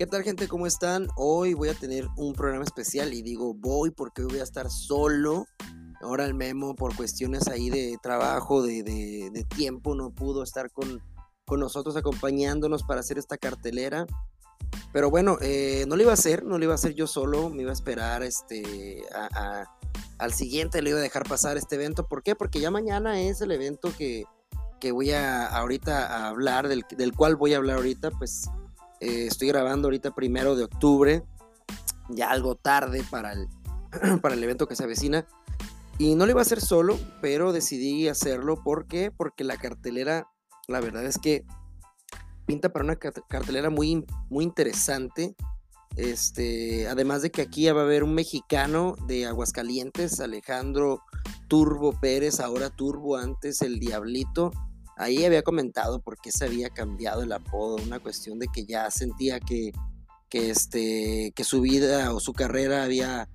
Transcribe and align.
¿Qué 0.00 0.06
tal 0.06 0.22
gente? 0.22 0.48
¿Cómo 0.48 0.66
están? 0.66 1.08
Hoy 1.14 1.52
voy 1.52 1.68
a 1.68 1.74
tener 1.74 2.08
un 2.16 2.32
programa 2.32 2.64
especial 2.64 3.12
y 3.12 3.20
digo 3.20 3.52
voy 3.52 3.90
porque 3.90 4.22
voy 4.22 4.38
a 4.38 4.42
estar 4.44 4.70
solo. 4.70 5.44
Ahora 6.00 6.24
el 6.24 6.32
memo 6.32 6.74
por 6.74 6.96
cuestiones 6.96 7.48
ahí 7.48 7.68
de 7.68 7.98
trabajo, 8.02 8.62
de, 8.62 9.44
tiempo, 9.54 9.94
no 9.94 10.08
pudo 10.08 10.42
estar 10.42 10.70
con, 10.70 11.02
nosotros 11.50 11.96
acompañándonos 11.96 12.82
para 12.82 13.00
hacer 13.00 13.18
esta 13.18 13.36
cartelera. 13.36 14.06
Pero 14.90 15.10
bueno, 15.10 15.36
eh, 15.42 15.84
no 15.86 15.96
lo 15.96 16.02
iba 16.04 16.12
a 16.12 16.14
hacer, 16.14 16.44
no 16.44 16.56
lo 16.56 16.64
iba 16.64 16.72
a 16.72 16.76
hacer 16.76 16.94
yo 16.94 17.06
solo, 17.06 17.50
me 17.50 17.60
iba 17.60 17.70
a 17.70 17.74
esperar 17.74 18.22
este, 18.22 19.04
al 20.16 20.32
siguiente, 20.32 20.80
le 20.80 20.88
iba 20.90 20.98
a 20.98 21.02
dejar 21.02 21.28
pasar 21.28 21.58
este 21.58 21.74
evento. 21.74 22.08
¿Por 22.08 22.22
qué? 22.22 22.34
Porque 22.34 22.58
ya 22.58 22.70
mañana 22.70 23.20
es 23.20 23.42
el 23.42 23.50
evento 23.50 23.92
que, 23.98 24.24
voy 24.92 25.10
a 25.10 25.46
ahorita 25.46 26.06
a 26.06 26.28
hablar, 26.28 26.68
del, 26.68 26.86
del 26.88 27.12
cual 27.14 27.36
voy 27.36 27.52
a 27.52 27.58
hablar 27.58 27.76
ahorita, 27.76 28.12
pues 28.12 28.48
eh, 29.00 29.26
estoy 29.26 29.48
grabando 29.48 29.88
ahorita 29.88 30.14
primero 30.14 30.56
de 30.56 30.64
octubre, 30.64 31.22
ya 32.10 32.30
algo 32.30 32.54
tarde 32.54 33.02
para 33.10 33.32
el, 33.32 33.48
para 34.20 34.34
el 34.34 34.44
evento 34.44 34.68
que 34.68 34.76
se 34.76 34.84
avecina. 34.84 35.26
Y 35.98 36.14
no 36.14 36.24
lo 36.24 36.32
iba 36.32 36.40
a 36.40 36.42
hacer 36.42 36.60
solo, 36.60 36.98
pero 37.20 37.52
decidí 37.52 38.08
hacerlo. 38.08 38.62
¿Por? 38.62 38.86
Porque 39.16 39.44
la 39.44 39.56
cartelera, 39.56 40.28
la 40.66 40.80
verdad 40.80 41.04
es 41.04 41.18
que 41.18 41.44
pinta 42.46 42.72
para 42.72 42.84
una 42.84 42.96
cartelera 42.96 43.68
muy, 43.70 44.06
muy 44.28 44.44
interesante. 44.44 45.34
Este, 45.96 46.88
además 46.88 47.20
de 47.22 47.30
que 47.30 47.42
aquí 47.42 47.68
va 47.70 47.80
a 47.80 47.84
haber 47.84 48.04
un 48.04 48.14
mexicano 48.14 48.96
de 49.06 49.26
Aguascalientes, 49.26 50.20
Alejandro 50.20 51.02
Turbo 51.48 51.98
Pérez, 52.00 52.40
ahora 52.40 52.70
Turbo, 52.70 53.16
antes 53.16 53.60
el 53.60 53.78
Diablito 53.80 54.52
ahí 55.00 55.24
había 55.24 55.42
comentado 55.42 56.00
por 56.00 56.18
qué 56.18 56.30
se 56.30 56.44
había 56.44 56.68
cambiado 56.70 57.22
el 57.22 57.32
apodo, 57.32 57.76
una 57.82 57.98
cuestión 58.00 58.38
de 58.38 58.48
que 58.52 58.66
ya 58.66 58.90
sentía 58.90 59.40
que, 59.40 59.72
que, 60.28 60.50
este, 60.50 61.32
que 61.34 61.44
su 61.44 61.60
vida 61.60 62.12
o 62.14 62.20
su 62.20 62.32
carrera 62.32 62.84
había 62.84 63.28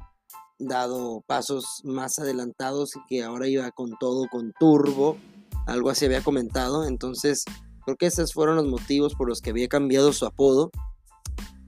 dado 0.60 1.22
pasos 1.28 1.82
más 1.84 2.20
adelantados 2.20 2.96
y 2.96 3.00
que 3.10 3.24
ahora 3.24 3.48
iba 3.48 3.72
con 3.72 3.98
todo, 4.00 4.28
con 4.32 4.54
turbo, 4.60 5.18
algo 5.66 5.90
así 5.90 6.06
había 6.06 6.22
comentado, 6.22 6.86
entonces 6.86 7.44
creo 7.84 7.98
que 7.98 8.06
esos 8.06 8.34
fueron 8.34 8.56
los 8.56 8.68
motivos 8.68 9.16
por 9.16 9.28
los 9.28 9.42
que 9.42 9.50
había 9.50 9.68
cambiado 9.68 10.14
su 10.14 10.26
apodo. 10.26 10.72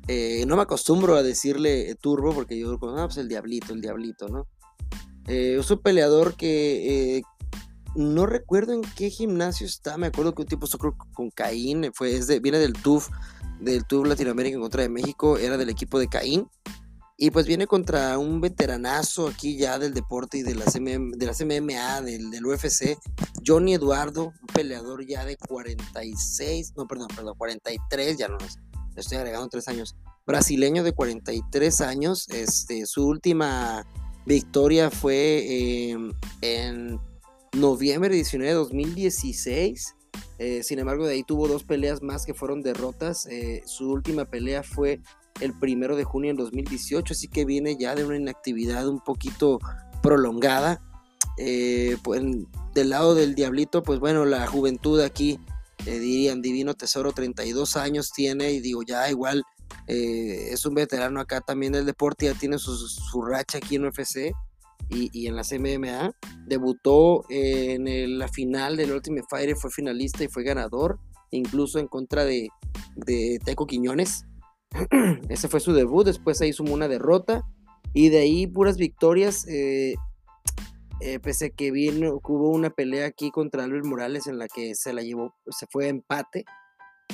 Eh, 0.08 0.46
no 0.48 0.56
me 0.56 0.62
acostumbro 0.62 1.16
a 1.16 1.24
decirle 1.24 1.94
turbo 1.96 2.34
porque 2.34 2.58
yo 2.58 2.72
digo, 2.72 2.90
ah, 2.98 3.06
pues 3.08 3.18
el 3.18 3.28
diablito, 3.28 3.74
el 3.74 3.82
diablito, 3.82 4.30
¿no? 4.30 4.48
Eh, 5.28 5.58
es 5.60 5.70
un 5.70 5.80
peleador 5.80 6.36
que, 6.36 7.18
eh, 7.18 7.22
no 7.96 8.26
recuerdo 8.26 8.74
en 8.74 8.82
qué 8.82 9.10
gimnasio 9.10 9.66
está, 9.66 9.98
me 9.98 10.08
acuerdo 10.08 10.34
que 10.34 10.44
un 10.44 10.48
tipo 10.48 10.68
con 11.14 11.30
Caín, 11.32 11.92
fue, 11.94 12.20
viene 12.42 12.60
del 12.60 12.74
TUF, 12.74 13.10
del 13.60 13.86
TUF 13.86 14.08
Latinoamérica 14.08 14.56
en 14.56 14.62
contra 14.62 14.84
de 14.84 14.90
México, 14.90 15.38
era 15.38 15.58
del 15.58 15.70
equipo 15.70 16.00
de 16.00 16.08
Caín, 16.08 16.48
y 17.18 17.32
pues 17.32 17.48
viene 17.48 17.66
contra 17.66 18.20
un 18.20 18.42
veteranazo 18.42 19.28
aquí 19.28 19.58
ya 19.58 19.80
del 19.80 19.94
deporte 19.94 20.38
y 20.38 20.44
de 20.44 20.54
la, 20.54 20.66
de 20.66 21.26
la 21.26 21.34
CMMA, 21.34 22.02
del, 22.02 22.30
del, 22.30 22.46
UFC, 22.46 22.98
Johnny 23.46 23.74
Eduardo, 23.74 24.26
un 24.26 24.48
peleador 24.54 25.06
ya 25.06 25.26
de 25.26 25.36
46, 25.36 26.74
no, 26.78 26.88
perdón, 26.88 27.08
perdón, 27.16 27.36
43, 27.36 28.18
ya 28.18 28.28
no, 28.28 28.38
le 28.38 29.02
estoy 29.02 29.18
agregando 29.18 29.50
tres 29.50 29.68
años, 29.68 29.96
brasileño 30.28 30.84
de 30.84 30.92
43 30.92 31.82
años, 31.82 32.28
este, 32.30 32.86
su 32.86 33.08
última 33.08 33.84
victoria 34.28 34.92
fue 34.92 35.90
em, 35.90 36.12
en 36.42 37.00
noviembre 37.54 38.14
19 38.14 38.50
de 38.50 38.56
2016. 38.56 39.96
Eh, 40.40 40.64
sin 40.64 40.80
embargo, 40.80 41.06
de 41.06 41.14
ahí 41.14 41.24
tuvo 41.24 41.48
dos 41.48 41.64
peleas 41.64 42.02
más 42.02 42.26
que 42.26 42.34
fueron 42.34 42.62
derrotas. 42.62 43.28
Eh, 43.28 43.64
su 43.66 43.92
última 43.92 44.26
pelea 44.26 44.64
fue 44.64 45.02
el 45.42 45.54
primero 45.58 45.96
de 45.96 46.04
junio 46.04 46.32
en 46.32 46.38
2018, 46.38 47.14
así 47.14 47.28
que 47.28 47.46
viene 47.46 47.78
ya 47.78 47.96
de 47.96 48.06
una 48.06 48.18
inactividad 48.18 48.88
un 48.88 49.00
poquito 49.00 49.60
prolongada. 50.02 50.82
Eh, 51.38 51.98
pues, 52.04 52.22
del 52.74 52.90
lado 52.90 53.16
del 53.16 53.36
Diablito, 53.36 53.84
pues 53.84 54.00
bueno, 54.00 54.26
la 54.26 54.48
juventud 54.48 55.00
aquí, 55.02 55.40
dirían 55.86 56.42
Divino 56.42 56.74
Tesoro, 56.74 57.12
32 57.12 57.76
años 57.78 58.12
tiene, 58.12 58.52
y 58.52 58.60
digo, 58.60 58.84
ya 58.84 59.10
igual 59.10 59.44
es 59.88 60.66
un 60.66 60.76
veterano 60.76 61.20
acá 61.20 61.42
también 61.42 61.74
del 61.74 61.86
deporte, 61.86 62.26
ya 62.26 62.34
tiene 62.34 62.58
su, 62.58 62.76
su 62.76 63.22
racha 63.22 63.58
aquí 63.60 63.76
en 63.76 63.86
UFC 63.86 64.34
y, 64.90 65.28
en 65.28 65.36
la 65.36 65.44
CMMA. 65.44 66.12
Debutó 66.46 67.26
en 67.30 68.18
la 68.18 68.28
final 68.28 68.78
del 68.78 68.92
Ultimate 68.92 69.28
Fighter, 69.30 69.56
fue 69.56 69.72
finalista 69.72 70.24
y 70.24 70.28
fue 70.28 70.44
ganador, 70.44 71.00
incluso 71.32 71.80
en 71.80 71.88
contra 71.88 72.26
de, 72.26 72.50
Teco 73.44 73.68
Quiñones. 73.68 74.26
Ese 75.30 75.48
fue 75.48 75.60
su 75.60 75.74
debut, 75.74 76.06
después 76.06 76.38
se 76.38 76.48
hizo 76.48 76.64
una 76.64 76.88
derrota 76.88 77.44
y 77.94 78.10
de 78.10 78.20
ahí 78.20 78.48
puras 78.48 78.78
victorias. 78.78 79.48
Eh, 79.48 79.96
eh, 81.00 81.20
pese 81.20 81.46
a 81.46 81.50
que 81.52 81.70
vino, 81.70 82.20
hubo 82.24 82.50
una 82.50 82.72
pelea 82.72 83.06
aquí 83.06 83.30
contra 83.30 83.64
Albert 83.64 83.86
Morales 83.86 84.26
en 84.26 84.40
la 84.40 84.48
que 84.48 84.74
se 84.74 84.94
la 84.94 85.04
llevó, 85.04 85.36
se 85.48 85.68
fue 85.70 85.86
a 85.86 85.90
empate, 85.90 86.44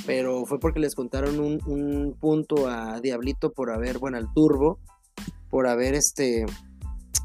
pero 0.05 0.45
fue 0.45 0.57
porque 0.57 0.79
les 0.79 0.95
contaron 0.95 1.41
un, 1.41 1.59
un 1.65 2.17
punto 2.17 2.69
a 2.69 3.01
Diablito 3.01 3.51
por 3.51 3.71
haber, 3.71 3.99
bueno, 3.99 4.17
al 4.17 4.31
Turbo, 4.33 4.79
por 5.49 5.67
haber 5.67 5.95
este, 5.95 6.45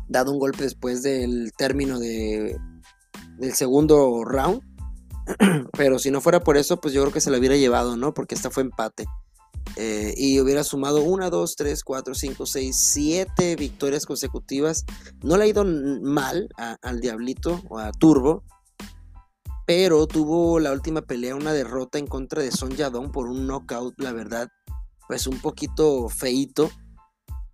dado 0.08 0.32
un 0.32 0.38
golpe 0.38 0.64
después 0.64 1.02
del 1.02 1.52
término 1.56 1.98
de, 1.98 2.58
del 3.38 3.54
segundo 3.54 4.24
round. 4.24 4.62
Pero 5.76 5.98
si 5.98 6.10
no 6.10 6.20
fuera 6.20 6.40
por 6.40 6.56
eso, 6.56 6.80
pues 6.80 6.94
yo 6.94 7.02
creo 7.02 7.12
que 7.12 7.20
se 7.20 7.30
lo 7.30 7.38
hubiera 7.38 7.56
llevado, 7.56 7.96
¿no? 7.96 8.14
Porque 8.14 8.34
esta 8.34 8.50
fue 8.50 8.62
empate. 8.62 9.06
Eh, 9.76 10.14
y 10.16 10.40
hubiera 10.40 10.64
sumado 10.64 11.02
1, 11.02 11.30
2, 11.30 11.56
3, 11.56 11.84
4, 11.84 12.14
5, 12.14 12.46
6, 12.46 12.76
7 12.76 13.56
victorias 13.56 14.06
consecutivas. 14.06 14.84
No 15.22 15.36
le 15.36 15.44
ha 15.44 15.48
ido 15.48 15.64
mal 15.64 16.48
al 16.82 17.00
Diablito 17.00 17.62
o 17.68 17.78
a 17.78 17.92
Turbo, 17.92 18.44
pero 19.66 20.06
tuvo 20.06 20.58
la 20.60 20.72
última 20.72 21.02
pelea 21.02 21.36
una 21.36 21.52
derrota 21.52 21.98
en 21.98 22.06
contra 22.06 22.42
de 22.42 22.50
Son 22.50 22.70
Yadong 22.70 23.12
por 23.12 23.28
un 23.28 23.46
knockout, 23.46 24.00
la 24.00 24.12
verdad, 24.12 24.48
pues 25.06 25.26
un 25.26 25.38
poquito 25.40 26.08
feito. 26.08 26.70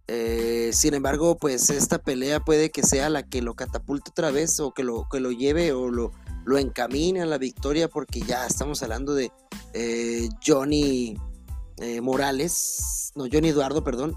Eh, 0.07 0.71
sin 0.73 0.95
embargo, 0.95 1.37
pues 1.39 1.71
esta 1.71 1.99
pelea 1.99 2.41
puede 2.41 2.71
que 2.71 2.83
sea 2.83 3.09
la 3.09 3.23
que 3.23 3.41
lo 3.41 3.55
catapulte 3.55 4.11
otra 4.11 4.31
vez 4.31 4.61
o 4.61 4.73
que 4.73 4.85
lo, 4.85 5.09
que 5.11 5.21
lo 5.21 5.31
lleve 5.31 5.73
o 5.73 5.91
lo, 5.91 6.13
lo 6.45 6.59
encamine 6.59 7.23
a 7.23 7.27
la 7.27 7.39
victoria 7.39 7.89
porque 7.89 8.21
ya 8.21 8.47
estamos 8.47 8.83
hablando 8.83 9.15
de 9.15 9.33
eh, 9.73 10.29
Johnny 10.47 11.17
eh, 11.79 12.01
Morales, 12.01 13.13
no, 13.15 13.25
Johnny 13.33 13.49
Eduardo, 13.49 13.83
perdón, 13.83 14.17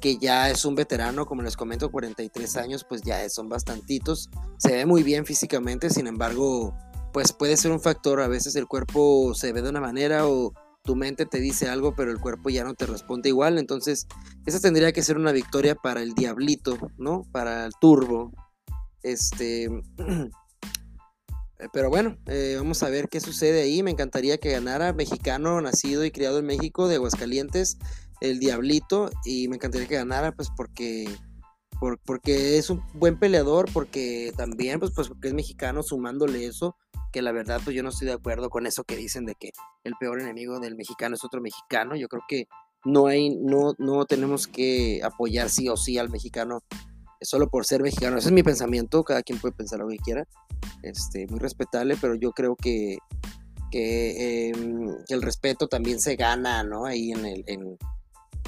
que 0.00 0.18
ya 0.18 0.50
es 0.50 0.64
un 0.64 0.74
veterano, 0.74 1.24
como 1.24 1.42
les 1.42 1.56
comento, 1.56 1.90
43 1.90 2.56
años, 2.56 2.84
pues 2.84 3.02
ya 3.02 3.28
son 3.28 3.48
bastantitos, 3.48 4.28
se 4.58 4.72
ve 4.72 4.86
muy 4.86 5.02
bien 5.02 5.24
físicamente, 5.24 5.88
sin 5.88 6.06
embargo, 6.06 6.74
pues 7.12 7.32
puede 7.32 7.56
ser 7.56 7.70
un 7.70 7.80
factor, 7.80 8.20
a 8.20 8.28
veces 8.28 8.56
el 8.56 8.66
cuerpo 8.66 9.34
se 9.34 9.52
ve 9.52 9.62
de 9.62 9.70
una 9.70 9.80
manera 9.80 10.26
o 10.26 10.52
tu 10.86 10.96
mente 10.96 11.26
te 11.26 11.38
dice 11.38 11.68
algo, 11.68 11.94
pero 11.94 12.10
el 12.10 12.18
cuerpo 12.18 12.48
ya 12.48 12.64
no 12.64 12.72
te 12.72 12.86
responde 12.86 13.28
igual. 13.28 13.58
Entonces, 13.58 14.06
esa 14.46 14.60
tendría 14.60 14.92
que 14.92 15.02
ser 15.02 15.18
una 15.18 15.32
victoria 15.32 15.74
para 15.74 16.00
el 16.00 16.14
Diablito, 16.14 16.78
¿no? 16.96 17.24
Para 17.32 17.66
el 17.66 17.72
Turbo. 17.78 18.32
Este. 19.02 19.68
Pero 21.72 21.88
bueno, 21.88 22.18
eh, 22.26 22.54
vamos 22.58 22.82
a 22.82 22.90
ver 22.90 23.08
qué 23.08 23.18
sucede 23.18 23.62
ahí. 23.62 23.82
Me 23.82 23.90
encantaría 23.90 24.36
que 24.36 24.50
ganara 24.50 24.92
mexicano, 24.92 25.58
nacido 25.62 26.04
y 26.04 26.10
criado 26.10 26.38
en 26.38 26.46
México, 26.46 26.86
de 26.86 26.96
Aguascalientes, 26.96 27.78
el 28.20 28.38
Diablito. 28.38 29.10
Y 29.24 29.48
me 29.48 29.56
encantaría 29.56 29.88
que 29.88 29.94
ganara, 29.94 30.32
pues 30.32 30.48
porque, 30.54 31.08
porque 32.04 32.58
es 32.58 32.68
un 32.68 32.82
buen 32.92 33.18
peleador, 33.18 33.72
porque 33.72 34.34
también, 34.36 34.80
pues, 34.80 34.92
pues 34.94 35.08
porque 35.08 35.28
es 35.28 35.34
mexicano, 35.34 35.82
sumándole 35.82 36.44
eso 36.44 36.76
que 37.16 37.22
la 37.22 37.32
verdad 37.32 37.62
pues 37.64 37.74
yo 37.74 37.82
no 37.82 37.88
estoy 37.88 38.08
de 38.08 38.12
acuerdo 38.12 38.50
con 38.50 38.66
eso 38.66 38.84
que 38.84 38.94
dicen 38.94 39.24
de 39.24 39.34
que 39.36 39.52
el 39.84 39.94
peor 39.98 40.20
enemigo 40.20 40.60
del 40.60 40.76
mexicano 40.76 41.14
es 41.14 41.24
otro 41.24 41.40
mexicano. 41.40 41.96
Yo 41.96 42.08
creo 42.08 42.22
que 42.28 42.46
no 42.84 43.06
hay, 43.06 43.34
no, 43.34 43.72
no 43.78 44.04
tenemos 44.04 44.46
que 44.46 45.00
apoyar 45.02 45.48
sí 45.48 45.66
o 45.70 45.78
sí 45.78 45.96
al 45.96 46.10
mexicano 46.10 46.60
solo 47.22 47.48
por 47.48 47.64
ser 47.64 47.80
mexicano. 47.80 48.18
Ese 48.18 48.28
es 48.28 48.34
mi 48.34 48.42
pensamiento, 48.42 49.02
cada 49.02 49.22
quien 49.22 49.38
puede 49.38 49.54
pensar 49.54 49.78
lo 49.78 49.88
que 49.88 49.96
quiera, 49.96 50.28
este, 50.82 51.26
muy 51.28 51.38
respetable, 51.38 51.96
pero 51.98 52.16
yo 52.16 52.32
creo 52.32 52.54
que, 52.54 52.98
que, 53.70 54.50
em, 54.50 54.90
el 55.08 55.22
respeto 55.22 55.68
también 55.68 55.98
se 55.98 56.16
gana, 56.16 56.64
¿no? 56.64 56.84
Ahí 56.84 57.12
en, 57.12 57.24
el, 57.24 57.44
en, 57.46 57.78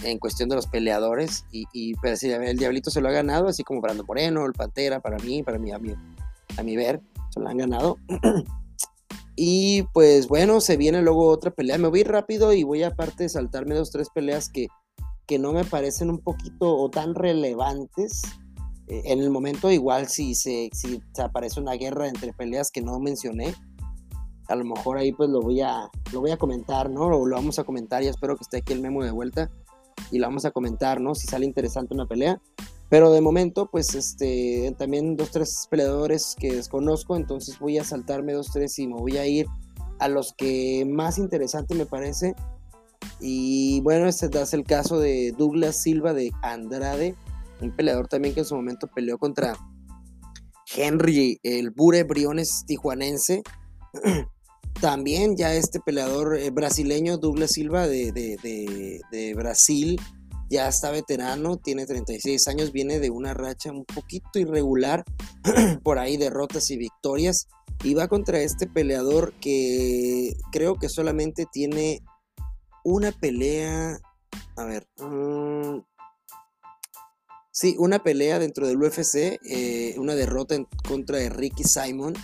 en 0.03 0.19
cuestión 0.19 0.51
de 0.51 0.57
los 0.57 0.67
peleadores, 0.67 1.47
y, 1.53 1.65
y 1.73 1.95
pues, 1.95 2.23
el 2.23 2.59
Diablito 2.59 2.91
se 2.91 3.01
lo 3.01 3.09
ha 3.09 3.13
ganado, 3.13 3.49
así 3.49 3.65
como 3.65 3.81
Brando 3.81 4.05
Moreno, 4.05 4.45
el 4.45 4.53
Pantera, 4.53 5.01
para 5.01 5.17
mí, 5.17 5.43
para 5.43 5.59
mí, 5.59 5.73
a 5.73 5.79
mi, 5.79 5.95
a 6.59 6.63
mi 6.63 6.77
ver, 6.77 7.01
lo 7.39 7.49
han 7.49 7.59
ganado. 7.59 7.97
Y 9.41 9.85
pues 9.95 10.27
bueno, 10.27 10.61
se 10.61 10.77
viene 10.77 11.01
luego 11.01 11.29
otra 11.29 11.53
pelea. 11.53 11.79
Me 11.79 11.87
voy 11.87 12.03
rápido 12.03 12.53
y 12.53 12.65
voy 12.65 12.83
aparte 12.83 13.29
saltarme 13.29 13.77
dos, 13.77 13.93
tres 13.93 14.09
peleas 14.13 14.49
que, 14.49 14.67
que 15.29 15.39
no 15.39 15.53
me 15.53 15.65
parecen 15.65 16.11
un 16.11 16.19
poquito 16.19 16.77
o 16.77 16.91
tan 16.91 17.15
relevantes. 17.15 18.23
Eh, 18.89 19.03
en 19.05 19.21
el 19.21 19.31
momento 19.31 19.71
igual 19.71 20.09
si 20.09 20.35
se, 20.35 20.71
si 20.73 21.01
aparece 21.23 21.61
una 21.61 21.75
guerra 21.75 22.09
entre 22.09 22.33
peleas 22.33 22.73
que 22.73 22.83
no 22.83 22.99
mencioné. 22.99 23.55
a 24.49 24.57
lo 24.57 24.65
mejor 24.65 24.99
ahí 24.99 25.13
pues 25.13 25.31
lo 25.31 25.41
voy 25.41 25.61
a, 25.61 25.89
lo 26.13 26.21
voy 26.21 26.33
a 26.33 26.37
comentar, 26.37 26.91
¿no? 26.91 27.03
O 27.03 27.25
lo 27.25 27.37
vamos 27.37 27.61
a 27.61 27.65
comentar 27.65 28.03
y 28.03 28.09
espero 28.09 28.35
que 28.35 28.43
esté 28.43 28.57
aquí 28.57 28.73
el 28.73 28.81
memo 28.81 29.05
de 29.05 29.13
vuelta 29.13 29.53
y 30.11 30.19
lo 30.19 30.27
vamos 30.27 30.47
a 30.47 30.51
comentar, 30.51 31.01
¿no? 31.01 31.15
Si 31.15 31.29
sale 31.29 31.47
interesante 31.47 31.95
una 31.95 32.07
pelea. 32.07 32.43
Pero 32.89 33.11
de 33.11 33.21
momento, 33.21 33.69
pues 33.71 33.95
este, 33.95 34.75
también 34.79 35.17
dos, 35.17 35.31
tres 35.31 35.67
peleadores 35.71 36.35
que 36.39 36.55
desconozco, 36.55 37.17
entonces 37.17 37.59
voy 37.59 37.79
a 37.79 37.85
saltarme 37.85 38.33
dos, 38.33 38.51
tres 38.53 38.79
y 38.79 38.87
me 38.87 38.95
voy 38.95 39.19
a 39.19 39.27
ir 39.27 39.47
a 39.99 40.09
los 40.09 40.33
que 40.33 40.87
más 40.87 41.19
interesante 41.19 41.75
me 41.75 41.87
parece. 41.87 42.35
Y 43.21 43.81
bueno, 43.83 44.07
este 44.07 44.27
es 44.33 44.55
el 44.55 44.65
caso 44.65 44.99
de 44.99 45.33
Douglas 45.37 45.83
Silva 45.83 46.15
de 46.15 46.33
Andrade, 46.43 47.15
un 47.61 47.75
peleador 47.75 48.09
también 48.09 48.35
que 48.35 48.41
en 48.41 48.47
su 48.47 48.55
momento 48.55 48.87
peleó 48.87 49.19
contra 49.19 49.55
Henry, 50.77 51.41
el 51.43 51.71
Bure 51.71 52.05
Briones 52.05 52.65
tijuanense. 52.67 53.43
También 54.81 55.37
ya 55.37 55.55
este 55.55 55.81
peleador 55.81 56.39
eh, 56.39 56.51
brasileño, 56.51 57.19
Douglas 57.19 57.53
Silva 57.53 57.89
de, 57.89 58.13
de, 58.13 59.35
Brasil, 59.35 60.01
ya 60.49 60.69
está 60.69 60.91
veterano, 60.91 61.59
tiene 61.59 61.87
36 61.87 62.49
años, 62.49 62.73
viene 62.73 62.99
de 62.99 63.11
una 63.11 63.35
racha 63.35 63.71
un 63.71 63.85
poquito 63.85 64.39
irregular, 64.39 65.05
por 65.83 65.99
ahí 65.99 66.17
derrotas 66.17 66.71
y 66.71 66.77
victorias, 66.77 67.49
y 67.85 67.95
va 67.95 68.09
contra 68.09 68.41
este 68.41 68.67
peleador 68.67 69.33
que 69.41 70.35
creo 70.53 70.77
que 70.77 70.89
solamente 70.89 71.47
tiene 71.53 72.01
una 72.85 73.13
pelea, 73.13 73.99
a 74.57 74.65
ver, 74.65 74.87
mm, 74.99 75.81
sí, 77.53 77.77
una 77.79 78.03
pelea 78.03 78.39
dentro 78.39 78.67
del 78.67 78.83
UFC, 78.83 79.39
eh, 79.45 79.95
una 79.99 80.15
derrota 80.15 80.55
en 80.55 80.67
contra 80.87 81.19
de 81.19 81.29
Ricky 81.29 81.65
Simon 81.65 82.15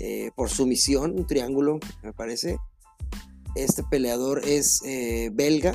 eh, 0.00 0.32
por 0.34 0.50
sumisión, 0.50 1.12
un 1.12 1.26
triángulo, 1.26 1.78
me 2.02 2.12
parece. 2.12 2.58
Este 3.54 3.84
peleador 3.84 4.42
es 4.44 4.80
eh, 4.84 5.30
belga. 5.32 5.74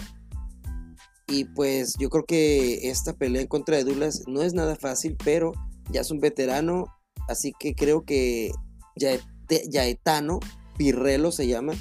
Y 1.30 1.46
pues 1.46 1.96
yo 2.00 2.10
creo 2.10 2.26
que 2.26 2.90
esta 2.90 3.14
pelea 3.14 3.42
en 3.42 3.48
contra 3.48 3.78
de 3.78 3.84
Douglas 3.84 4.24
no 4.28 4.42
es 4.42 4.54
nada 4.54 4.76
fácil, 4.76 5.16
pero 5.24 5.52
ya 5.92 6.02
es 6.02 6.12
un 6.12 6.20
veterano. 6.20 6.86
Así 7.28 7.54
que 7.60 7.76
creo 7.76 8.04
que 8.04 8.52
Yaetano 8.96 10.40
Pirrelo 10.78 11.32
se 11.32 11.48
llama, 11.48 11.74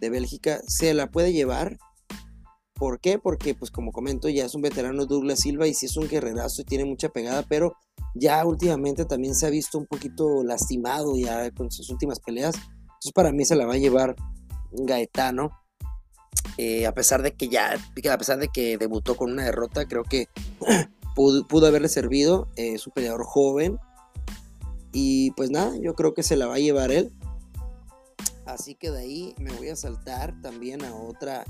de 0.00 0.10
Bélgica, 0.10 0.60
se 0.66 0.92
la 0.94 1.10
puede 1.10 1.32
llevar. 1.32 1.78
¿Por 2.74 3.00
qué? 3.00 3.18
Porque, 3.18 3.54
pues 3.54 3.70
como 3.70 3.92
comento, 3.92 4.28
ya 4.28 4.44
es 4.44 4.54
un 4.54 4.62
veterano 4.62 5.06
Douglas 5.06 5.40
Silva 5.40 5.66
y 5.66 5.74
sí 5.74 5.86
es 5.86 5.96
un 5.96 6.08
guerrerazo 6.08 6.62
y 6.62 6.64
tiene 6.64 6.84
mucha 6.84 7.08
pegada, 7.08 7.42
pero 7.48 7.74
ya 8.14 8.44
últimamente 8.44 9.04
también 9.04 9.34
se 9.34 9.46
ha 9.46 9.50
visto 9.50 9.78
un 9.78 9.86
poquito 9.86 10.42
lastimado 10.42 11.16
ya 11.16 11.50
con 11.52 11.70
sus 11.70 11.88
últimas 11.90 12.18
peleas. 12.20 12.56
Entonces 12.56 13.12
para 13.14 13.32
mí 13.32 13.44
se 13.44 13.56
la 13.56 13.66
va 13.66 13.74
a 13.74 13.78
llevar 13.78 14.16
Gaetano. 14.72 15.50
Eh, 16.58 16.86
a 16.86 16.94
pesar 16.94 17.22
de 17.22 17.34
que 17.34 17.48
ya, 17.48 17.74
a 17.74 18.18
pesar 18.18 18.38
de 18.38 18.48
que 18.48 18.78
debutó 18.78 19.16
con 19.16 19.32
una 19.32 19.44
derrota, 19.44 19.86
creo 19.86 20.04
que 20.04 20.28
pudo, 21.14 21.66
haberle 21.66 21.88
servido. 21.88 22.48
Eh, 22.56 22.74
es 22.74 22.86
un 22.86 22.92
peleador 22.92 23.24
joven. 23.24 23.78
Y 24.92 25.32
pues 25.32 25.50
nada, 25.50 25.76
yo 25.80 25.94
creo 25.94 26.14
que 26.14 26.22
se 26.22 26.36
la 26.36 26.46
va 26.46 26.54
a 26.54 26.58
llevar 26.58 26.90
él. 26.90 27.12
Así 28.46 28.74
que 28.74 28.90
de 28.90 29.00
ahí 29.00 29.34
me 29.38 29.52
voy 29.52 29.68
a 29.68 29.76
saltar 29.76 30.40
también 30.40 30.84
a 30.84 30.94
otra, 30.94 31.44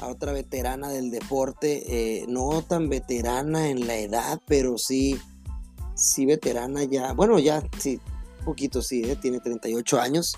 a 0.00 0.08
otra 0.08 0.32
veterana 0.32 0.88
del 0.90 1.10
deporte. 1.10 2.20
Eh, 2.20 2.26
no 2.28 2.62
tan 2.62 2.88
veterana 2.88 3.70
en 3.70 3.86
la 3.86 3.96
edad, 3.96 4.40
pero 4.46 4.76
sí 4.76 5.18
sí 5.96 6.26
veterana 6.26 6.84
ya, 6.84 7.12
bueno, 7.12 7.38
ya, 7.38 7.62
sí, 7.78 7.98
poquito 8.44 8.82
sí, 8.82 9.02
¿eh? 9.02 9.16
tiene 9.16 9.40
38 9.40 10.00
años, 10.00 10.36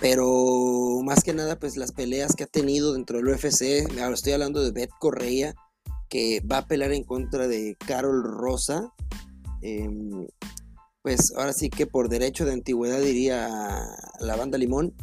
pero 0.00 1.00
más 1.04 1.22
que 1.22 1.34
nada, 1.34 1.58
pues 1.58 1.76
las 1.76 1.92
peleas 1.92 2.34
que 2.34 2.44
ha 2.44 2.46
tenido 2.46 2.94
dentro 2.94 3.18
del 3.18 3.28
UFC, 3.28 3.86
ahora 4.00 4.14
estoy 4.14 4.32
hablando 4.32 4.62
de 4.62 4.72
Beth 4.72 4.90
Correa, 4.98 5.54
que 6.08 6.40
va 6.40 6.58
a 6.58 6.66
pelear 6.66 6.92
en 6.92 7.04
contra 7.04 7.46
de 7.46 7.76
Carol 7.86 8.24
Rosa, 8.24 8.92
em, 9.62 10.26
pues 11.02 11.32
ahora 11.36 11.52
sí 11.52 11.70
que 11.70 11.86
por 11.86 12.08
derecho 12.08 12.44
de 12.44 12.52
antigüedad 12.52 13.00
diría 13.00 13.48
la 14.20 14.36
banda 14.36 14.58
Limón, 14.58 14.94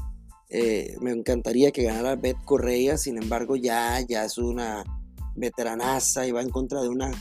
eh, 0.50 0.96
me 1.02 1.12
encantaría 1.12 1.72
que 1.72 1.84
ganara 1.84 2.16
Beth 2.16 2.44
Correa, 2.46 2.98
sin 2.98 3.22
embargo 3.22 3.56
ya, 3.56 4.00
ya 4.08 4.26
es 4.26 4.38
una 4.38 4.84
veteranaza 5.36 6.26
y 6.26 6.32
va 6.32 6.42
en 6.42 6.50
contra 6.50 6.82
de 6.82 6.90
una 6.90 7.12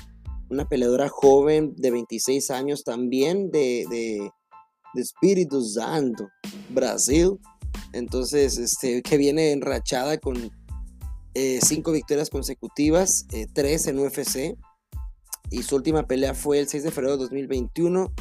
una 0.48 0.68
peleadora 0.68 1.08
joven 1.08 1.74
de 1.76 1.90
26 1.90 2.50
años 2.50 2.84
también 2.84 3.50
de, 3.50 3.84
de, 3.90 4.30
Espíritu 4.94 5.62
Santo, 5.62 6.26
Brasil. 6.70 7.38
Entonces, 7.92 8.58
este, 8.58 9.02
que 9.02 9.16
viene 9.16 9.52
enrachada 9.52 10.18
con 10.18 10.50
eh, 11.34 11.58
cinco 11.62 11.92
victorias 11.92 12.30
consecutivas, 12.30 13.26
eh, 13.32 13.46
tres 13.52 13.86
en 13.86 13.98
UFC. 13.98 14.56
Y 15.50 15.62
su 15.62 15.76
última 15.76 16.06
pelea 16.06 16.34
fue 16.34 16.58
el 16.58 16.68
6 16.68 16.82
de 16.84 16.90
febrero 16.90 17.16
de 17.16 17.22
2021. 17.24 18.12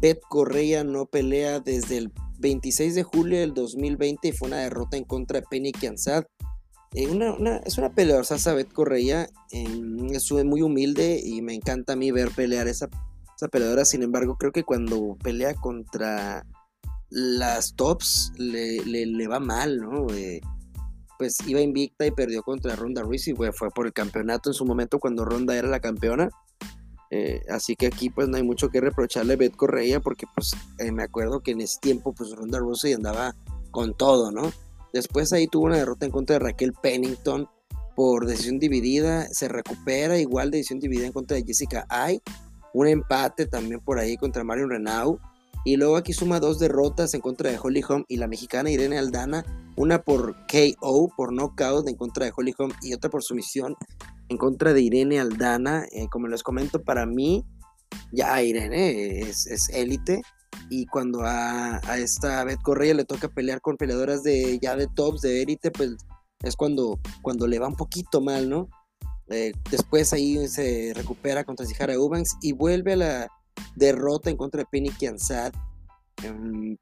Beth 0.00 0.20
Correa 0.28 0.82
no 0.82 1.06
pelea 1.06 1.60
desde 1.60 1.98
el 1.98 2.12
26 2.38 2.94
de 2.94 3.02
julio 3.02 3.38
del 3.38 3.54
2020 3.54 4.28
y 4.28 4.32
fue 4.32 4.48
una 4.48 4.58
derrota 4.58 4.96
en 4.96 5.04
contra 5.04 5.40
de 5.40 5.46
Penny 5.48 5.72
Kianzad 5.72 6.24
eh, 6.92 7.60
es 7.64 7.78
una 7.78 7.92
peleadora, 7.92 8.24
Sabet 8.24 8.72
Correa, 8.72 9.28
es 9.50 10.32
muy 10.44 10.62
humilde 10.62 11.20
y 11.22 11.40
me 11.40 11.54
encanta 11.54 11.92
a 11.92 11.96
mí 11.96 12.10
ver 12.10 12.30
pelear 12.32 12.66
esa, 12.66 12.88
esa 13.36 13.48
peleadora. 13.48 13.84
Sin 13.84 14.02
embargo, 14.02 14.36
creo 14.36 14.50
que 14.50 14.64
cuando 14.64 15.16
pelea 15.22 15.54
contra 15.54 16.44
las 17.10 17.74
tops 17.74 18.32
le, 18.36 18.84
le, 18.84 19.28
va 19.28 19.40
mal, 19.40 19.78
¿no? 19.78 20.06
Eh, 20.14 20.40
pues 21.18 21.36
iba 21.46 21.60
invicta 21.60 22.06
y 22.06 22.10
perdió 22.10 22.42
contra 22.42 22.76
Ronda 22.76 23.02
Rousey, 23.02 23.34
fue 23.34 23.70
por 23.70 23.86
el 23.86 23.92
campeonato 23.92 24.50
en 24.50 24.54
su 24.54 24.64
momento 24.64 24.98
cuando 24.98 25.24
Ronda 25.24 25.56
era 25.56 25.68
la 25.68 25.80
campeona. 25.80 26.30
Eh, 27.10 27.42
así 27.50 27.74
que 27.74 27.88
aquí 27.88 28.08
pues 28.08 28.28
no 28.28 28.36
hay 28.36 28.44
mucho 28.44 28.68
que 28.68 28.80
reprocharle 28.80 29.34
a 29.34 29.36
Beth 29.36 29.56
Correa 29.56 29.98
porque 29.98 30.26
pues 30.32 30.52
me 30.92 31.02
acuerdo 31.02 31.40
que 31.40 31.50
en 31.50 31.60
ese 31.60 31.80
tiempo 31.80 32.14
pues 32.14 32.30
Ronda 32.30 32.60
Rousey 32.60 32.92
andaba 32.92 33.34
con 33.72 33.96
todo, 33.96 34.30
¿no? 34.30 34.52
Después 34.92 35.32
ahí 35.32 35.46
tuvo 35.46 35.66
una 35.66 35.76
derrota 35.76 36.06
en 36.06 36.12
contra 36.12 36.34
de 36.34 36.40
Raquel 36.40 36.72
Pennington 36.72 37.48
por 37.94 38.26
decisión 38.26 38.58
dividida. 38.58 39.28
Se 39.28 39.48
recupera 39.48 40.18
igual 40.18 40.50
de 40.50 40.58
decisión 40.58 40.80
dividida 40.80 41.06
en 41.06 41.12
contra 41.12 41.36
de 41.36 41.44
Jessica 41.44 41.86
Ay. 41.88 42.20
Un 42.72 42.86
empate 42.86 43.46
también 43.46 43.80
por 43.80 43.98
ahí 43.98 44.16
contra 44.16 44.44
Marion 44.44 44.70
Renau. 44.70 45.20
Y 45.64 45.76
luego 45.76 45.96
aquí 45.96 46.12
suma 46.12 46.40
dos 46.40 46.58
derrotas 46.58 47.14
en 47.14 47.20
contra 47.20 47.50
de 47.50 47.58
Holly 47.62 47.82
Holm 47.86 48.04
y 48.08 48.16
la 48.16 48.28
mexicana 48.28 48.70
Irene 48.70 48.98
Aldana. 48.98 49.44
Una 49.76 50.02
por 50.02 50.34
KO, 50.46 51.12
por 51.16 51.32
knockout 51.32 51.88
en 51.88 51.96
contra 51.96 52.26
de 52.26 52.32
Holly 52.34 52.54
Holm 52.56 52.72
y 52.82 52.94
otra 52.94 53.10
por 53.10 53.22
sumisión 53.22 53.76
en 54.28 54.38
contra 54.38 54.72
de 54.72 54.80
Irene 54.80 55.20
Aldana. 55.20 55.84
Eh, 55.92 56.08
como 56.10 56.28
les 56.28 56.42
comento, 56.42 56.82
para 56.82 57.06
mí 57.06 57.44
ya 58.12 58.42
Irene 58.42 59.20
es 59.20 59.68
élite 59.72 60.22
y 60.70 60.86
cuando 60.86 61.22
a, 61.24 61.80
esta 61.98 62.44
Beth 62.44 62.62
Correa 62.62 62.94
le 62.94 63.04
toca 63.04 63.28
pelear 63.28 63.60
con 63.60 63.76
peleadoras 63.76 64.22
de 64.22 64.58
ya 64.62 64.76
de 64.76 64.86
tops, 64.86 65.20
de 65.20 65.42
élite, 65.42 65.70
pues 65.70 65.96
es 66.42 66.56
cuando, 66.56 66.98
cuando 67.22 67.46
le 67.46 67.58
va 67.58 67.68
un 67.68 67.76
poquito 67.76 68.20
mal, 68.20 68.48
¿no? 68.48 68.68
Eh, 69.28 69.52
después 69.70 70.12
ahí 70.12 70.48
se 70.48 70.92
recupera 70.94 71.44
contra 71.44 71.66
Sijara 71.66 71.92
Eubanks 71.92 72.36
y 72.40 72.52
vuelve 72.52 72.94
a 72.94 72.96
la 72.96 73.28
derrota 73.76 74.30
en 74.30 74.36
contra 74.36 74.58
de 74.60 74.66
Penny 74.70 74.90
Kianzad. 74.90 75.52
Um, 76.28 76.76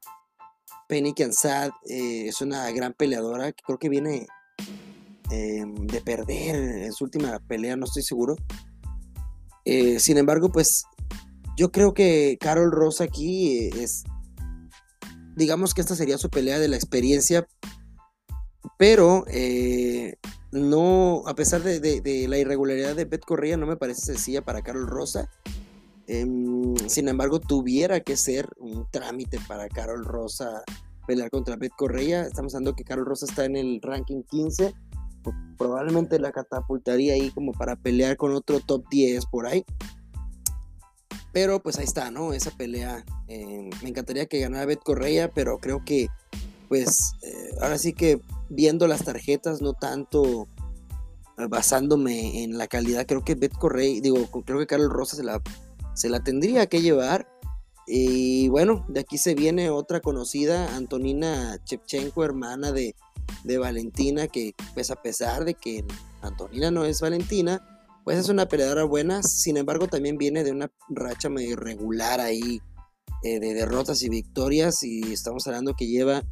eh, 0.89 2.27
es 2.27 2.41
una 2.41 2.71
gran 2.71 2.93
peleadora 2.93 3.51
que 3.51 3.63
creo 3.63 3.77
que 3.77 3.89
viene 3.89 4.27
em, 5.29 5.75
de 5.75 6.01
perder 6.01 6.55
en 6.55 6.93
su 6.93 7.03
última 7.03 7.39
pelea, 7.47 7.75
no 7.75 7.85
estoy 7.85 8.03
seguro. 8.03 8.35
Eh, 9.65 9.99
sin 9.99 10.17
embargo, 10.17 10.51
pues 10.51 10.83
yo 11.55 11.71
creo 11.71 11.93
que 11.93 12.37
Carol 12.39 12.71
Rosa 12.71 13.03
aquí 13.03 13.67
es, 13.67 14.03
digamos 15.35 15.73
que 15.73 15.81
esta 15.81 15.95
sería 15.95 16.17
su 16.17 16.29
pelea 16.29 16.57
de 16.57 16.69
la 16.69 16.75
experiencia, 16.75 17.47
pero 18.77 19.25
eh, 19.27 20.15
no, 20.51 21.23
a 21.27 21.35
pesar 21.35 21.61
de, 21.61 22.27
la 22.27 22.37
irregularidad 22.37 22.95
de 22.95 23.05
Beth 23.05 23.25
Correa, 23.25 23.57
no 23.57 23.67
me 23.67 23.77
parece 23.77 24.01
sencilla 24.01 24.41
para 24.41 24.61
Carol 24.61 24.87
Rosa. 24.87 25.29
Em, 26.11 26.75
sin 26.87 27.07
embargo, 27.07 27.39
tuviera 27.39 27.99
que 27.99 28.17
ser 28.17 28.49
un 28.57 28.87
trámite 28.89 29.39
para 29.47 29.69
Carol 29.69 30.03
Rosa 30.03 30.63
pelear 31.05 31.29
contra 31.29 31.55
Beth 31.55 31.73
Correa. 31.77 32.23
Estamos 32.23 32.55
hablando 32.55 32.75
que 32.75 32.83
Carol 32.83 33.05
Rosa 33.05 33.27
está 33.27 33.45
en 33.45 33.55
el 33.55 33.79
ranking 33.79 34.23
15. 34.23 34.73
Probablemente 35.55 36.17
la 36.17 36.31
catapultaría 36.31 37.13
ahí 37.13 37.29
como 37.29 37.51
para 37.51 37.75
pelear 37.75 38.17
con 38.17 38.33
otro 38.33 38.59
top 38.59 38.89
10 38.89 39.27
por 39.27 39.45
ahí. 39.45 39.63
Pero 41.31 41.61
pues 41.61 41.77
ahí 41.77 41.85
está, 41.85 42.09
¿no? 42.09 42.33
Esa 42.33 42.49
pelea. 42.57 43.05
Eh, 43.27 43.69
me 43.83 43.89
encantaría 43.89 44.25
que 44.25 44.39
ganara 44.39 44.65
Beth 44.65 44.81
Correa, 44.83 45.31
pero 45.31 45.59
creo 45.59 45.85
que, 45.85 46.07
pues, 46.69 47.13
eh, 47.21 47.51
ahora 47.61 47.77
sí 47.77 47.93
que 47.93 48.19
viendo 48.49 48.87
las 48.87 49.03
tarjetas, 49.03 49.61
no 49.61 49.73
tanto 49.73 50.47
eh, 51.37 51.45
basándome 51.47 52.43
en 52.43 52.57
la 52.57 52.65
calidad, 52.65 53.05
creo 53.05 53.23
que 53.23 53.35
Beth 53.35 53.53
Correa, 53.53 54.01
digo, 54.01 54.25
creo 54.43 54.57
que 54.57 54.65
Carlos 54.65 54.89
Rosa 54.89 55.15
se 55.15 55.23
la, 55.23 55.39
se 55.93 56.09
la 56.09 56.23
tendría 56.23 56.67
que 56.67 56.81
llevar. 56.81 57.27
Y 57.87 58.49
bueno, 58.49 58.85
de 58.87 58.99
aquí 58.99 59.17
se 59.17 59.33
viene 59.33 59.69
otra 59.69 59.99
conocida, 59.99 60.75
Antonina 60.75 61.57
Chepchenko, 61.65 62.23
hermana 62.23 62.71
de, 62.71 62.95
de 63.43 63.57
Valentina, 63.57 64.27
que 64.27 64.53
pues 64.73 64.91
a 64.91 65.01
pesar 65.01 65.43
de 65.45 65.55
que 65.55 65.83
Antonina 66.21 66.69
no 66.69 66.85
es 66.85 67.01
Valentina, 67.01 67.65
pues 68.03 68.17
es 68.17 68.29
una 68.29 68.47
peleadora 68.47 68.83
buena, 68.83 69.23
sin 69.23 69.57
embargo 69.57 69.87
también 69.87 70.17
viene 70.17 70.43
de 70.43 70.51
una 70.51 70.71
racha 70.89 71.29
medio 71.29 71.51
irregular 71.51 72.19
ahí 72.19 72.61
eh, 73.23 73.39
de 73.39 73.53
derrotas 73.53 74.01
y 74.01 74.09
victorias. 74.09 74.83
Y 74.83 75.13
estamos 75.13 75.45
hablando 75.47 75.73
que 75.73 75.87
lleva 75.87 76.23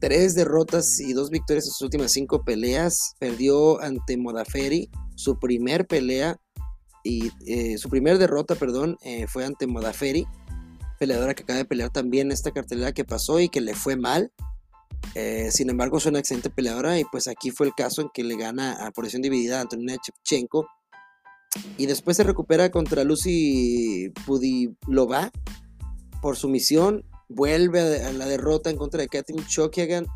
tres 0.00 0.34
derrotas 0.34 0.98
y 1.00 1.12
dos 1.12 1.30
victorias 1.30 1.66
en 1.66 1.72
sus 1.72 1.82
últimas 1.82 2.12
cinco 2.12 2.44
peleas, 2.44 3.14
perdió 3.18 3.80
ante 3.80 4.16
Modaferi 4.16 4.90
su 5.16 5.38
primer 5.38 5.86
pelea 5.86 6.40
y 7.04 7.30
eh, 7.46 7.78
su 7.78 7.88
primer 7.88 8.18
derrota, 8.18 8.56
perdón, 8.56 8.96
eh, 9.02 9.26
fue 9.28 9.44
ante 9.44 9.68
Modaferi, 9.68 10.26
peleadora 10.98 11.34
que 11.34 11.44
acaba 11.44 11.58
de 11.58 11.64
pelear 11.64 11.90
también 11.90 12.32
esta 12.32 12.50
cartelera 12.50 12.92
que 12.92 13.04
pasó 13.04 13.38
y 13.38 13.48
que 13.48 13.60
le 13.60 13.74
fue 13.74 13.96
mal. 13.96 14.32
sin 15.50 15.70
embargo, 15.70 15.98
es 15.98 16.06
una 16.06 16.18
excelente 16.18 16.50
peleadora 16.50 16.98
y 16.98 17.04
pues 17.04 17.28
aquí 17.28 17.50
fue 17.50 17.66
el 17.66 17.74
caso 17.74 18.02
en 18.02 18.08
que 18.12 18.24
le 18.24 18.36
gana 18.36 18.84
a 18.84 18.90
posición 18.90 19.22
dividida 19.22 19.58
a 19.58 19.60
Antonina 19.60 19.96
Chevchenko 19.96 20.66
y 21.76 21.86
después 21.86 22.16
se 22.16 22.24
recupera 22.24 22.70
contra 22.70 23.04
Lucy 23.04 24.10
Pudilova 24.26 25.30
por 26.20 26.36
su 26.36 26.48
misión. 26.48 27.04
Vuelve 27.28 28.02
a 28.02 28.12
la 28.12 28.26
derrota 28.26 28.70
en 28.70 28.76
contra 28.76 29.00
de 29.00 29.08
Katrin 29.08 29.44
Chokiagan. 29.46 30.06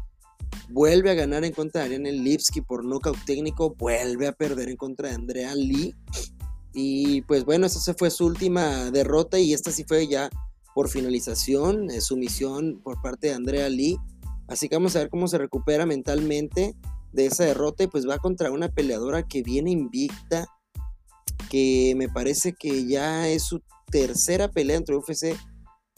Vuelve 0.69 1.11
a 1.11 1.15
ganar 1.15 1.45
en 1.45 1.53
contra 1.53 1.81
de 1.81 1.87
Ariane 1.87 2.13
Lipsky 2.13 2.61
por 2.61 2.85
nocaut 2.85 3.17
técnico. 3.25 3.75
Vuelve 3.75 4.27
a 4.27 4.33
perder 4.33 4.69
en 4.69 4.77
contra 4.77 5.09
de 5.09 5.15
Andrea 5.15 5.55
Lee. 5.55 5.95
Y 6.75 7.23
pues 7.23 7.45
bueno, 7.45 7.67
esa 7.67 7.95
fue 7.95 8.11
su 8.11 8.27
última 8.27 8.91
derrota 8.91 9.39
y 9.39 9.53
esta 9.53 9.73
sí 9.73 9.85
fue 9.85 10.07
ya 10.07 10.31
por 10.75 10.89
finalización, 10.89 11.89
su 12.01 12.17
misión 12.17 12.81
por 12.83 13.01
parte 13.03 13.29
de 13.29 13.35
Andrea 13.35 13.69
Lee. 13.69 13.99
Así 14.47 14.69
que 14.69 14.77
vamos 14.77 14.95
a 14.97 15.01
ver 15.01 15.11
cómo 15.11 15.29
se 15.29 15.39
recupera 15.39 15.87
mentalmente 15.87 16.75
de 17.13 17.27
esa 17.27 17.45
derrota 17.45 17.85
y 17.85 17.87
pues 17.89 18.09
va 18.09 18.19
contra 18.19 18.51
una 18.51 18.69
peleadora 18.69 19.27
que 19.27 19.43
viene 19.43 19.71
invicta, 19.71 20.47
que 21.51 21.95
me 21.97 22.09
parece 22.09 22.53
que 22.53 22.87
ya 22.87 23.29
es 23.29 23.45
su 23.45 23.63
tercera 23.91 24.49
pelea 24.49 24.77
entre 24.77 24.97
UFC, 24.97 25.37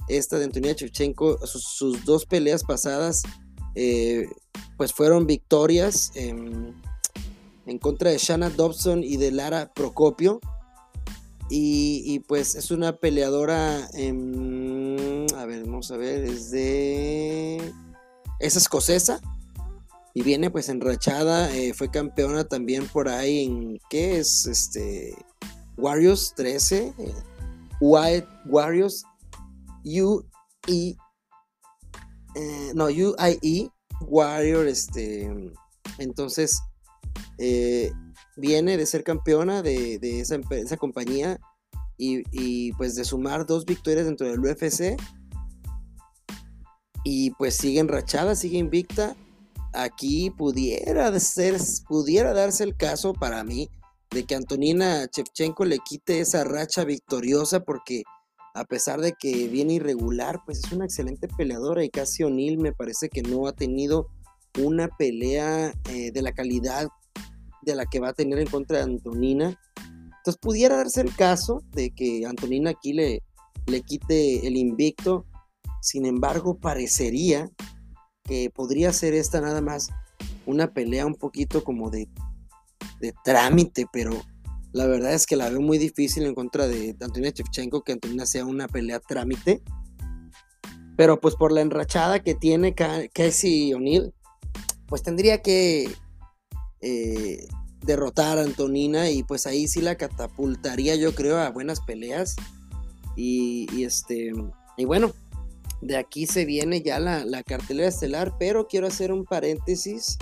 esta 0.08 0.38
de 0.38 0.44
Antonia 0.44 0.74
Chevchenko, 0.74 1.38
sus, 1.46 2.04
dos 2.04 2.26
peleas 2.26 2.64
pasadas, 2.64 3.22
eh, 3.74 4.26
pues 4.76 4.92
fueron 4.92 5.26
victorias 5.26 6.10
en, 6.14 6.74
contra 7.80 8.10
de 8.10 8.18
Shanna 8.18 8.50
Dobson 8.50 9.04
y 9.04 9.16
de 9.16 9.30
Lara 9.30 9.72
Procopio. 9.72 10.40
Y, 11.52 12.21
pues 12.28 12.54
es 12.54 12.71
una 12.71 12.97
peleadora, 12.97 13.87
a 13.87 15.45
ver, 15.47 15.64
vamos 15.64 15.90
a 15.90 15.97
ver, 15.97 16.25
es 16.25 16.50
de... 16.52 17.73
Es 18.38 18.57
escocesa, 18.57 19.21
y 20.14 20.23
viene 20.23 20.50
pues 20.50 20.69
enrachada, 20.69 21.54
eh, 21.54 21.73
fue 21.75 21.90
campeona 21.90 22.45
también 22.45 22.87
por 22.88 23.09
ahí 23.09 23.45
en, 23.45 23.78
¿qué 23.88 24.19
es? 24.19 24.47
Este, 24.47 25.14
Warriors 25.76 26.35
13, 26.37 26.95
eh, 26.99 27.14
White 27.80 28.28
Warriors 28.47 29.04
UE, 29.85 30.97
eh, 32.35 32.73
no, 32.75 32.87
UIE, 32.87 33.71
Warrior, 34.02 34.66
este, 34.66 35.30
entonces, 35.99 36.61
eh, 37.38 37.92
viene 38.40 38.76
de 38.76 38.87
ser 38.87 39.04
campeona 39.04 39.62
de, 39.62 39.99
esa, 40.02 40.40
esa, 40.50 40.76
compañía 40.76 41.38
y, 41.97 42.23
y, 42.32 42.73
pues 42.73 42.94
de 42.97 43.04
sumar 43.04 43.47
dos 43.47 43.64
victorias 43.64 44.06
dentro 44.06 44.26
del 44.28 44.40
UFC 44.40 44.97
y 47.04 47.30
pues 47.32 47.56
sigue 47.56 47.80
enrachada, 47.80 48.35
sigue 48.35 48.59
invicta. 48.59 49.16
Aquí 49.73 50.30
pudiera 50.30 51.18
ser, 51.20 51.56
pudiera 51.88 52.32
darse 52.32 52.64
el 52.64 52.76
caso 52.76 53.12
para 53.12 53.44
mí 53.44 53.68
de 54.11 54.25
que 54.25 54.35
Antonina 54.35 55.06
Chevchenko 55.06 55.64
le 55.64 55.78
quite 55.78 56.20
esa 56.20 56.42
racha 56.42 56.85
victoriosa 56.85 57.61
porque 57.61 58.02
a 58.54 58.64
pesar 58.64 59.00
de 59.00 59.12
que 59.12 59.47
viene 59.47 59.75
irregular, 59.75 60.40
pues 60.44 60.64
es 60.64 60.73
una 60.73 60.85
excelente 60.85 61.28
peleadora 61.28 61.85
y 61.85 61.90
casi 61.90 62.25
O'Neill 62.25 62.59
me 62.59 62.73
parece 62.73 63.09
que 63.09 63.23
no 63.23 63.47
ha 63.47 63.52
tenido 63.52 64.09
una 64.59 64.88
pelea 64.88 65.73
eh, 65.88 66.11
de 66.11 66.23
la 66.23 66.32
calidad 66.32 66.88
la 67.74 67.86
que 67.86 68.00
va 68.00 68.08
a 68.08 68.12
tener 68.12 68.38
en 68.38 68.48
contra 68.48 68.78
de 68.78 68.84
Antonina. 68.84 69.58
Entonces 70.18 70.38
pudiera 70.40 70.76
darse 70.76 71.00
el 71.00 71.14
caso 71.14 71.62
de 71.72 71.90
que 71.94 72.26
Antonina 72.26 72.70
aquí 72.70 72.92
le, 72.92 73.22
le 73.66 73.82
quite 73.82 74.46
el 74.46 74.56
invicto. 74.56 75.26
Sin 75.82 76.04
embargo, 76.04 76.58
parecería 76.58 77.50
que 78.24 78.50
podría 78.50 78.92
ser 78.92 79.14
esta 79.14 79.40
nada 79.40 79.60
más 79.60 79.88
una 80.46 80.72
pelea 80.72 81.06
un 81.06 81.14
poquito 81.14 81.64
como 81.64 81.90
de 81.90 82.08
de 83.00 83.14
trámite, 83.24 83.86
pero 83.92 84.12
la 84.72 84.86
verdad 84.86 85.14
es 85.14 85.26
que 85.26 85.36
la 85.36 85.48
veo 85.48 85.60
muy 85.60 85.78
difícil 85.78 86.24
en 86.24 86.34
contra 86.34 86.68
de 86.68 86.96
Antonina 87.00 87.32
Chevchenko 87.32 87.82
que 87.82 87.92
Antonina 87.92 88.26
sea 88.26 88.44
una 88.44 88.68
pelea 88.68 89.00
trámite. 89.00 89.62
Pero 90.96 91.20
pues 91.20 91.34
por 91.34 91.50
la 91.50 91.62
enrachada 91.62 92.22
que 92.22 92.34
tiene 92.34 92.74
Casey 92.74 93.72
O'Neill, 93.72 94.12
pues 94.86 95.02
tendría 95.02 95.40
que 95.40 95.90
eh, 96.82 97.46
derrotar 97.82 98.38
a 98.38 98.42
Antonina 98.42 99.10
y 99.10 99.22
pues 99.22 99.46
ahí 99.46 99.68
sí 99.68 99.80
la 99.80 99.96
catapultaría 99.96 100.96
yo 100.96 101.14
creo 101.14 101.38
a 101.38 101.50
buenas 101.50 101.80
peleas. 101.80 102.37
Y, 103.16 103.84
este, 103.84 104.32
y 104.76 104.84
bueno, 104.84 105.12
de 105.82 105.96
aquí 105.96 106.26
se 106.26 106.44
viene 106.44 106.82
ya 106.82 106.99
la, 106.99 107.25
la 107.25 107.42
cartelera 107.42 107.88
estelar, 107.88 108.34
pero 108.38 108.66
quiero 108.66 108.87
hacer 108.87 109.12
un 109.12 109.25
paréntesis 109.25 110.16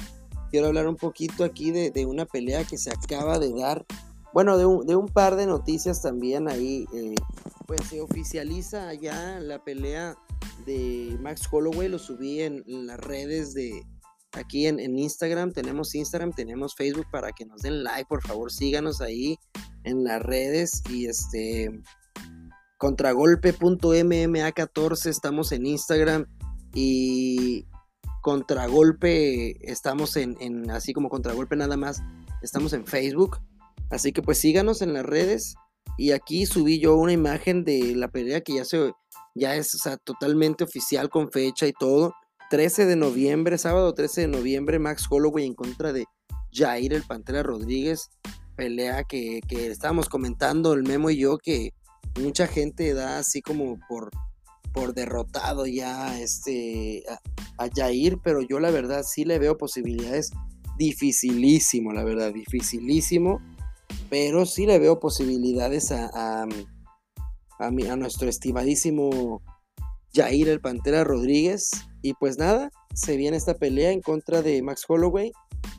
quiero 0.50 0.68
hablar 0.68 0.88
un 0.88 0.96
poquito 0.96 1.44
aquí 1.44 1.70
de, 1.70 2.06
una 2.06 2.26
pelea 2.26 2.64
que 2.64 2.78
se 2.78 2.90
acaba 2.90 3.38
de 3.38 3.52
dar. 3.52 3.84
Bueno, 4.32 4.58
de 4.58 4.66
un, 4.66 5.08
par 5.08 5.36
de 5.36 5.46
noticias 5.46 6.02
también 6.02 6.48
ahí. 6.48 6.86
Eh, 6.92 7.14
pues 7.66 7.82
se 7.88 8.00
oficializa 8.00 8.94
ya 8.94 9.40
la 9.40 9.62
pelea 9.62 10.16
de 10.66 11.16
Max 11.20 11.42
Holloway. 11.50 11.88
Lo 11.88 11.98
subí 11.98 12.42
en, 12.42 12.64
las 12.86 12.98
redes 12.98 13.54
de 13.54 13.82
aquí 14.32 14.66
en, 14.66 14.98
Instagram. 14.98 15.52
Tenemos 15.52 15.94
Instagram, 15.94 16.32
tenemos 16.32 16.74
Facebook 16.74 17.06
para 17.10 17.32
que 17.32 17.46
nos 17.46 17.62
den 17.62 17.82
like. 17.82 18.06
Por 18.08 18.22
favor, 18.26 18.52
síganos 18.52 19.00
ahí 19.00 19.38
en 19.84 20.04
las 20.04 20.20
redes. 20.22 20.82
Y 20.90 21.06
este 21.06 21.70
contragolpe.mma14 22.78 25.06
estamos 25.06 25.52
en 25.52 25.64
Instagram. 25.66 26.26
Y 26.74 27.66
Contragolpe, 28.22 29.70
estamos 29.70 30.16
en, 30.16 30.70
así 30.70 30.92
como 30.92 31.08
Contragolpe 31.08 31.56
nada 31.56 31.76
más, 31.76 32.02
estamos 32.42 32.72
en 32.72 32.86
Facebook. 32.86 33.38
Así 33.90 34.12
que 34.12 34.22
pues 34.22 34.38
síganos 34.38 34.82
en 34.82 34.92
las 34.92 35.06
redes. 35.06 35.54
Y 35.96 36.12
aquí 36.12 36.46
subí 36.46 36.78
yo 36.78 36.96
una 36.96 37.12
imagen 37.12 37.64
de 37.64 37.94
la 37.96 38.08
pelea 38.08 38.42
que 38.42 38.54
ya 38.54 38.64
se 38.64 38.92
ya 39.34 39.54
es 39.54 39.76
totalmente 40.04 40.64
oficial 40.64 41.08
con 41.08 41.30
fecha 41.30 41.66
y 41.66 41.72
todo. 41.72 42.12
13 42.50 42.86
de 42.86 42.96
noviembre, 42.96 43.58
sábado 43.58 43.92
13 43.94 44.22
de 44.22 44.28
noviembre, 44.28 44.78
Max 44.78 45.06
Holloway 45.10 45.44
en 45.44 45.54
contra 45.54 45.92
de 45.92 46.06
Jair 46.52 46.94
el 46.94 47.02
Pantera 47.02 47.42
Rodríguez. 47.42 48.10
Pelea 48.56 49.04
que, 49.04 49.40
que 49.46 49.68
estábamos 49.68 50.08
comentando 50.08 50.72
el 50.72 50.82
Memo 50.82 51.10
y 51.10 51.18
yo 51.18 51.38
que 51.38 51.70
mucha 52.20 52.46
gente 52.46 52.94
da 52.94 53.18
así 53.18 53.42
como 53.42 53.78
por 53.88 54.10
por 54.72 54.94
derrotado 54.94 55.66
ya 55.66 56.20
este, 56.20 57.02
a, 57.58 57.68
Jair, 57.74 58.18
pero 58.22 58.42
yo 58.42 58.60
la 58.60 58.70
verdad 58.70 59.02
sí 59.02 59.24
le 59.24 59.38
veo 59.38 59.58
posibilidades 59.58 60.30
dificilísimo, 60.76 61.92
la 61.92 62.04
verdad, 62.04 62.32
dificilísimo, 62.32 63.40
pero 64.08 64.46
sí 64.46 64.66
le 64.66 64.78
veo 64.78 65.00
posibilidades 65.00 65.90
a, 65.90 66.10
a, 66.14 66.42
a, 67.58 67.66
a 67.66 67.96
nuestro 67.96 68.28
estimadísimo 68.28 69.42
Jair 70.14 70.48
el 70.48 70.60
Pantera 70.60 71.02
Rodríguez. 71.02 71.70
Y 72.02 72.14
pues 72.14 72.38
nada, 72.38 72.70
se 72.94 73.16
viene 73.16 73.36
esta 73.36 73.54
pelea 73.54 73.90
en 73.90 74.00
contra 74.00 74.42
de 74.42 74.62
Max 74.62 74.84
Holloway. 74.88 75.32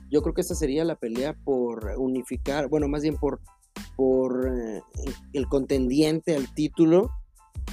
Yo 0.09 0.21
creo 0.21 0.33
que 0.33 0.41
esta 0.41 0.55
sería 0.55 0.83
la 0.83 0.95
pelea 0.95 1.33
por 1.43 1.85
unificar, 1.97 2.67
bueno, 2.67 2.88
más 2.88 3.03
bien 3.03 3.15
por, 3.15 3.39
por 3.95 4.47
eh, 4.47 4.81
el 5.33 5.47
contendiente 5.47 6.35
al 6.35 6.53
título 6.53 7.11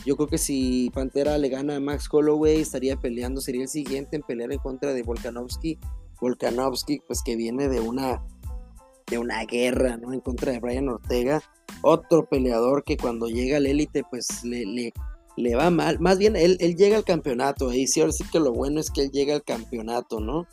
yo 0.04 0.16
creo 0.16 0.28
que 0.28 0.38
si 0.38 0.90
Pantera 0.94 1.38
le 1.38 1.48
gana 1.48 1.76
a 1.76 1.80
Max 1.80 2.08
Holloway, 2.10 2.60
estaría 2.60 2.96
peleando, 2.96 3.40
sería 3.40 3.62
el 3.62 3.68
siguiente 3.68 4.16
en 4.16 4.22
pelear 4.22 4.52
en 4.52 4.58
contra 4.58 4.92
de 4.92 5.02
Volkanovski. 5.02 5.78
Volkanovski, 6.20 7.00
pues 7.06 7.22
que 7.24 7.36
viene 7.36 7.68
de 7.68 7.80
una, 7.80 8.24
de 9.08 9.18
una 9.18 9.44
guerra, 9.44 9.96
¿no? 9.96 10.12
En 10.12 10.20
contra 10.20 10.52
de 10.52 10.60
Brian 10.60 10.88
Ortega. 10.88 11.42
Otro 11.82 12.28
peleador 12.28 12.84
que 12.84 12.96
cuando 12.96 13.26
llega 13.26 13.56
al 13.56 13.66
élite, 13.66 14.04
pues 14.08 14.44
le, 14.44 14.64
le, 14.64 14.92
le, 15.36 15.54
va 15.54 15.70
mal. 15.70 15.98
Más 16.00 16.18
bien, 16.18 16.36
él, 16.36 16.58
llega 16.58 16.96
al 16.96 17.04
campeonato. 17.04 17.70
Ahí 17.70 17.86
sí, 17.86 18.00
ahora 18.00 18.12
sí 18.12 18.24
que 18.30 18.40
lo 18.40 18.52
bueno 18.52 18.80
es 18.80 18.90
que 18.90 19.02
él 19.02 19.10
llega 19.10 19.34
al 19.34 19.44
campeonato, 19.44 20.20
¿no? 20.20 20.46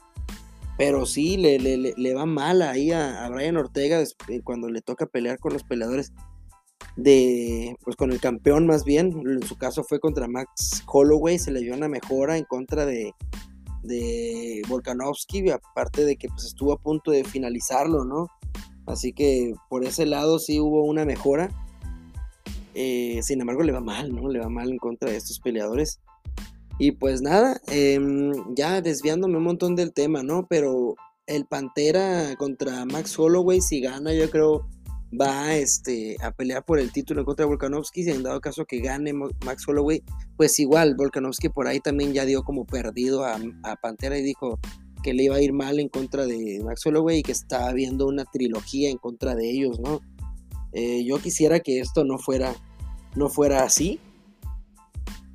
Pero 0.78 1.06
sí, 1.06 1.38
le, 1.38 1.60
le 1.60 2.14
va 2.14 2.26
mal 2.26 2.62
ahí 2.62 2.92
a, 2.92 3.26
a 3.26 3.30
Brian 3.30 3.58
Ortega 3.58 4.04
cuando 4.44 4.70
le 4.70 4.82
toca 4.82 5.06
pelear 5.06 5.38
con 5.40 5.54
los 5.54 5.64
peleadores 5.64 6.14
de, 6.96 7.76
pues 7.84 7.96
con 7.96 8.12
el 8.12 8.20
campeón 8.20 8.68
más 8.68 8.84
bien, 8.84 9.14
en 9.26 9.44
su 9.44 9.58
caso 9.58 9.84
fue 9.84 10.00
contra 10.00 10.28
Max 10.28 10.84
Holloway, 10.88 11.40
se 11.40 11.52
le 11.52 11.62
dio 11.62 11.74
una 11.74 11.88
mejora 11.88 12.38
en 12.38 12.46
contra 12.46 12.86
de, 12.86 13.14
de 13.84 14.62
Volkanovski, 14.68 15.50
aparte 15.50 16.06
de 16.06 16.16
que 16.18 16.28
pues 16.30 16.46
estuvo 16.46 16.74
a 16.74 16.80
punto 16.80 17.12
de 17.12 17.24
finalizarlo, 17.24 18.06
¿no? 18.06 18.28
Así 18.86 19.14
que 19.14 19.54
por 19.70 19.86
ese 19.86 20.06
lado 20.06 20.40
sí 20.40 20.60
hubo 20.60 20.84
una 20.84 21.06
mejora. 21.06 21.50
Eh, 22.74 23.20
sin 23.24 23.42
embargo, 23.42 23.64
le 23.64 23.72
va 23.72 23.82
mal, 23.82 24.14
¿no? 24.14 24.30
Le 24.30 24.40
va 24.40 24.50
mal 24.50 24.72
en 24.72 24.78
contra 24.78 25.10
de 25.10 25.18
estos 25.18 25.40
peleadores. 25.40 26.00
Y 26.80 26.94
pues 26.94 27.22
nada, 27.22 27.62
em, 27.68 28.32
ya 28.56 28.82
desviándome 28.82 29.38
un 29.38 29.44
montón 29.44 29.76
del 29.76 29.94
tema, 29.94 30.24
¿no? 30.24 30.48
Pero 30.50 30.96
el 31.28 31.46
Pantera 31.46 32.36
contra 32.38 32.86
Max 32.86 33.18
Holloway, 33.18 33.62
si 33.62 33.80
gana, 33.80 34.14
yo 34.14 34.30
creo 34.30 34.68
va 35.20 35.56
este, 35.56 36.18
a 36.22 36.32
pelear 36.32 36.66
por 36.66 36.80
el 36.80 36.92
título 36.92 37.26
contra 37.26 37.46
Volkanovski. 37.46 38.04
Si 38.04 38.10
en 38.10 38.24
dado 38.24 38.42
caso 38.42 38.66
que 38.66 38.80
gane 38.80 39.14
Max 39.14 39.68
Holloway, 39.68 40.04
pues 40.38 40.60
igual 40.60 40.96
Volkanovski 40.96 41.50
por 41.50 41.68
ahí 41.68 41.80
también 41.80 42.14
ya 42.14 42.26
dio 42.26 42.44
como 42.44 42.66
perdido 42.66 43.26
a, 43.26 43.38
Pantera 43.82 44.18
y 44.18 44.24
dijo 44.24 44.60
que 45.04 45.14
le 45.14 45.24
iba 45.24 45.36
a 45.36 45.42
ir 45.42 45.54
mal 45.54 45.80
en 45.80 45.90
contra 45.90 46.26
de 46.26 46.62
Max 46.64 46.86
Holloway 46.86 47.20
y 47.20 47.24
que 47.24 47.34
estaba 47.34 47.72
viendo 47.74 48.08
una 48.08 48.24
trilogía 48.26 48.90
en 48.90 48.98
contra 48.98 49.36
de 49.36 49.50
ellos, 49.50 49.80
¿no? 49.80 50.00
Eh, 50.74 51.04
yo 51.06 51.20
quisiera 51.20 51.60
que 51.60 51.80
esto 51.80 52.04
no 52.04 52.18
fuera, 52.18 52.54
no 53.16 53.30
fuera 53.30 53.64
así, 53.64 54.00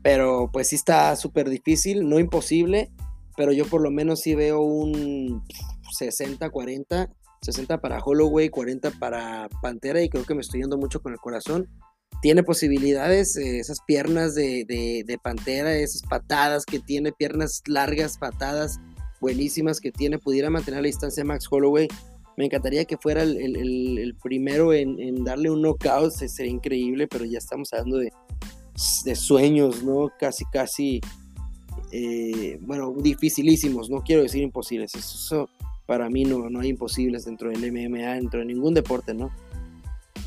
pero 0.03 0.51
pues 0.53 0.69
sí 0.69 0.77
está 0.77 1.15
súper 1.17 1.49
difícil, 1.49 2.09
no 2.09 2.19
imposible, 2.19 2.91
pero 3.37 3.53
yo 3.53 3.67
por 3.67 3.81
lo 3.81 3.91
menos 3.91 4.21
sí 4.21 4.35
veo 4.35 4.61
un 4.61 5.43
60-40 5.99 7.11
60 7.43 7.81
para 7.81 8.03
Holloway, 8.03 8.49
40 8.49 8.93
para 8.93 9.49
Pantera 9.63 10.03
y 10.03 10.09
creo 10.09 10.25
que 10.25 10.35
me 10.35 10.41
estoy 10.41 10.61
yendo 10.61 10.77
mucho 10.77 11.01
con 11.01 11.13
el 11.13 11.19
corazón. 11.19 11.69
Tiene 12.21 12.43
posibilidades, 12.43 13.37
eh, 13.37 13.61
esas 13.61 13.79
piernas 13.87 14.35
de, 14.35 15.21
Pantera, 15.23 15.77
esas 15.77 16.03
patadas 16.03 16.65
que 16.65 16.81
tiene, 16.81 17.13
piernas 17.13 17.63
largas, 17.67 18.19
patadas 18.19 18.81
buenísimas 19.21 19.81
que 19.81 19.93
tiene, 19.93 20.19
pudiera 20.19 20.51
mantener 20.51 20.83
la 20.83 20.87
distancia 20.87 21.25
Max 21.25 21.47
Holloway. 21.51 21.89
Me 22.39 22.45
encantaría 22.45 22.85
que 22.85 22.97
fuera 22.97 23.25
el, 23.25 24.17
primero 24.23 24.73
en, 24.73 25.25
darle 25.25 25.51
un 25.51 25.61
knockout, 25.61 26.13
sería 26.13 26.53
increíble, 26.53 27.09
pero 27.09 27.25
ya 27.25 27.39
estamos 27.39 27.73
hablando 27.73 27.99
de, 27.99 28.13
sueños, 29.17 29.83
¿no? 29.83 30.09
Casi, 30.21 30.45
casi, 30.53 31.01
eh, 31.91 32.57
bueno, 32.61 32.95
dificilísimos, 32.97 33.91
no 33.91 34.05
quiero 34.05 34.23
decir 34.23 34.41
imposibles. 34.41 34.95
Eso, 34.95 35.49
para 35.85 36.09
mí 36.09 36.23
no, 36.23 36.49
no 36.49 36.61
hay 36.61 36.69
imposibles 36.69 37.25
dentro 37.25 37.51
del 37.51 37.73
MMA, 37.73 38.15
dentro 38.15 38.39
de 38.39 38.47
ningún 38.47 38.73
deporte, 38.73 39.15
¿no? 39.15 39.33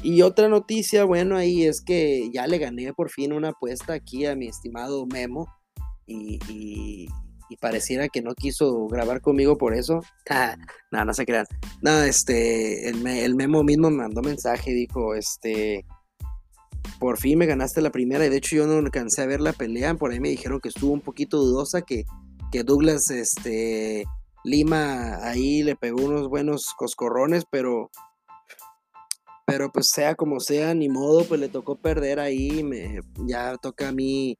Y 0.03 0.22
otra 0.22 0.50
noticia, 0.50 1.06
bueno, 1.06 1.38
ahí 1.38 1.63
es 1.63 1.80
que 1.80 2.30
ya 2.34 2.46
le 2.46 2.58
gané 2.58 2.91
por 2.91 3.10
fin 3.10 3.32
una 3.32 3.51
apuesta 3.51 3.94
aquí 3.94 4.25
a 4.25 4.36
mi 4.36 4.48
estimado 4.48 5.06
Memo 5.06 5.48
y, 6.06 6.39
y, 6.50 7.08
pareciera 7.58 8.10
que 8.10 8.22
no 8.22 8.34
quiso 8.34 8.88
grabar 8.88 9.22
conmigo 9.22 9.58
por 9.58 9.74
eso. 9.74 10.01
no, 10.91 11.05
no 11.05 11.13
se 11.13 11.25
crean. 11.25 11.46
No, 11.81 12.01
este, 12.01 12.89
el, 12.89 13.05
el, 13.05 13.36
Memo 13.36 13.63
mismo 13.63 13.89
me 13.89 13.98
mandó 13.98 14.22
mensaje, 14.22 14.72
dijo, 14.72 15.15
este, 15.15 15.86
por 17.00 17.17
fin 17.17 17.39
me 17.39 17.46
ganaste 17.46 17.81
la 17.81 17.91
primera 17.91 18.25
y 18.25 18.29
de 18.29 18.38
hecho 18.38 18.55
yo 18.55 18.67
no 18.67 18.77
alcancé 18.77 19.22
a 19.22 19.27
ver 19.27 19.41
la 19.41 19.53
pelea, 19.53 19.96
por 19.96 20.12
ahí 20.12 20.20
me 20.20 20.29
dijeron 20.29 20.60
que 20.60 20.70
estuvo 20.70 20.93
un 20.93 21.01
poquito 21.01 21.38
dudosa, 21.38 21.81
que, 21.81 22.05
que 22.51 22.63
Douglas, 22.63 23.10
este 23.10 24.05
Lima 24.43 25.24
ahí 25.24 25.63
le 25.63 25.75
pegó 25.75 26.03
unos 26.03 26.27
buenos 26.27 26.74
coscorrones, 26.77 27.43
pero 27.50 27.89
pero 29.46 29.72
pues 29.72 29.89
sea 29.89 30.15
como 30.15 30.39
sea, 30.39 30.74
ni 30.74 30.88
modo, 30.88 31.25
pues 31.25 31.39
le 31.39 31.50
tocó 31.50 31.75
perder 31.75 32.20
ahí, 32.20 32.63
me, 32.63 33.01
ya 33.25 33.58
toca 33.58 33.89
a 33.89 33.91
mí 33.91 34.38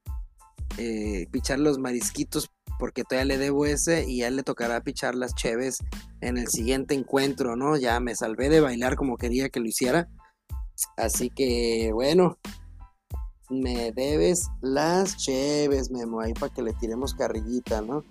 eh, 0.78 1.28
pichar 1.32 1.60
los 1.60 1.80
marisquitos 1.80 2.50
porque 2.82 3.04
todavía 3.04 3.36
le 3.36 3.38
debo 3.38 3.68
ese 3.68 4.10
y 4.10 4.24
a 4.24 4.28
él 4.28 4.38
le 4.38 4.42
tocará 4.42 4.82
pichar 4.82 5.14
las 5.14 5.36
cheves 5.36 5.78
en 6.20 6.40
el 6.40 6.48
siguiente 6.48 6.96
encuentro, 6.96 7.56
¿no? 7.56 7.78
Ya 7.78 8.00
me 8.00 8.16
salvé 8.16 8.50
de 8.50 8.60
bailar 8.60 8.96
como 8.96 9.18
quería 9.18 9.50
que 9.50 9.60
lo 9.60 9.68
hiciera. 9.68 10.10
Así 10.98 11.30
que 11.30 11.92
bueno, 11.94 12.40
me 13.52 13.92
debes 13.92 14.48
las 14.62 15.16
cheves, 15.16 15.92
Memo, 15.92 16.22
ahí 16.22 16.34
para 16.34 16.52
que 16.52 16.64
le 16.64 16.74
tiremos 16.74 17.14
carrillita, 17.14 17.82
¿no? 17.82 18.04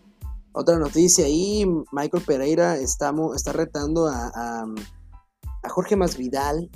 Otra 0.53 0.79
noticia 0.79 1.25
ahí, 1.25 1.67
Michael 1.91 2.23
Pereira 2.25 2.77
está, 2.77 3.13
está 3.35 3.53
retando 3.53 4.07
a, 4.07 4.67
Jorge 5.69 5.97
Masvidal, 5.97 6.71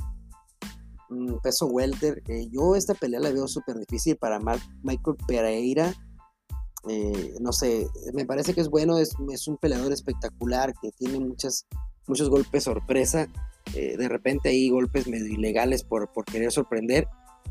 mm, 1.10 1.36
peso 1.44 1.66
welter. 1.66 2.24
Eh, 2.26 2.48
yo 2.50 2.74
esta 2.74 2.94
pelea 2.94 3.20
la 3.20 3.30
veo 3.30 3.46
súper 3.46 3.76
difícil 3.78 4.16
para 4.16 4.40
Michael 4.82 5.16
Pereira. 5.28 5.94
Eh, 6.88 7.34
no 7.40 7.52
sé, 7.52 7.86
me 8.12 8.26
parece 8.26 8.54
que 8.54 8.60
es 8.60 8.68
bueno, 8.68 8.98
es, 8.98 9.14
un 9.48 9.56
peleador 9.56 9.92
espectacular 9.92 10.74
que 10.82 10.90
tiene 10.92 11.18
muchas, 11.18 11.66
muchos 12.06 12.28
golpes 12.28 12.64
sorpresa. 12.64 13.28
Eh, 13.74 13.96
de 13.96 14.08
repente 14.08 14.50
hay 14.50 14.68
golpes 14.68 15.08
medio 15.08 15.32
ilegales 15.32 15.82
por, 15.82 16.12
por 16.12 16.24
querer 16.24 16.52
sorprender. 16.52 17.06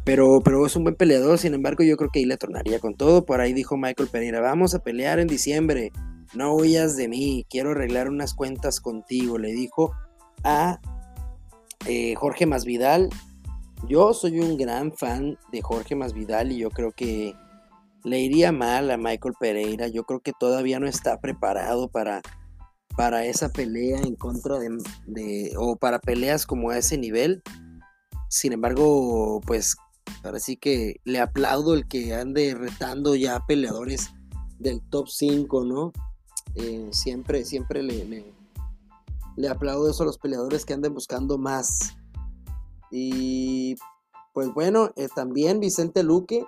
Pero, 0.05 0.41
pero 0.43 0.65
es 0.65 0.75
un 0.75 0.83
buen 0.83 0.95
peleador, 0.95 1.37
sin 1.37 1.53
embargo 1.53 1.83
yo 1.83 1.95
creo 1.95 2.09
que 2.11 2.19
ahí 2.19 2.25
le 2.25 2.37
tronaría 2.37 2.79
con 2.79 2.95
todo. 2.95 3.25
Por 3.25 3.39
ahí 3.39 3.53
dijo 3.53 3.77
Michael 3.77 4.09
Pereira, 4.09 4.41
vamos 4.41 4.75
a 4.75 4.79
pelear 4.79 5.19
en 5.19 5.27
diciembre 5.27 5.91
no 6.35 6.55
huyas 6.55 6.95
de 6.95 7.07
mí, 7.07 7.45
quiero 7.49 7.71
arreglar 7.71 8.09
unas 8.09 8.33
cuentas 8.33 8.81
contigo, 8.81 9.37
le 9.37 9.51
dijo 9.51 9.93
a 10.43 10.79
eh, 11.87 12.15
Jorge 12.15 12.45
Masvidal. 12.45 13.09
Yo 13.87 14.13
soy 14.13 14.39
un 14.39 14.57
gran 14.57 14.93
fan 14.93 15.37
de 15.51 15.61
Jorge 15.61 15.95
Masvidal 15.95 16.51
y 16.51 16.57
yo 16.57 16.69
creo 16.69 16.91
que 16.91 17.35
le 18.03 18.19
iría 18.19 18.51
mal 18.51 18.91
a 18.91 18.97
Michael 18.97 19.35
Pereira. 19.39 19.87
Yo 19.87 20.03
creo 20.03 20.19
que 20.19 20.33
todavía 20.33 20.79
no 20.79 20.87
está 20.87 21.19
preparado 21.19 21.87
para, 21.87 22.21
para 22.95 23.25
esa 23.25 23.49
pelea 23.49 23.99
en 24.01 24.15
contra 24.15 24.57
de, 24.59 25.53
o 25.57 25.75
para 25.77 25.99
peleas 25.99 26.45
como 26.45 26.69
a 26.69 26.77
ese 26.77 26.97
nivel. 26.97 27.41
Sin 28.29 28.53
embargo, 28.53 29.41
pues 29.45 29.75
ahora 30.23 30.39
sí 30.39 30.57
que 30.57 30.97
le 31.05 31.19
aplaudo 31.19 31.73
el 31.73 31.87
que 31.87 32.13
ande 32.13 32.55
retando 32.55 33.15
ya 33.15 33.45
peleadores 33.45 34.11
del 34.59 34.81
top 34.89 35.07
5, 35.07 35.63
¿no? 35.65 35.91
Eh, 36.55 36.89
siempre, 36.91 37.45
siempre 37.45 37.81
le, 37.81 38.33
le, 39.35 39.47
aplaudo 39.47 39.89
eso 39.89 40.03
a 40.03 40.05
los 40.05 40.17
peleadores 40.17 40.65
que 40.65 40.73
anden 40.73 40.93
buscando 40.93 41.37
más. 41.37 41.95
Y 42.91 43.75
pues 44.33 44.53
bueno, 44.53 44.91
eh, 44.95 45.07
también 45.15 45.59
Vicente 45.59 46.03
Luque 46.03 46.45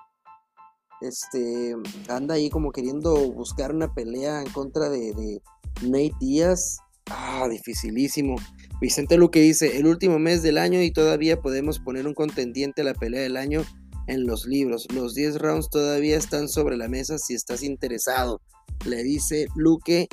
este, 1.01 1.75
anda 2.07 2.35
ahí 2.35 2.49
como 2.49 2.71
queriendo 2.71 3.13
buscar 3.31 3.73
una 3.73 3.93
pelea 3.93 4.41
en 4.41 4.49
contra 4.51 4.89
de, 4.89 5.41
Nate 5.81 6.13
Díaz. 6.19 6.77
Ah, 7.07 7.47
dificilísimo. 7.49 8.35
Vicente 8.81 9.17
Luque 9.17 9.39
dice, 9.39 9.77
el 9.77 9.85
último 9.85 10.19
mes 10.19 10.41
del 10.41 10.57
año 10.57 10.81
y 10.81 10.91
todavía 10.91 11.41
podemos 11.41 11.79
poner 11.79 12.07
un 12.07 12.13
contendiente 12.13 12.81
a 12.81 12.85
la 12.85 12.93
pelea 12.93 13.21
del 13.21 13.37
año 13.37 13.63
en 14.07 14.25
los 14.25 14.45
libros. 14.45 14.87
Los 14.93 15.13
10 15.13 15.37
rounds 15.39 15.69
todavía 15.69 16.17
están 16.17 16.49
sobre 16.49 16.77
la 16.77 16.87
mesa 16.87 17.17
si 17.17 17.35
estás 17.35 17.61
interesado 17.61 18.41
le 18.85 19.03
dice 19.03 19.47
Luque 19.55 20.07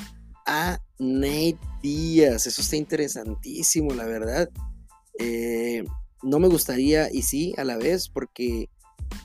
a 0.46 0.78
Nate 0.98 1.58
Díaz. 1.82 2.46
Eso 2.46 2.60
está 2.60 2.76
interesantísimo, 2.76 3.94
la 3.94 4.06
verdad. 4.06 4.48
Eh, 5.18 5.84
no 6.22 6.38
me 6.38 6.48
gustaría, 6.48 7.12
y 7.12 7.22
sí, 7.22 7.54
a 7.56 7.64
la 7.64 7.76
vez, 7.76 8.08
porque 8.08 8.68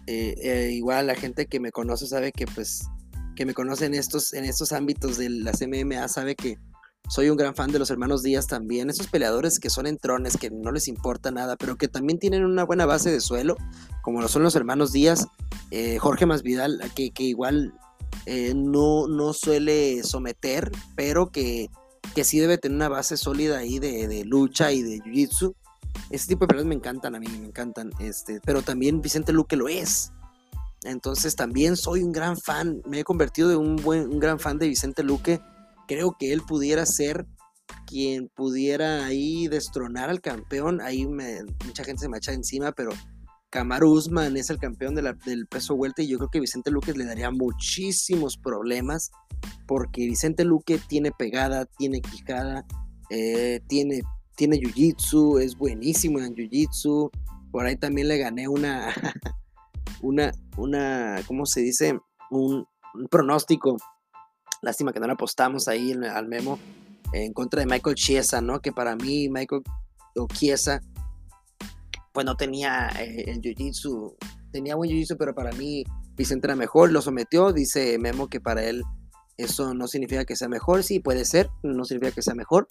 eh, 0.05 0.35
eh, 0.41 0.71
igual 0.73 1.07
la 1.07 1.15
gente 1.15 1.47
que 1.47 1.59
me 1.59 1.71
conoce 1.71 2.07
sabe 2.07 2.31
que, 2.31 2.45
pues, 2.45 2.83
que 3.35 3.45
me 3.45 3.53
conoce 3.53 3.85
en 3.85 3.93
estos, 3.93 4.33
en 4.33 4.45
estos 4.45 4.71
ámbitos 4.71 5.17
de 5.17 5.29
las 5.29 5.61
MMA 5.61 6.07
sabe 6.07 6.35
que 6.35 6.57
soy 7.09 7.29
un 7.29 7.37
gran 7.37 7.55
fan 7.55 7.71
de 7.71 7.79
los 7.79 7.89
hermanos 7.89 8.23
Díaz 8.23 8.47
también. 8.47 8.89
Esos 8.89 9.07
peleadores 9.07 9.59
que 9.59 9.69
son 9.69 9.87
entrones, 9.87 10.37
que 10.37 10.49
no 10.49 10.71
les 10.71 10.87
importa 10.87 11.31
nada, 11.31 11.55
pero 11.55 11.77
que 11.77 11.87
también 11.87 12.19
tienen 12.19 12.43
una 12.43 12.65
buena 12.65 12.85
base 12.85 13.11
de 13.11 13.21
suelo, 13.21 13.55
como 14.01 14.21
lo 14.21 14.27
son 14.27 14.43
los 14.43 14.55
hermanos 14.55 14.91
Díaz. 14.91 15.27
Jorge 15.99 16.25
Masvidal, 16.25 16.81
que, 16.95 17.11
que 17.11 17.23
igual 17.23 17.73
eh, 18.25 18.53
no, 18.55 19.07
no 19.07 19.33
suele 19.33 20.03
someter, 20.03 20.71
pero 20.95 21.31
que, 21.31 21.69
que 22.13 22.23
sí 22.23 22.39
debe 22.39 22.57
tener 22.57 22.75
una 22.75 22.89
base 22.89 23.15
sólida 23.15 23.59
ahí 23.59 23.79
de, 23.79 24.23
lucha 24.25 24.71
y 24.71 24.81
de 24.81 24.99
jiu-jitsu. 24.99 25.55
Ese 26.09 26.27
tipo 26.27 26.45
de 26.45 26.47
peleas 26.47 26.65
me 26.65 26.75
encantan 26.75 27.15
a 27.15 27.19
mí, 27.19 27.27
me 27.27 27.47
encantan. 27.47 27.91
Este, 27.99 28.39
pero 28.43 28.61
también 28.61 29.01
Vicente 29.01 29.33
Luque 29.33 29.55
lo 29.55 29.67
es. 29.67 30.11
Entonces 30.83 31.35
también 31.35 31.75
soy 31.75 32.03
un 32.03 32.11
gran 32.11 32.37
fan, 32.37 32.81
me 32.85 32.99
he 32.99 33.03
convertido 33.03 33.51
en 33.51 33.57
un, 33.57 33.75
buen, 33.77 34.07
un 34.09 34.19
gran 34.19 34.39
fan 34.39 34.57
de 34.57 34.67
Vicente 34.67 35.03
Luque. 35.03 35.41
Creo 35.87 36.15
que 36.17 36.33
él 36.33 36.41
pudiera 36.41 36.85
ser 36.85 37.25
quien 37.85 38.29
pudiera 38.29 39.05
ahí 39.05 39.47
destronar 39.47 40.09
al 40.09 40.21
campeón. 40.21 40.81
Ahí 40.81 41.05
mucha 41.05 41.83
gente 41.83 42.01
se 42.01 42.09
me 42.09 42.17
echa 42.17 42.33
encima, 42.33 42.71
pero 42.71 42.91
Kamaru 43.49 43.91
Usman 43.91 44.35
es 44.37 44.49
el 44.49 44.59
campeón 44.59 44.95
del 44.95 45.47
peso 45.47 45.75
vuelta 45.75 46.01
y 46.01 46.07
yo 46.07 46.17
creo 46.17 46.29
que 46.29 46.39
Vicente 46.39 46.69
Luque 46.69 46.93
le 46.93 47.05
daría 47.05 47.31
muchísimos 47.31 48.37
problemas 48.37 49.11
porque 49.65 50.05
Vicente 50.05 50.43
Luque 50.43 50.79
tiene 50.87 51.11
pegada, 51.11 51.65
tiene 51.65 52.01
quijada, 52.01 52.65
eh, 53.09 53.61
tiene, 53.67 54.01
tiene 54.37 54.59
jiu-jitsu, 54.59 55.41
es 55.41 55.57
buenísimo 55.57 56.19
en 56.19 56.35
jiu-jitsu, 56.35 57.09
Por 57.51 57.65
ahí 57.65 57.75
también 57.75 58.07
le 58.07 58.17
gané 58.19 58.47
una, 58.47 58.93
una, 60.01 60.31
una, 60.55 61.17
¿cómo 61.25 61.45
se 61.45 61.61
dice? 61.61 61.99
Un, 62.29 62.65
pronóstico. 63.09 63.77
Lástima 64.61 64.93
que 64.93 64.99
no 64.99 65.07
le 65.07 65.13
apostamos 65.13 65.67
ahí 65.67 65.91
al 65.91 66.27
memo 66.27 66.57
en 67.13 67.33
contra 67.33 67.59
de 67.59 67.65
Michael 67.65 67.95
Chiesa, 67.95 68.41
¿no? 68.41 68.59
Que 68.59 68.71
para 68.71 68.95
mí 68.95 69.27
Michael 69.29 69.61
Chiesa, 70.33 70.81
pues 72.13 72.25
no 72.25 72.35
tenía 72.35 72.89
eh, 72.99 73.25
el 73.27 73.41
jiu-jitsu, 73.41 74.15
tenía 74.51 74.75
buen 74.75 74.89
jiu-jitsu, 74.89 75.15
pero 75.17 75.33
para 75.33 75.51
mí 75.51 75.83
Vicente 76.15 76.47
era 76.47 76.55
mejor, 76.55 76.91
lo 76.91 77.01
sometió, 77.01 77.53
dice 77.53 77.97
Memo 77.97 78.27
que 78.27 78.39
para 78.39 78.63
él 78.63 78.83
eso 79.37 79.73
no 79.73 79.87
significa 79.87 80.25
que 80.25 80.35
sea 80.35 80.47
mejor, 80.47 80.83
sí 80.83 80.99
puede 80.99 81.25
ser, 81.25 81.49
no 81.63 81.85
significa 81.85 82.13
que 82.13 82.23
sea 82.23 82.35
mejor. 82.35 82.67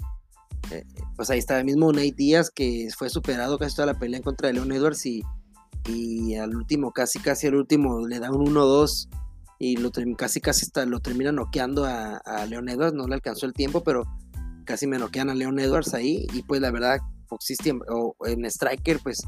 Eh, 0.71 0.85
pues 1.17 1.31
ahí 1.31 1.39
está 1.39 1.59
el 1.59 1.65
mismo 1.65 1.93
Nate 1.93 2.15
Díaz 2.17 2.51
que 2.51 2.89
fue 2.97 3.09
superado 3.09 3.59
casi 3.59 3.77
toda 3.77 3.87
la 3.87 3.99
pelea 3.99 4.21
contra 4.21 4.53
Leon 4.53 4.73
Edwards 4.73 5.07
y, 5.07 5.23
y 5.89 6.35
al 6.35 6.55
último, 6.57 6.93
casi 6.93 7.19
casi 7.19 7.47
al 7.47 7.55
último 7.55 8.07
le 8.07 8.19
da 8.19 8.31
un 8.31 8.47
1-2 8.47 9.09
y 9.59 9.77
lo, 9.77 9.91
casi 10.17 10.41
casi 10.41 10.67
está, 10.67 10.85
lo 10.85 11.01
termina 11.01 11.33
noqueando 11.33 11.85
a, 11.85 12.47
Leon 12.49 12.69
Edwards, 12.69 12.95
no 12.95 13.07
le 13.07 13.15
alcanzó 13.15 13.47
el 13.47 13.53
tiempo, 13.53 13.83
pero 13.83 14.05
casi 14.65 14.87
me 14.87 14.99
noquean 14.99 15.31
a 15.31 15.35
Leon 15.35 15.59
Edwards 15.59 15.95
ahí 15.95 16.27
y 16.33 16.43
pues 16.43 16.61
la 16.61 16.71
verdad 16.71 16.99
o 17.29 18.15
en 18.27 18.45
Striker 18.45 19.01
pues 19.03 19.23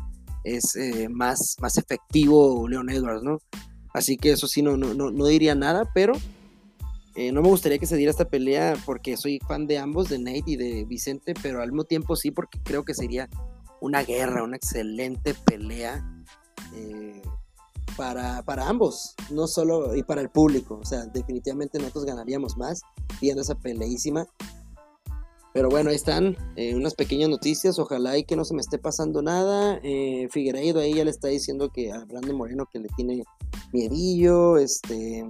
es 0.44 0.76
eh, 0.76 1.08
más, 1.08 1.56
más 1.60 1.78
efectivo 1.78 2.68
Leon 2.68 2.90
Edwards, 2.90 3.22
¿no? 3.22 3.38
Así 3.94 4.16
que 4.16 4.32
eso 4.32 4.46
sí, 4.46 4.62
no, 4.62 4.76
no, 4.76 4.94
no, 4.94 5.26
diría 5.26 5.54
nada, 5.54 5.90
pero 5.94 6.12
eh, 7.14 7.32
no 7.32 7.42
me 7.42 7.48
gustaría 7.48 7.78
que 7.78 7.86
se 7.86 7.96
diera 7.96 8.10
esta 8.10 8.28
pelea 8.28 8.76
porque 8.84 9.16
soy 9.16 9.38
fan 9.46 9.66
de 9.66 9.78
ambos, 9.78 10.08
de 10.08 10.18
Nate 10.18 10.44
y 10.46 10.56
de 10.56 10.84
Vicente, 10.84 11.34
pero 11.42 11.62
al 11.62 11.72
mismo 11.72 11.84
tiempo 11.84 12.16
sí 12.16 12.30
porque 12.30 12.60
creo 12.62 12.84
que 12.84 12.94
sería 12.94 13.28
una 13.80 14.02
guerra, 14.02 14.42
una 14.42 14.56
excelente 14.56 15.34
pelea 15.34 16.04
eh, 16.74 17.22
para, 17.96 18.42
para, 18.42 18.68
ambos, 18.68 19.14
no 19.30 19.46
solo 19.46 19.96
y 19.96 20.02
para 20.02 20.20
el 20.20 20.30
público. 20.30 20.78
O 20.80 20.84
sea, 20.84 21.06
definitivamente 21.06 21.78
nosotros 21.78 22.04
ganaríamos 22.04 22.56
más 22.56 22.80
viendo 23.20 23.42
esa 23.42 23.54
peleísima. 23.56 24.26
Pero 25.54 25.70
bueno, 25.70 25.90
ahí 25.90 25.96
están 25.96 26.36
eh, 26.56 26.74
unas 26.74 26.94
pequeñas 26.94 27.30
noticias. 27.30 27.78
Ojalá 27.78 28.16
y 28.16 28.24
que 28.24 28.36
no 28.36 28.44
se 28.44 28.54
me 28.54 28.60
esté 28.60 28.78
pasando 28.78 29.22
nada. 29.22 29.80
Eh, 29.82 30.28
Figueiredo 30.30 30.80
ahí 30.80 30.94
ya 30.94 31.04
le 31.04 31.10
está 31.10 31.28
diciendo 31.28 31.70
que 31.70 31.90
a 31.90 32.04
Brandon 32.04 32.36
Moreno 32.36 32.68
que 32.70 32.78
le 32.78 32.88
tiene 32.96 33.24
miedillo. 33.72 34.58
Este. 34.58 35.24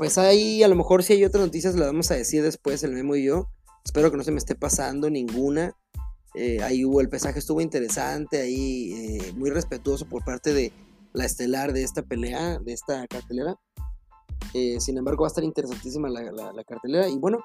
Pues 0.00 0.16
ahí 0.16 0.62
a 0.62 0.68
lo 0.68 0.76
mejor 0.76 1.02
si 1.02 1.12
hay 1.12 1.26
otras 1.26 1.44
noticias 1.44 1.74
las 1.74 1.88
vamos 1.88 2.10
a 2.10 2.14
decir 2.14 2.42
después 2.42 2.82
el 2.84 2.92
Memo 2.92 3.16
y 3.16 3.24
yo. 3.24 3.50
Espero 3.84 4.10
que 4.10 4.16
no 4.16 4.22
se 4.22 4.30
me 4.30 4.38
esté 4.38 4.54
pasando 4.54 5.10
ninguna. 5.10 5.76
Eh, 6.34 6.62
ahí 6.62 6.86
hubo 6.86 7.02
el 7.02 7.10
pesaje, 7.10 7.38
estuvo 7.38 7.60
interesante, 7.60 8.40
ahí 8.40 8.94
eh, 8.94 9.32
muy 9.34 9.50
respetuoso 9.50 10.06
por 10.06 10.24
parte 10.24 10.54
de 10.54 10.72
la 11.12 11.26
estelar 11.26 11.74
de 11.74 11.82
esta 11.82 12.00
pelea, 12.00 12.58
de 12.60 12.72
esta 12.72 13.06
cartelera. 13.08 13.56
Eh, 14.54 14.80
sin 14.80 14.96
embargo, 14.96 15.24
va 15.24 15.26
a 15.26 15.32
estar 15.32 15.44
interesantísima 15.44 16.08
la, 16.08 16.64
cartelera. 16.64 17.06
Y 17.06 17.18
bueno, 17.18 17.40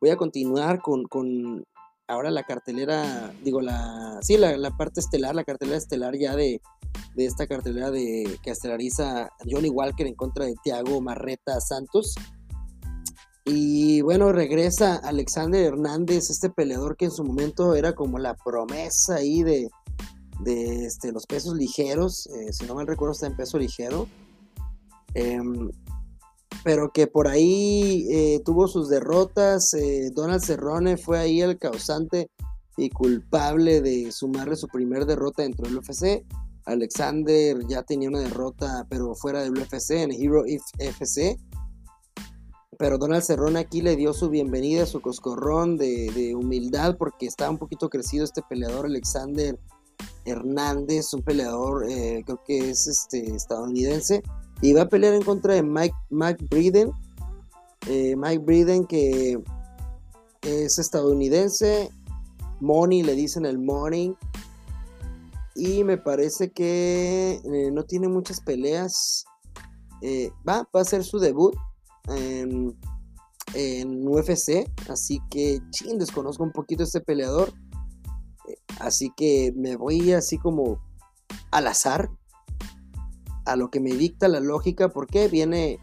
voy 0.00 0.10
a 0.10 0.16
continuar 0.16 0.80
con, 0.80 1.64
ahora 2.10 2.30
la 2.30 2.42
cartelera, 2.42 3.32
digo, 3.42 3.60
la, 3.60 4.18
sí, 4.20 4.36
la, 4.36 4.70
parte 4.76 5.00
estelar, 5.00 5.34
la 5.34 5.44
cartelera 5.44 5.78
estelar 5.78 6.16
ya 6.16 6.34
de, 6.34 6.60
esta 7.16 7.46
cartelera 7.46 7.90
de, 7.90 8.38
que 8.42 8.50
estelariza 8.50 9.30
Johnny 9.48 9.68
Walker 9.68 10.06
en 10.06 10.14
contra 10.14 10.44
de 10.44 10.54
Thiago 10.62 11.00
Marreta 11.00 11.60
Santos. 11.60 12.14
Y 13.44 14.00
bueno, 14.02 14.32
regresa 14.32 14.96
Alexander 14.96 15.64
Hernández, 15.64 16.30
este 16.30 16.50
peleador 16.50 16.96
que 16.96 17.06
en 17.06 17.10
su 17.10 17.24
momento 17.24 17.74
era 17.74 17.94
como 17.94 18.18
la 18.18 18.34
promesa 18.34 19.16
ahí 19.16 19.42
de, 19.42 19.70
de 20.40 20.86
este, 20.86 21.12
los 21.12 21.26
pesos 21.26 21.54
ligeros, 21.54 22.26
eh, 22.26 22.52
si 22.52 22.66
no 22.66 22.74
mal 22.74 22.86
recuerdo 22.86 23.12
está 23.12 23.26
en 23.26 23.36
peso 23.36 23.58
ligero. 23.58 24.08
Em, 25.14 25.70
pero 26.64 26.92
que 26.92 27.06
por 27.06 27.28
ahí 27.28 28.06
eh, 28.10 28.40
tuvo 28.44 28.68
sus 28.68 28.88
derrotas. 28.88 29.72
Eh, 29.74 30.10
Donald 30.14 30.42
Cerrone 30.42 30.96
fue 30.96 31.18
ahí 31.18 31.40
el 31.40 31.58
causante 31.58 32.30
y 32.76 32.90
culpable 32.90 33.80
de 33.80 34.12
sumarle 34.12 34.56
su 34.56 34.68
primer 34.68 35.06
derrota 35.06 35.42
dentro 35.42 35.66
del 35.66 35.78
UFC. 35.78 36.24
Alexander 36.64 37.58
ya 37.66 37.82
tenía 37.82 38.08
una 38.08 38.20
derrota, 38.20 38.86
pero 38.88 39.14
fuera 39.14 39.42
del 39.42 39.58
UFC, 39.58 39.90
en 39.92 40.12
Hero 40.12 40.44
FC. 40.78 41.36
Pero 42.78 42.96
Donald 42.96 43.22
Cerrone 43.22 43.58
aquí 43.58 43.82
le 43.82 43.96
dio 43.96 44.12
su 44.12 44.30
bienvenida, 44.30 44.86
su 44.86 45.00
coscorrón 45.00 45.76
de, 45.76 46.34
humildad, 46.34 46.96
porque 46.96 47.26
estaba 47.26 47.50
un 47.50 47.58
poquito 47.58 47.90
crecido 47.90 48.24
este 48.24 48.42
peleador 48.48 48.86
Alexander 48.86 49.58
Hernández, 50.24 51.12
un 51.12 51.22
peleador, 51.22 51.90
eh, 51.90 52.22
creo 52.24 52.40
que 52.46 52.70
es 52.70 52.86
este, 52.86 53.34
estadounidense 53.34 54.22
y 54.62 54.72
va 54.72 54.82
a 54.82 54.88
pelear 54.88 55.14
en 55.14 55.22
contra 55.22 55.54
de 55.54 55.62
Mike, 55.62 55.94
Mike 56.10 56.46
Breeden. 56.50 56.92
Eh, 57.88 58.14
Mike 58.16 58.44
Breeden 58.44 58.86
que 58.86 59.38
es 60.42 60.78
estadounidense. 60.78 61.90
Money 62.60 63.02
le 63.02 63.14
dicen 63.14 63.46
el 63.46 63.58
Money. 63.58 64.14
Y 65.54 65.82
me 65.84 65.96
parece 65.96 66.50
que 66.50 67.40
eh, 67.42 67.70
no 67.72 67.84
tiene 67.84 68.08
muchas 68.08 68.40
peleas. 68.40 69.24
Eh, 70.02 70.30
va, 70.46 70.68
va 70.74 70.80
a 70.80 70.84
ser 70.84 71.04
su 71.04 71.18
debut 71.18 71.54
en, 72.08 72.76
en 73.54 74.06
UFC. 74.06 74.70
Así 74.88 75.20
que, 75.30 75.60
ching, 75.70 75.98
desconozco 75.98 76.44
un 76.44 76.52
poquito 76.52 76.82
este 76.82 77.00
peleador. 77.00 77.52
Así 78.78 79.10
que 79.16 79.52
me 79.56 79.76
voy 79.76 80.12
así 80.12 80.38
como 80.38 80.78
al 81.50 81.66
azar 81.66 82.10
a 83.50 83.56
lo 83.56 83.70
que 83.70 83.80
me 83.80 83.92
dicta 83.92 84.28
la 84.28 84.40
lógica, 84.40 84.88
porque 84.88 85.28
viene, 85.28 85.78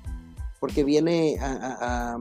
porque 0.60 0.84
viene 0.84 1.38
a, 1.40 2.18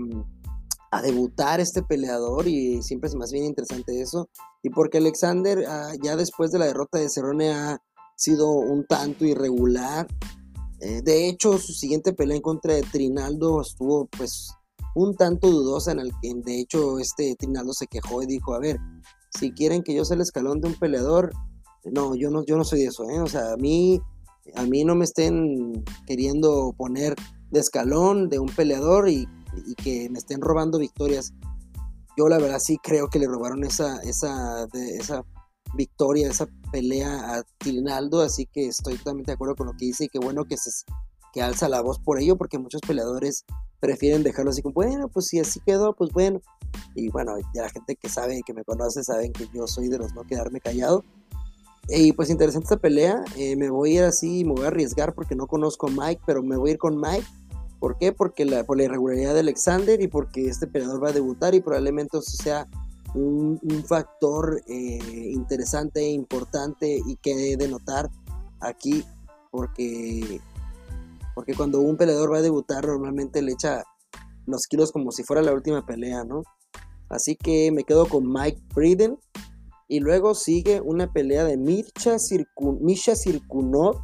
debutar 1.03 1.61
este 1.61 1.83
peleador 1.83 2.49
y 2.49 2.83
siempre 2.83 3.09
es 3.11 3.15
más 3.15 3.31
bien 3.31 3.45
interesante 3.45 4.01
eso, 4.01 4.31
y 4.63 4.71
porque 4.71 4.97
Alexander 4.97 5.63
ah, 5.69 5.93
ya 6.03 6.17
después 6.17 6.51
de 6.53 6.59
la 6.59 6.65
derrota 6.65 6.99
de 6.99 7.11
Cerrone 7.11 7.53
ha 7.53 7.79
sido 8.17 8.51
un 8.51 8.87
tanto 8.87 9.27
irregular. 9.27 10.07
Eh, 10.81 11.03
de 11.03 11.29
hecho, 11.29 11.59
su 11.59 11.75
siguiente 11.75 12.15
pelea 12.15 12.37
en 12.37 12.43
contra 12.43 12.73
de 12.73 12.83
Trinaldo 12.83 13.61
estuvo 13.61 14.07
pues 14.07 14.55
un 14.95 15.15
tanto 15.15 15.51
dudosa 15.51 15.93
en 15.93 16.01
el 16.01 16.11
que 16.23 16.33
de 16.35 16.61
hecho 16.61 16.99
este 16.99 17.37
Trinaldo 17.39 17.75
se 17.75 17.87
quejó 17.87 18.23
y 18.23 18.27
dijo, 18.27 18.55
a 18.55 18.59
ver, 18.59 18.79
si 19.39 19.53
quieren 19.53 19.83
que 19.83 19.95
yo 19.95 20.07
sea 20.07 20.15
el 20.15 20.23
escalón 20.23 20.63
de 20.63 20.69
un 20.69 20.79
peleador, 20.79 21.31
no, 21.85 22.15
yo 22.15 22.31
no, 22.31 22.43
yo 22.47 22.57
no 22.57 22.65
soy 22.65 22.81
de 22.81 22.87
eso, 22.87 23.05
¿eh? 23.11 23.21
o 23.21 23.27
sea, 23.27 23.53
a 23.53 23.57
mí 23.59 24.01
a 24.55 24.65
mí 24.65 24.85
no 24.85 24.95
me 24.95 25.05
estén 25.05 25.85
queriendo 26.07 26.75
poner 26.77 27.15
de 27.51 27.61
escalón 27.61 28.29
de 28.29 28.39
un 28.39 28.49
peleador 28.49 29.09
y, 29.09 29.27
que 29.83 30.11
me 30.11 30.19
estén 30.19 30.43
robando 30.43 30.79
victorias. 30.79 31.33
Yo 32.19 32.29
la 32.29 32.39
verdad 32.39 32.59
sí 32.59 32.77
creo 32.83 33.09
que 33.09 33.19
le 33.19 33.27
robaron 33.27 33.65
esa, 33.65 34.03
esa, 34.03 34.67
esa 34.75 35.25
victoria, 35.75 36.29
esa 36.29 36.47
pelea 36.71 37.37
a 37.37 37.43
Tilinaldo, 37.59 38.21
así 38.21 38.47
que 38.47 38.67
estoy 38.67 38.97
totalmente 38.99 39.31
de 39.31 39.35
acuerdo 39.35 39.57
con 39.57 39.69
lo 39.69 39.73
que 39.73 39.87
dice 39.87 40.05
y 40.05 40.09
qué 40.09 40.19
bueno 40.19 40.45
que, 40.45 40.59
se, 40.59 40.71
que 41.33 41.41
alza 41.43 41.69
la 41.69 41.81
voz 41.81 41.99
por 41.99 42.19
ello, 42.19 42.37
porque 42.37 42.59
muchos 42.59 42.83
peleadores 42.83 43.45
prefieren 43.81 44.23
dejarlo 44.23 44.51
así 44.51 44.63
como, 44.63 44.75
bueno, 44.75 45.09
pues 45.09 45.27
si 45.27 45.39
así 45.39 45.61
quedó, 45.65 45.95
pues 45.95 46.11
bueno. 46.13 46.41
Y 46.95 47.09
bueno, 47.09 47.37
ya 47.55 47.63
la 47.63 47.71
gente 47.71 47.97
que 47.97 48.09
sabe, 48.09 48.41
que 48.45 48.55
me 48.55 48.65
conoce, 48.65 49.03
saben 49.05 49.33
que 49.33 49.49
yo 49.55 49.67
soy 49.67 49.89
de 49.89 49.99
los 49.99 50.15
no 50.15 50.25
quedarme 50.25 50.61
callado. 50.61 51.05
Y 51.89 52.13
pues 52.13 52.31
interesante 52.31 52.65
esta 52.65 52.77
pelea. 52.77 53.23
Eh, 53.37 53.57
me 53.57 53.71
voy 53.71 53.93
a 53.93 54.01
ir 54.01 54.03
así, 54.05 54.45
me 54.45 54.53
voy 54.53 54.65
a 54.65 54.69
arriesgar 54.69 55.15
porque 55.15 55.37
no 55.37 55.47
conozco 55.47 55.89
a 55.89 55.91
Mike, 55.91 56.23
pero 56.27 56.43
me 56.43 56.57
voy 56.57 56.71
a 56.71 56.73
ir 56.75 56.79
con 56.79 57.01
Mike. 57.01 57.27
¿Por 57.79 57.99
qué? 57.99 58.13
Porque 58.13 58.45
la, 58.45 58.65
por 58.65 58.77
la 58.77 58.85
irregularidad 58.85 59.35
de 59.35 59.41
Alexander 59.41 60.01
y 60.01 60.09
porque 60.09 60.49
este 60.49 60.67
peleador 60.67 61.03
va 61.03 61.11
a 61.11 61.13
debutar 61.13 61.55
y 61.55 61.61
probablemente 61.61 62.21
sea 62.23 62.67
un, 63.15 63.61
factor 63.87 64.63
eh, 64.67 65.31
interesante 65.33 66.09
importante 66.09 67.01
y 67.07 67.17
que 67.17 67.57
de 67.57 67.69
notar 67.69 68.11
aquí 68.61 69.05
porque, 69.51 70.41
porque 71.35 71.55
cuando 71.55 71.81
un 71.81 71.97
peleador 71.97 72.33
va 72.33 72.39
a 72.39 72.43
debutar 72.43 72.87
normalmente 72.87 73.41
le 73.43 73.53
echa 73.53 73.85
los 74.47 74.67
kilos 74.67 74.93
como 74.93 75.13
si 75.13 75.23
fuera 75.23 75.43
la 75.43 75.53
última 75.53 75.85
pelea, 75.87 76.25
¿no? 76.25 76.43
Así 77.09 77.37
que 77.37 77.71
me 77.73 77.85
quedo 77.85 78.07
con 78.07 78.31
Mike 78.31 78.61
Frieden 78.75 79.19
y 79.89 80.01
luego 80.01 80.35
sigue 80.35 80.81
una 80.81 81.13
pelea 81.13 81.45
de 81.45 81.57
Misha, 81.57 82.19
Circunot, 82.19 84.01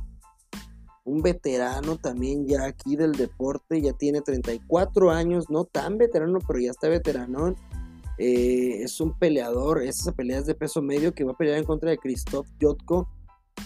un 1.05 1.23
veterano 1.23 1.97
también 1.97 2.47
ya 2.47 2.65
aquí 2.65 2.95
del 2.95 3.13
deporte, 3.13 3.81
ya 3.81 3.93
tiene 3.93 4.21
34 4.21 5.11
años, 5.11 5.51
no 5.51 5.65
tan 5.65 5.99
veterano, 5.99 6.39
pero 6.47 6.61
ya 6.61 6.71
está 6.71 6.89
veterano. 6.89 7.57
Eh, 8.19 8.83
es 8.83 9.01
un 9.01 9.19
peleador, 9.19 9.83
esa 9.83 10.13
pelea 10.13 10.39
es 10.39 10.47
de 10.47 10.55
peso 10.55 10.81
medio 10.81 11.13
que 11.13 11.25
va 11.25 11.33
a 11.33 11.37
pelear 11.37 11.59
en 11.59 11.65
contra 11.65 11.91
de 11.91 11.99
Christoph 11.99 12.47
Jotko. 12.61 13.09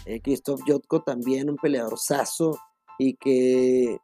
Eh, 0.06 0.20
Christoph 0.22 0.62
Jotko 0.66 1.02
también 1.02 1.50
un 1.50 1.56
peleador 1.56 1.98
saso 1.98 2.58
y 2.98 3.14
que 3.16 3.98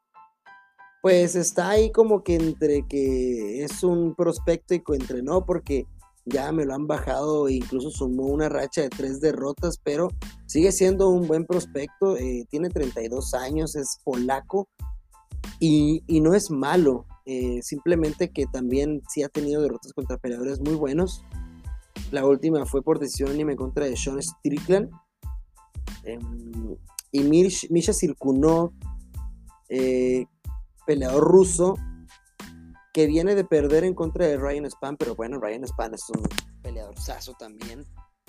pues 1.01 1.35
está 1.35 1.71
ahí 1.71 1.91
como 1.91 2.23
que 2.23 2.37
entre 2.37 2.87
que 2.87 3.65
es 3.65 3.83
un 3.83 4.15
prospecto 4.15 4.75
y 4.75 4.83
entre 4.89 5.23
no, 5.23 5.45
porque 5.45 5.87
ya 6.25 6.53
me 6.53 6.65
lo 6.65 6.75
han 6.75 6.87
bajado 6.87 7.49
incluso 7.49 7.91
sumó 7.91 8.27
una 8.27 8.49
racha 8.49 8.83
de 8.83 8.91
tres 8.91 9.21
derrotas, 9.21 9.79
pero 9.83 10.09
sigue 10.47 10.73
siendo 10.73 11.09
un 11.09 11.27
buen 11.27 11.47
prospecto, 11.47 12.17
eh, 12.17 12.47
tiene 12.51 12.69
32 12.69 13.35
años, 13.35 13.75
es 13.75 13.99
polaco 14.05 14.69
y, 15.59 16.03
no 16.21 16.35
es 16.35 16.51
malo, 16.51 17.07
eh, 17.27 17.61
simplemente 17.63 18.31
que 18.31 18.47
también 18.47 19.03
sí 19.09 19.23
ha 19.23 19.29
tenido 19.29 19.63
derrotas 19.63 19.93
contra 19.93 20.17
peleadores 20.17 20.61
muy 20.61 20.75
buenos. 20.75 21.25
La 22.11 22.27
última 22.27 22.67
fue 22.67 22.83
por 22.83 22.99
decisión 22.99 23.31
unánime 23.31 23.57
contra 23.57 23.87
de 23.87 23.97
Sean 23.97 24.21
Strickland. 24.21 24.91
Em, 26.05 26.77
y 27.13 27.21
Misha 27.23 27.93
Sirkunov, 27.93 28.73
eh, 29.69 30.27
peleador 30.87 31.25
ruso, 31.25 31.77
que 32.93 33.07
viene 33.07 33.35
de 33.35 33.45
perder 33.45 33.85
en 33.85 33.95
contra 33.95 34.27
de 34.27 34.37
Ryan 34.37 34.67
Span, 34.67 34.97
pero 34.97 35.15
bueno, 35.15 35.41
Ryan 35.41 35.65
Span 35.65 35.95
es 35.95 36.09
un 36.11 36.23
peleador 36.63 36.99
saso 36.99 37.35
también. 37.39 37.87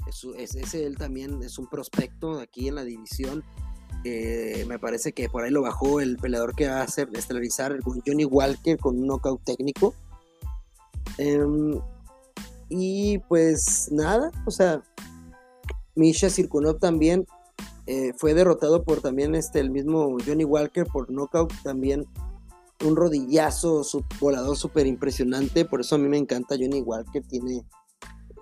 Es, 0.07 0.55
es, 0.55 0.73
él 0.73 0.97
también 0.97 1.41
es 1.43 1.57
un 1.57 1.67
prospecto 1.67 2.39
aquí 2.39 2.67
en 2.67 2.75
la 2.75 2.83
división. 2.83 3.43
Eh, 4.05 4.65
me 4.67 4.79
parece 4.79 5.13
que 5.13 5.29
por 5.29 5.43
ahí 5.43 5.51
lo 5.51 5.61
bajó 5.61 6.01
el 6.01 6.17
peleador 6.17 6.55
que 6.55 6.67
va 6.67 6.79
a 6.79 6.83
hacer 6.83 7.09
estelarizar 7.13 7.77
Johnny 8.05 8.25
Walker 8.25 8.77
con 8.77 8.97
un 8.97 9.07
knockout 9.07 9.43
técnico. 9.43 9.93
Em, 11.17 11.79
y 12.69 13.19
pues 13.29 13.89
nada, 13.91 14.31
o 14.45 14.51
sea, 14.51 14.81
Misha 15.95 16.29
Sirkunov 16.29 16.79
también 16.79 17.25
eh, 17.85 18.13
fue 18.17 18.33
derrotado 18.33 18.83
por 18.83 19.01
también 19.01 19.35
este, 19.35 19.59
el 19.59 19.69
mismo 19.69 20.17
Johnny 20.25 20.45
Walker 20.45 20.85
por 20.85 21.11
knockout 21.11 21.53
también 21.63 22.07
un 22.83 22.95
rodillazo 22.95 23.81
volador 24.19 24.57
súper 24.57 24.87
impresionante. 24.87 25.65
Por 25.65 25.81
eso 25.81 25.95
a 25.95 25.97
mí 25.97 26.07
me 26.07 26.17
encanta 26.17 26.55
Johnny 26.59 26.81
Walker. 26.81 27.23
Tiene 27.27 27.65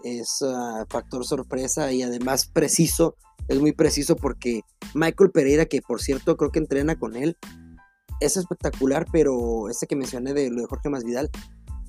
ese 0.03 0.45
factor 0.89 1.25
sorpresa 1.25 1.91
y 1.91 2.01
además 2.01 2.47
preciso. 2.47 3.15
Es 3.47 3.59
muy 3.59 3.71
preciso 3.71 4.15
porque 4.15 4.61
Michael 4.93 5.31
Pereira, 5.31 5.65
que 5.65 5.81
por 5.81 6.01
cierto 6.01 6.37
creo 6.37 6.51
que 6.51 6.59
entrena 6.59 6.97
con 6.97 7.15
él, 7.15 7.37
es 8.19 8.37
espectacular, 8.37 9.05
pero 9.11 9.69
este 9.69 9.87
que 9.87 9.95
mencioné 9.95 10.33
de 10.33 10.49
lo 10.49 10.61
de 10.61 10.67
Jorge 10.67 10.89
Masvidal, 10.89 11.29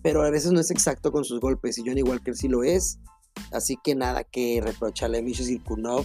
pero 0.02 0.22
a 0.22 0.30
veces 0.30 0.52
no 0.52 0.60
es 0.60 0.70
exacto 0.70 1.12
con 1.12 1.24
sus 1.24 1.40
golpes 1.40 1.78
y 1.78 1.82
Johnny 1.86 2.02
Walker 2.02 2.34
sí 2.36 2.48
lo 2.48 2.64
es. 2.64 2.98
Así 3.50 3.76
que 3.82 3.94
nada 3.94 4.24
que 4.24 4.60
reprocharle 4.62 5.18
a 5.18 5.22
Misha 5.22 5.44
Sirkunov, 5.44 6.04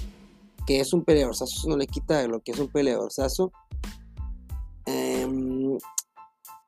que 0.65 0.79
es 0.79 0.93
un 0.93 1.03
peleadorzazo, 1.03 1.67
no 1.69 1.77
le 1.77 1.87
quita 1.87 2.25
lo 2.27 2.41
que 2.41 2.51
es 2.51 2.59
un 2.59 2.67
peleadorzazo. 2.67 3.51
Eh, 4.85 5.27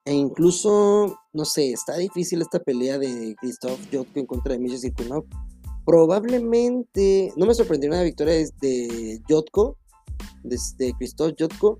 e 0.10 0.14
incluso, 0.14 1.20
no 1.34 1.46
sé, 1.46 1.72
está 1.72 1.96
difícil 1.96 2.42
esta 2.42 2.58
pelea 2.58 2.98
de 2.98 3.36
Christoph 3.40 3.80
Jotko 3.94 4.20
en 4.20 4.26
contra 4.26 4.54
de 4.54 4.60
Misha 4.60 4.80
Sirkunov. 4.80 5.24
Probablemente, 5.86 7.32
no 7.38 7.46
me 7.46 7.54
sorprendería 7.54 7.98
una 7.98 8.04
victoria 8.04 8.34
de 8.34 9.22
Jotko, 9.30 9.78
de, 10.42 10.94
Christoph 10.98 11.34
Jotko, 11.38 11.80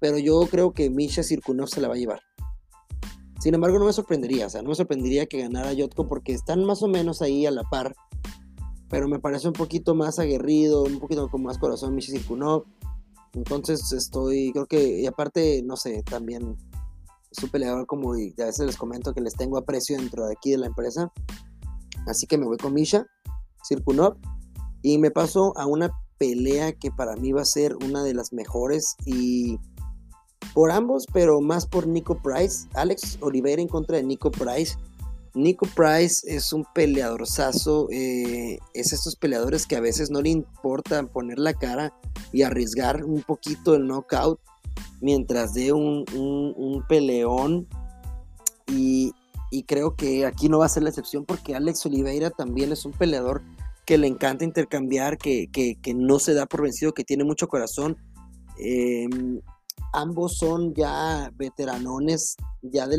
pero 0.00 0.18
yo 0.18 0.48
creo 0.50 0.72
que 0.72 0.90
Misha 0.90 1.22
Sirkunov 1.22 1.68
se 1.68 1.80
la 1.80 1.86
va 1.86 1.94
a 1.94 1.98
llevar. 1.98 2.20
Sin 3.38 3.54
embargo, 3.54 3.78
no 3.78 3.84
me 3.84 3.92
sorprendería, 3.92 4.48
o 4.48 4.50
sea, 4.50 4.62
no 4.62 4.70
me 4.70 4.74
sorprendería 4.74 5.26
que 5.26 5.38
ganara 5.38 5.72
Jotko 5.78 6.08
porque 6.08 6.32
están 6.32 6.64
más 6.64 6.82
o 6.82 6.88
menos 6.88 7.22
ahí 7.22 7.46
a 7.46 7.52
la 7.52 7.62
par, 7.62 7.94
pero 8.88 9.06
me 9.06 9.20
parece 9.20 9.46
un 9.46 9.54
poquito 9.54 9.94
más 9.94 10.18
aguerrido, 10.18 10.82
un 10.82 10.98
poquito 10.98 11.28
con 11.28 11.44
más 11.44 11.58
corazón 11.58 11.94
Misha 11.94 12.10
Sirkunov. 12.10 12.64
Entonces 13.32 13.92
estoy, 13.92 14.50
creo 14.50 14.66
que, 14.66 15.02
y 15.02 15.06
aparte, 15.06 15.62
no 15.64 15.76
sé, 15.76 16.02
también 16.02 16.56
es 17.30 17.42
un 17.42 17.50
peleador 17.50 17.86
como 17.86 18.12
a 18.12 18.16
veces 18.16 18.66
les 18.66 18.76
comento 18.76 19.14
que 19.14 19.20
les 19.20 19.34
tengo 19.34 19.58
aprecio 19.58 19.96
dentro 19.96 20.26
de 20.26 20.32
aquí 20.32 20.50
de 20.50 20.58
la 20.58 20.66
empresa. 20.66 21.12
Así 22.06 22.26
que 22.26 22.38
me 22.38 22.46
voy 22.46 22.56
con 22.56 22.74
Misha, 22.74 23.06
Sirkunov 23.62 24.16
y 24.82 24.98
me 24.98 25.10
paso 25.10 25.56
a 25.56 25.66
una 25.66 25.90
pelea 26.18 26.72
que 26.72 26.90
para 26.90 27.16
mí 27.16 27.32
va 27.32 27.42
a 27.42 27.46
ser 27.46 27.76
una 27.76 28.02
de 28.02 28.14
las 28.14 28.32
mejores 28.32 28.96
y 29.04 29.58
por 30.54 30.70
ambos, 30.72 31.06
pero 31.12 31.40
más 31.40 31.66
por 31.66 31.86
Nico 31.86 32.20
Price. 32.20 32.66
Alex 32.74 33.18
Oliveira 33.20 33.62
en 33.62 33.68
contra 33.68 33.98
de 33.98 34.02
Nico 34.02 34.30
Price. 34.30 34.76
Nico 35.34 35.66
Price 35.76 36.22
es 36.26 36.52
un 36.52 36.66
peleador 36.74 37.26
saso, 37.26 37.86
eh, 37.92 38.58
es 38.74 38.92
estos 38.92 39.14
peleadores 39.14 39.66
que 39.66 39.76
a 39.76 39.80
veces 39.80 40.10
no 40.10 40.20
le 40.20 40.30
importa 40.30 41.04
poner 41.04 41.38
la 41.38 41.54
cara 41.54 41.94
y 42.32 42.42
arriesgar 42.42 43.04
un 43.04 43.22
poquito 43.22 43.76
el 43.76 43.86
knockout 43.86 44.40
mientras 45.00 45.54
de 45.54 45.72
un, 45.72 46.84
peleón. 46.88 47.66
Y, 48.66 49.12
creo 49.66 49.96
que 49.96 50.26
aquí 50.26 50.48
no 50.48 50.58
va 50.58 50.66
a 50.66 50.68
ser 50.68 50.84
la 50.84 50.90
excepción 50.90 51.24
porque 51.24 51.54
Alex 51.54 51.84
Oliveira 51.86 52.30
también 52.30 52.72
es 52.72 52.84
un 52.84 52.92
peleador 52.92 53.42
que 53.84 53.98
le 53.98 54.06
encanta 54.06 54.44
intercambiar, 54.44 55.18
que, 55.18 55.48
no 55.94 56.18
se 56.18 56.34
da 56.34 56.46
por 56.46 56.62
vencido, 56.62 56.92
que 56.92 57.04
tiene 57.04 57.24
mucho 57.24 57.48
corazón. 57.48 57.96
Em, 58.58 59.40
ambos 59.92 60.36
son 60.38 60.74
ya 60.74 61.30
veteranones 61.34 62.36
ya 62.62 62.86
de, 62.86 62.98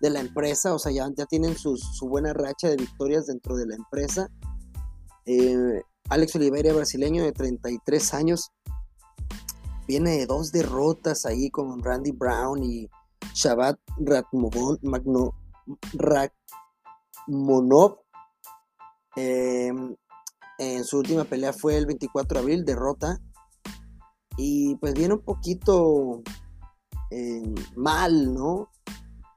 la 0.00 0.20
empresa, 0.20 0.74
o 0.74 0.78
sea, 0.78 0.92
ya, 0.92 1.08
ya 1.16 1.26
tienen 1.26 1.56
su, 1.56 1.76
buena 2.02 2.32
racha 2.32 2.68
de 2.68 2.76
victorias 2.76 3.26
dentro 3.26 3.56
de 3.56 3.66
la 3.66 3.74
empresa. 3.74 4.28
Eh, 5.26 5.82
Alex 6.10 6.36
Oliveira, 6.36 6.72
brasileño 6.72 7.24
de 7.24 7.32
33 7.32 8.14
años, 8.14 8.50
viene 9.86 10.18
de 10.18 10.26
dos 10.26 10.52
derrotas 10.52 11.26
ahí 11.26 11.50
con 11.50 11.82
Randy 11.82 12.12
Brown 12.12 12.62
y 12.62 12.88
Shabbat 13.34 13.78
Ratmonov. 15.94 17.98
Em, 19.16 19.94
en 20.58 20.84
su 20.84 20.98
última 20.98 21.24
pelea 21.24 21.52
fue 21.52 21.76
el 21.76 21.86
24 21.86 22.34
de 22.34 22.42
abril, 22.42 22.64
derrota. 22.64 23.20
Y 24.36 24.74
pues 24.76 24.94
viene 24.94 25.14
un 25.14 25.22
poquito 25.22 26.22
em, 27.10 27.54
mal, 27.76 28.34
¿no? 28.34 28.70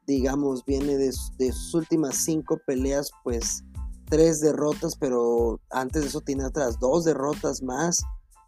Digamos, 0.08 0.66
viene 0.66 0.98
de, 0.98 1.14
de, 1.38 1.52
sus 1.52 1.74
últimas 1.74 2.16
cinco 2.16 2.60
peleas, 2.66 3.12
pues 3.24 3.64
tres 4.10 4.40
derrotas, 4.40 4.96
pero 4.98 5.60
antes 5.70 6.04
de 6.04 6.08
eso 6.08 6.22
tiene 6.22 6.46
otras 6.46 6.80
dos 6.80 7.04
derrotas 7.04 7.62
más. 7.62 7.98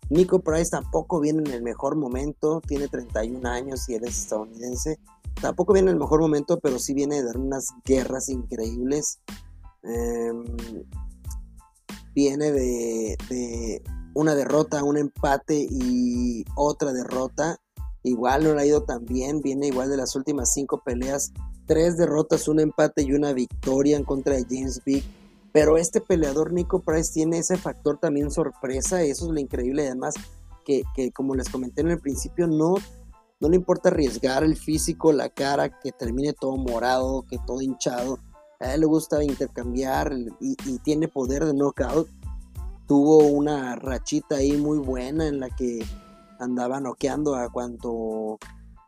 Nico 0.10 0.40
Price 0.40 0.72
tampoco 0.72 1.20
viene 1.20 1.40
en 1.48 1.54
el 1.54 1.62
mejor 1.62 1.96
momento, 1.96 2.62
tiene 2.62 2.88
31 2.88 3.48
años 3.48 3.88
y 3.88 3.96
eres 3.96 4.18
estadounidense. 4.18 5.00
Tampoco 5.40 5.74
viene 5.74 5.92
en 5.92 5.96
el 5.96 6.00
mejor 6.00 6.20
momento, 6.20 6.60
pero 6.60 6.80
sí 6.80 6.94
viene 6.94 7.18
de 7.18 7.26
dar 7.26 7.38
unas 7.38 7.68
guerras 7.86 8.28
increíbles. 8.30 9.20
Em, 9.84 10.46
viene 12.14 12.52
de, 12.52 13.82
una 14.16 14.36
derrota, 14.36 14.84
un 14.84 14.98
empate 14.98 15.68
y 15.70 16.44
otra 16.56 16.92
derrota. 16.92 17.58
Igual 18.02 18.44
no 18.44 18.56
le 18.56 18.62
ha 18.62 18.66
ido 18.66 18.84
tan 18.84 19.06
bien, 19.06 19.42
viene 19.42 19.68
igual 19.68 19.90
de 19.90 19.98
las 19.98 20.16
últimas 20.16 20.52
cinco 20.54 20.82
peleas, 20.84 21.32
tres 21.68 21.98
derrotas, 21.98 22.48
un 22.48 22.60
empate 22.60 23.04
y 23.04 23.14
una 23.14 23.32
victoria 23.34 23.96
en 23.96 24.04
contra 24.04 24.36
de 24.36 24.46
James 24.50 24.82
Big 24.84 25.04
pero 25.52 25.78
este 25.78 26.02
peleador 26.02 26.54
Nico 26.54 26.82
Price 26.82 27.12
tiene 27.14 27.40
ese 27.40 27.58
factor 27.58 27.98
también 27.98 28.32
sorpresa, 28.32 29.02
eso 29.02 29.26
es 29.26 29.32
lo 29.32 29.40
increíble. 29.40 29.88
Además, 29.88 30.16
que, 30.66 31.12
como 31.12 31.36
les 31.36 31.50
comenté 31.50 31.82
en 31.82 31.90
el 31.90 32.00
principio, 32.00 32.48
no, 32.48 32.76
no 33.40 33.50
le 33.50 33.56
importa 33.56 33.90
arriesgar 33.90 34.44
el 34.44 34.56
físico, 34.56 35.12
la 35.12 35.30
cara, 35.30 35.80
que 35.80 35.92
termine 35.92 36.34
todo 36.34 36.58
morado, 36.58 37.26
que 37.28 37.38
todo 37.48 37.62
hinchado. 37.62 38.20
A 38.60 38.74
él 38.74 38.82
le 38.82 38.86
gusta 38.86 39.24
intercambiar 39.24 40.14
y, 40.40 40.56
tiene 40.80 41.08
poder 41.08 41.46
de 41.46 41.54
knockout. 41.54 42.08
Tuvo 42.88 43.20
una 43.20 43.76
rachita 43.76 44.36
ahí 44.36 44.58
muy 44.58 44.80
buena 44.80 45.28
en 45.28 45.40
la 45.40 45.50
que 45.50 45.84
andaba 46.40 46.80
noqueando 46.80 47.36
a 47.36 47.50
cuanto 47.50 48.38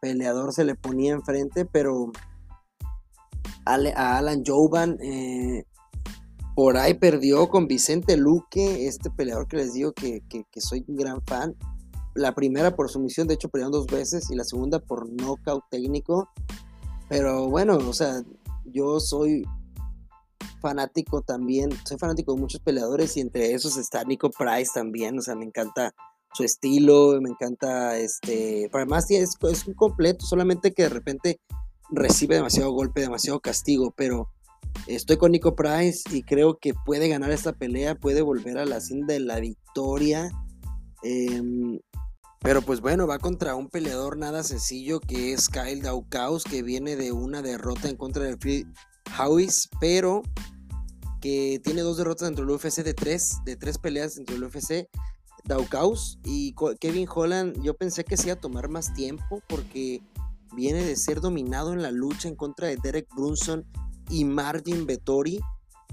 peleador 0.02 0.54
se 0.54 0.66
le 0.66 0.76
ponía 0.76 1.14
enfrente, 1.14 1.66
pero 1.66 2.12
a 3.66 4.18
Alan 4.18 4.44
Jovan 4.46 4.98
eh, 5.02 5.66
por 6.62 6.78
ahí 6.78 6.94
perdió 6.94 7.50
con 7.50 7.66
Vicente 7.66 8.18
Luque, 8.18 8.86
este 8.86 9.10
peleador 9.10 9.48
que 9.48 9.58
les 9.58 9.74
digo 9.74 9.94
que, 9.94 10.22
soy 10.58 10.86
un 10.88 10.96
gran 10.96 11.20
fan. 11.26 11.56
La 12.14 12.36
primera 12.36 12.76
por 12.76 12.88
sumisión, 12.88 13.28
de 13.28 13.34
hecho 13.34 13.50
pelearon 13.50 13.72
dos 13.72 13.88
veces, 13.88 14.30
y 14.30 14.36
la 14.36 14.44
segunda 14.44 14.78
por 14.78 15.10
knockout 15.12 15.64
técnico. 15.72 16.30
Pero 17.10 17.50
bueno, 17.50 17.78
o 17.78 17.94
sea, 17.94 18.22
yo 18.64 19.00
soy 19.00 19.44
fanático 20.62 21.24
también, 21.24 21.72
soy 21.84 21.98
fanático 21.98 22.36
de 22.36 22.42
muchos 22.42 22.62
peleadores 22.62 23.18
y 23.18 23.22
entre 23.22 23.54
esos 23.54 23.76
está 23.76 24.04
Nico 24.04 24.30
Price 24.30 24.70
también, 24.72 25.18
o 25.18 25.22
sea, 25.24 25.34
me 25.34 25.46
encanta 25.46 25.96
su 26.32 26.44
estilo, 26.44 27.20
me 27.22 27.30
encanta 27.32 27.98
este, 27.98 28.70
además 28.72 29.10
es, 29.10 29.36
es 29.50 29.66
un 29.66 29.74
completo, 29.74 30.28
solamente 30.28 30.74
que 30.74 30.84
de 30.84 30.90
repente 30.90 31.40
recibe 31.90 32.36
demasiado 32.36 32.72
golpe, 32.72 33.02
demasiado 33.02 33.40
castigo, 33.40 33.92
pero 33.98 34.30
Estoy 34.88 35.18
con 35.18 35.32
Nico 35.32 35.56
Price 35.56 36.04
y 36.12 36.24
creo 36.24 36.58
que 36.58 36.74
puede 36.74 37.08
ganar 37.08 37.32
esta 37.32 37.54
pelea, 37.54 37.96
puede 37.96 38.22
volver 38.22 38.58
a 38.58 38.66
la 38.66 38.82
cinta 38.82 39.14
de 39.14 39.20
la 39.20 39.40
victoria. 39.40 40.30
Em, 41.04 41.80
pero 42.40 42.62
pues 42.62 42.82
bueno, 42.82 43.06
va 43.06 43.20
contra 43.20 43.56
un 43.56 43.70
peleador 43.70 44.18
nada 44.18 44.44
sencillo 44.44 45.00
que 45.00 45.34
es 45.34 45.48
Kyle 45.48 45.82
Daukaus, 45.82 46.44
que 46.44 46.64
viene 46.64 46.96
de 46.96 47.12
una 47.12 47.42
derrota 47.42 47.88
en 47.90 47.98
contra 47.98 48.24
de 48.24 48.38
Phil 48.38 48.68
Howis, 49.18 49.70
pero 49.80 50.24
que 51.22 51.62
tiene 51.64 51.82
dos 51.82 51.98
derrotas 51.98 52.28
dentro 52.28 52.46
del 52.46 52.56
UFC 52.56 52.84
de 52.84 52.96
tres, 52.96 53.38
de 53.46 53.56
tres 53.56 53.78
peleas 53.78 54.16
dentro 54.16 54.36
del 54.36 54.46
UFC. 54.46 54.90
Daukaus 55.44 56.20
y 56.24 56.56
Kevin 56.80 57.08
Holland, 57.14 57.62
yo 57.64 57.76
pensé 57.76 58.04
que 58.04 58.18
se 58.18 58.28
iba 58.28 58.34
a 58.34 58.40
tomar 58.40 58.70
más 58.70 58.94
tiempo 58.94 59.42
porque 59.48 60.02
viene 60.56 60.84
de 60.84 60.96
ser 60.96 61.22
dominado 61.22 61.74
en 61.74 61.82
la 61.82 61.92
lucha 61.92 62.28
en 62.28 62.36
contra 62.36 62.68
de 62.68 62.78
Derek 62.78 63.08
Brunson 63.16 63.66
y 64.12 64.26
Martin 64.26 64.86
Vettori. 64.86 65.40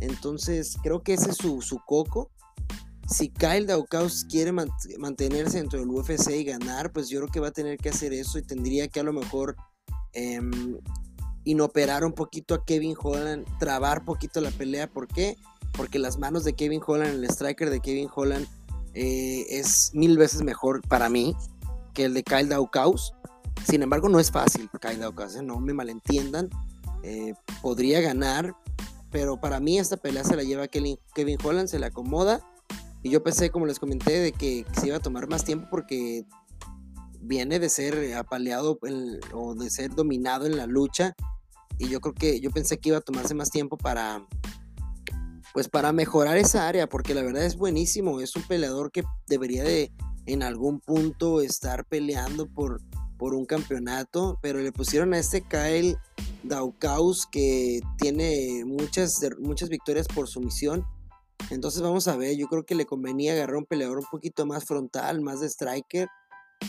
Entonces 0.00 0.76
creo 0.82 1.02
que 1.02 1.14
ese 1.14 1.30
es 1.30 1.36
su, 1.36 1.62
su 1.62 1.78
coco. 1.86 2.30
Si 3.08 3.30
Kyle 3.30 3.66
Daukaus 3.66 4.24
quiere 4.24 4.52
mantenerse 4.52 5.58
dentro 5.58 5.78
del 5.78 5.88
UFC 5.88 6.30
y 6.32 6.44
ganar, 6.44 6.92
pues 6.92 7.08
yo 7.08 7.20
creo 7.20 7.32
que 7.32 7.40
va 7.40 7.48
a 7.48 7.52
tener 7.52 7.78
que 7.78 7.88
hacer 7.88 8.12
eso 8.12 8.38
y 8.38 8.42
tendría 8.42 8.88
que 8.88 9.00
a 9.00 9.02
lo 9.02 9.14
mejor 9.14 9.56
eh, 10.12 10.40
inoperar 11.44 12.04
un 12.04 12.12
poquito 12.12 12.54
a 12.54 12.64
Kevin 12.66 12.94
Holland, 13.00 13.46
trabar 13.58 14.04
poquito 14.04 14.42
la 14.42 14.50
pelea. 14.50 14.90
¿Por 14.90 15.08
qué? 15.08 15.36
Porque 15.72 15.98
las 15.98 16.18
manos 16.18 16.44
de 16.44 16.52
Kevin 16.52 16.82
Holland, 16.86 17.14
el 17.14 17.24
striker 17.24 17.70
de 17.70 17.80
Kevin 17.80 18.10
Holland, 18.14 18.46
eh, 18.92 19.46
es 19.48 19.90
mil 19.94 20.18
veces 20.18 20.42
mejor 20.42 20.82
para 20.86 21.08
mí 21.08 21.34
que 21.94 22.04
el 22.04 22.14
de 22.14 22.22
Kyle 22.22 22.48
Daukaus. 22.48 23.14
Sin 23.66 23.82
embargo, 23.82 24.08
no 24.08 24.20
es 24.20 24.30
fácil 24.30 24.68
Kyle 24.80 25.00
Daukaus, 25.00 25.36
¿eh? 25.36 25.42
no 25.42 25.58
me 25.60 25.72
malentiendan. 25.72 26.50
Eh, 27.08 27.34
podría 27.62 28.00
ganar, 28.00 28.54
pero 29.10 29.40
para 29.40 29.60
mí 29.60 29.78
esta 29.78 29.96
pelea 29.96 30.24
se 30.24 30.36
la 30.36 30.42
lleva 30.42 30.68
Kevin, 30.68 30.98
Kevin 31.14 31.38
Holland, 31.42 31.68
se 31.68 31.78
la 31.78 31.86
acomoda. 31.86 32.40
Y 33.02 33.10
yo 33.10 33.22
pensé, 33.22 33.50
como 33.50 33.64
les 33.64 33.78
comenté, 33.78 34.18
de 34.20 34.32
que 34.32 34.66
se 34.78 34.88
iba 34.88 34.96
a 34.96 35.00
tomar 35.00 35.28
más 35.28 35.44
tiempo 35.44 35.68
porque 35.70 36.26
viene 37.20 37.58
de 37.58 37.68
ser 37.68 38.14
apaleado 38.14 38.78
o 39.32 39.54
de 39.54 39.70
ser 39.70 39.94
dominado 39.94 40.46
en 40.46 40.56
la 40.56 40.66
lucha 40.66 41.14
y 41.78 41.88
yo 41.88 42.00
creo 42.00 42.14
que 42.14 42.40
yo 42.40 42.50
pensé 42.50 42.78
que 42.78 42.90
iba 42.90 42.98
a 42.98 43.02
tomarse 43.02 43.34
más 43.34 43.50
tiempo 43.50 43.76
para 43.76 44.26
pues 45.52 45.68
para 45.68 45.92
mejorar 45.92 46.36
esa 46.36 46.68
área 46.68 46.88
porque 46.88 47.14
la 47.14 47.22
verdad 47.22 47.44
es 47.44 47.56
buenísimo 47.56 48.20
es 48.20 48.36
un 48.36 48.42
peleador 48.42 48.92
que 48.92 49.02
debería 49.26 49.64
de 49.64 49.92
en 50.26 50.42
algún 50.42 50.80
punto 50.80 51.40
estar 51.40 51.84
peleando 51.84 52.46
por 52.46 52.80
por 53.16 53.34
un 53.34 53.46
campeonato 53.46 54.38
pero 54.42 54.60
le 54.60 54.72
pusieron 54.72 55.14
a 55.14 55.18
este 55.18 55.42
Kyle 55.42 55.96
Daukaus 56.42 57.26
que 57.26 57.80
tiene 57.98 58.64
muchas 58.64 59.20
muchas 59.40 59.68
victorias 59.68 60.06
por 60.08 60.28
sumisión 60.28 60.86
entonces 61.50 61.82
vamos 61.82 62.08
a 62.08 62.16
ver 62.16 62.36
yo 62.36 62.46
creo 62.48 62.64
que 62.64 62.74
le 62.74 62.86
convenía 62.86 63.32
agarrar 63.32 63.56
un 63.56 63.66
peleador 63.66 63.98
un 63.98 64.06
poquito 64.10 64.46
más 64.46 64.64
frontal 64.64 65.20
más 65.20 65.40
de 65.40 65.48
striker 65.48 66.08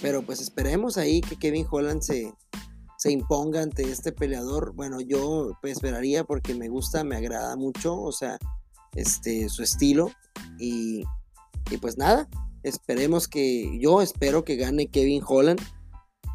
pero 0.02 0.22
pues 0.22 0.42
esperemos 0.42 0.98
ahí 0.98 1.22
que 1.22 1.36
Kevin 1.36 1.66
Holland 1.70 2.02
se 2.02 2.34
se 3.00 3.14
imponga 3.14 3.62
ante 3.62 3.84
este 3.84 4.12
peleador. 4.12 4.74
Bueno, 4.76 5.00
yo 5.00 5.58
pues, 5.62 5.74
esperaría 5.78 6.26
porque 6.26 6.54
me 6.54 6.68
gusta, 6.68 7.06
me 7.06 7.16
agrada 7.16 7.56
mucho, 7.56 7.98
o 7.98 8.12
sea, 8.12 8.38
este, 8.94 9.48
su 9.48 9.64
estilo. 9.64 10.12
Y, 10.60 11.06
y 11.72 11.78
pues 11.78 11.98
nada, 11.98 12.28
esperemos 12.62 13.30
que, 13.30 13.80
yo 13.80 14.02
espero 14.02 14.44
que 14.44 14.58
gane 14.58 14.88
Kevin 14.88 15.24
Holland. 15.26 15.62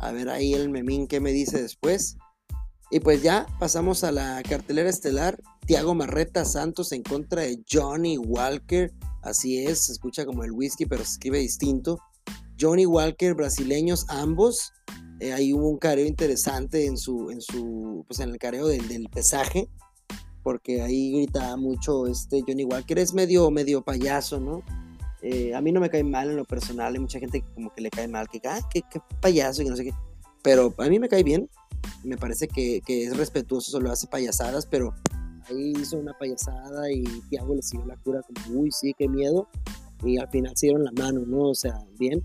A 0.00 0.10
ver 0.12 0.30
ahí 0.30 0.54
el 0.54 0.70
memín 0.70 1.06
que 1.06 1.20
me 1.20 1.32
dice 1.32 1.60
después. 1.60 2.16
Y 2.94 3.00
pues 3.00 3.24
ya 3.24 3.48
pasamos 3.58 4.04
a 4.04 4.12
la 4.12 4.40
cartelera 4.48 4.88
estelar. 4.88 5.36
Tiago 5.66 5.96
Marreta 5.96 6.44
Santos 6.44 6.92
en 6.92 7.02
contra 7.02 7.42
de 7.42 7.60
Johnny 7.68 8.18
Walker. 8.18 8.92
Así 9.20 9.58
es, 9.66 9.86
se 9.86 9.92
escucha 9.94 10.24
como 10.24 10.44
el 10.44 10.52
whisky, 10.52 10.86
pero 10.86 11.02
se 11.02 11.14
escribe 11.14 11.40
distinto. 11.40 11.98
Johnny 12.56 12.86
Walker, 12.86 13.34
brasileños 13.34 14.06
ambos. 14.08 14.72
Eh, 15.18 15.32
ahí 15.32 15.52
hubo 15.52 15.70
un 15.70 15.78
careo 15.78 16.06
interesante 16.06 16.86
en 16.86 16.96
su, 16.96 17.32
en 17.32 17.40
su, 17.40 18.04
pues 18.06 18.20
en 18.20 18.30
el 18.30 18.38
careo 18.38 18.68
del, 18.68 19.08
pesaje, 19.12 19.68
porque 20.44 20.80
ahí 20.80 21.10
gritaba 21.14 21.56
mucho 21.56 22.06
este 22.06 22.44
Johnny 22.46 22.62
Walker, 22.62 23.00
es 23.00 23.12
medio, 23.12 23.50
medio 23.50 23.82
payaso, 23.82 24.38
¿no? 24.38 24.62
Eh, 25.20 25.52
a 25.52 25.60
mí 25.60 25.72
no 25.72 25.80
me 25.80 25.90
cae 25.90 26.04
mal 26.04 26.30
en 26.30 26.36
lo 26.36 26.44
personal, 26.44 26.94
hay 26.94 27.00
mucha 27.00 27.18
gente 27.18 27.40
que 27.40 27.54
como 27.54 27.74
que 27.74 27.80
le 27.80 27.90
cae 27.90 28.06
mal, 28.06 28.28
que, 28.28 28.40
ah, 28.44 28.60
qué, 28.72 28.84
payaso 29.20 29.62
y 29.62 29.64
no 29.64 29.74
sé 29.74 29.82
qué, 29.82 29.94
pero 30.44 30.74
a 30.78 30.88
mí 30.88 31.00
me 31.00 31.08
cae 31.08 31.24
bien, 31.24 31.50
me 32.04 32.16
parece 32.16 32.46
que, 32.46 32.82
que 32.86 33.04
es 33.04 33.16
respetuoso, 33.16 33.72
solo 33.72 33.90
hace 33.90 34.06
payasadas, 34.06 34.66
pero 34.66 34.94
ahí 35.48 35.72
hizo 35.80 35.96
una 35.96 36.16
payasada 36.18 36.92
y 36.92 37.02
Thiago 37.30 37.54
le 37.54 37.62
siguió 37.62 37.86
la 37.86 37.96
cura 37.96 38.20
como, 38.22 38.60
uy, 38.60 38.70
sí, 38.70 38.92
qué 38.96 39.08
miedo, 39.08 39.48
y 40.02 40.18
al 40.18 40.28
final 40.28 40.52
se 40.54 40.66
dieron 40.66 40.84
la 40.84 40.92
mano, 40.92 41.22
¿no? 41.26 41.48
O 41.48 41.54
sea, 41.54 41.78
bien. 41.98 42.22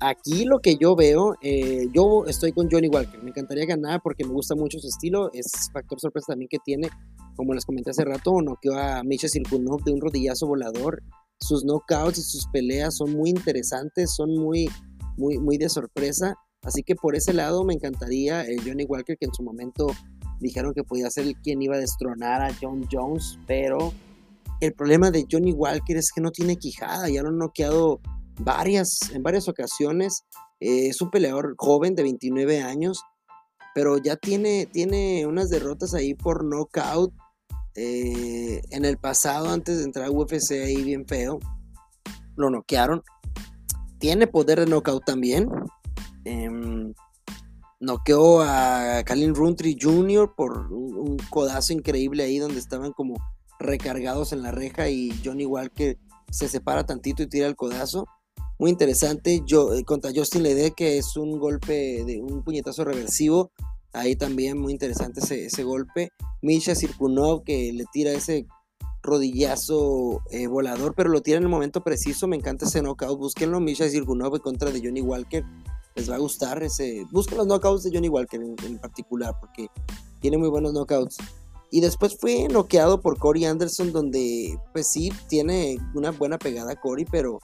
Aquí 0.00 0.44
lo 0.44 0.60
que 0.60 0.76
yo 0.76 0.94
veo, 0.94 1.34
eh, 1.42 1.88
yo 1.92 2.24
estoy 2.26 2.52
con 2.52 2.70
Johnny 2.70 2.88
Walker. 2.88 3.20
Me 3.20 3.30
encantaría 3.30 3.66
ganar 3.66 4.00
porque 4.00 4.24
me 4.24 4.32
gusta 4.32 4.54
mucho 4.54 4.78
su 4.78 4.86
estilo. 4.86 5.28
Es 5.32 5.70
factor 5.72 5.98
sorpresa 5.98 6.26
también 6.28 6.48
que 6.48 6.58
tiene, 6.64 6.88
como 7.34 7.52
les 7.52 7.66
comenté 7.66 7.90
hace 7.90 8.04
rato, 8.04 8.40
noqueó 8.40 8.78
a 8.78 9.02
Misha 9.02 9.26
Sirkunov 9.26 9.82
de 9.82 9.92
un 9.92 10.00
rodillazo 10.00 10.46
volador. 10.46 11.02
Sus 11.40 11.64
knockouts 11.64 12.18
y 12.18 12.22
sus 12.22 12.46
peleas 12.52 12.96
son 12.96 13.12
muy 13.12 13.30
interesantes, 13.30 14.14
son 14.14 14.36
muy, 14.36 14.70
muy, 15.16 15.38
muy 15.38 15.58
de 15.58 15.68
sorpresa. 15.68 16.36
Así 16.62 16.82
que 16.82 16.94
por 16.94 17.14
ese 17.14 17.32
lado 17.32 17.64
me 17.64 17.74
encantaría 17.74 18.42
el 18.42 18.60
Johnny 18.62 18.84
Walker, 18.84 19.16
que 19.18 19.26
en 19.26 19.34
su 19.34 19.42
momento 19.42 19.86
dijeron 20.40 20.72
que 20.74 20.84
podía 20.84 21.10
ser 21.10 21.32
quien 21.42 21.62
iba 21.62 21.76
a 21.76 21.80
destronar 21.80 22.42
a 22.42 22.54
John 22.60 22.86
Jones, 22.90 23.38
pero 23.46 23.92
el 24.60 24.72
problema 24.72 25.10
de 25.10 25.26
Johnny 25.30 25.52
Walker 25.52 25.96
es 25.96 26.10
que 26.12 26.20
no 26.20 26.30
tiene 26.30 26.56
quijada, 26.56 27.08
ya 27.08 27.22
lo 27.22 27.28
han 27.28 27.38
noqueado 27.38 28.00
varias, 28.40 28.98
en 29.12 29.22
varias 29.22 29.48
ocasiones. 29.48 30.24
Eh, 30.60 30.88
es 30.88 31.00
un 31.00 31.10
peleador 31.10 31.54
joven 31.56 31.94
de 31.94 32.02
29 32.02 32.62
años, 32.62 33.02
pero 33.74 33.98
ya 33.98 34.16
tiene, 34.16 34.66
tiene 34.66 35.26
unas 35.26 35.50
derrotas 35.50 35.94
ahí 35.94 36.14
por 36.14 36.44
knockout. 36.44 37.12
Eh, 37.76 38.60
en 38.70 38.84
el 38.84 38.98
pasado, 38.98 39.50
antes 39.50 39.78
de 39.78 39.84
entrar 39.84 40.06
a 40.06 40.10
UFC, 40.10 40.52
ahí 40.64 40.82
bien 40.82 41.06
feo, 41.06 41.38
lo 42.34 42.50
noquearon. 42.50 43.02
Tiene 44.00 44.26
poder 44.26 44.60
de 44.60 44.66
knockout 44.66 45.04
también. 45.04 45.48
Eh, 46.28 46.92
noqueó 47.80 48.42
a 48.42 49.02
Kalin 49.04 49.34
Runtry 49.34 49.78
Jr. 49.80 50.34
por 50.36 50.72
un, 50.72 51.16
codazo 51.30 51.72
increíble 51.72 52.24
ahí 52.24 52.38
donde 52.38 52.58
estaban 52.58 52.92
como 52.92 53.14
recargados 53.58 54.32
en 54.32 54.42
la 54.42 54.50
reja 54.50 54.88
y 54.88 55.12
Johnny 55.24 55.46
Walker 55.46 55.98
se 56.30 56.48
separa 56.48 56.84
tantito 56.84 57.22
y 57.22 57.28
tira 57.28 57.46
el 57.46 57.56
codazo 57.56 58.06
muy 58.58 58.70
interesante. 58.70 59.42
Yo, 59.46 59.72
eh, 59.72 59.84
contra 59.84 60.10
Justin 60.14 60.42
Lede, 60.42 60.72
que 60.72 60.98
es 60.98 61.16
un 61.16 61.38
golpe 61.38 62.04
de 62.04 62.20
un 62.20 62.42
puñetazo 62.42 62.84
reversivo. 62.84 63.52
Ahí 63.92 64.16
también 64.16 64.58
muy 64.58 64.72
interesante 64.72 65.20
ese, 65.20 65.62
golpe. 65.62 66.10
Misha 66.42 66.74
Sirkunov, 66.74 67.44
que 67.44 67.72
le 67.72 67.84
tira 67.92 68.10
ese 68.12 68.46
rodillazo 69.02 70.20
eh, 70.30 70.46
volador, 70.46 70.94
pero 70.94 71.08
lo 71.08 71.22
tira 71.22 71.38
en 71.38 71.44
el 71.44 71.48
momento 71.48 71.82
preciso. 71.82 72.26
Me 72.26 72.36
encanta 72.36 72.66
ese 72.66 72.82
knockout. 72.82 73.18
Búsquenlo, 73.18 73.60
Misha 73.60 73.88
Sirkunov 73.88 74.34
en 74.34 74.42
contra 74.42 74.70
de 74.70 74.80
Johnny 74.80 75.00
Walker. 75.00 75.44
Les 75.98 76.10
va 76.10 76.14
a 76.14 76.18
gustar 76.18 76.62
ese. 76.62 77.04
Busquen 77.10 77.38
los 77.38 77.46
knockouts 77.46 77.82
de 77.82 77.90
Johnny 77.92 78.08
Walker 78.08 78.40
en, 78.40 78.54
en 78.64 78.78
particular, 78.78 79.34
porque 79.40 79.66
tiene 80.20 80.38
muy 80.38 80.48
buenos 80.48 80.72
knockouts. 80.72 81.16
Y 81.70 81.80
después 81.80 82.16
fue 82.18 82.48
noqueado 82.48 83.00
por 83.02 83.18
Corey 83.18 83.44
Anderson, 83.44 83.92
donde, 83.92 84.58
pues 84.72 84.86
sí, 84.86 85.12
tiene 85.28 85.76
una 85.94 86.12
buena 86.12 86.38
pegada 86.38 86.76
Corey, 86.76 87.04
pero 87.10 87.40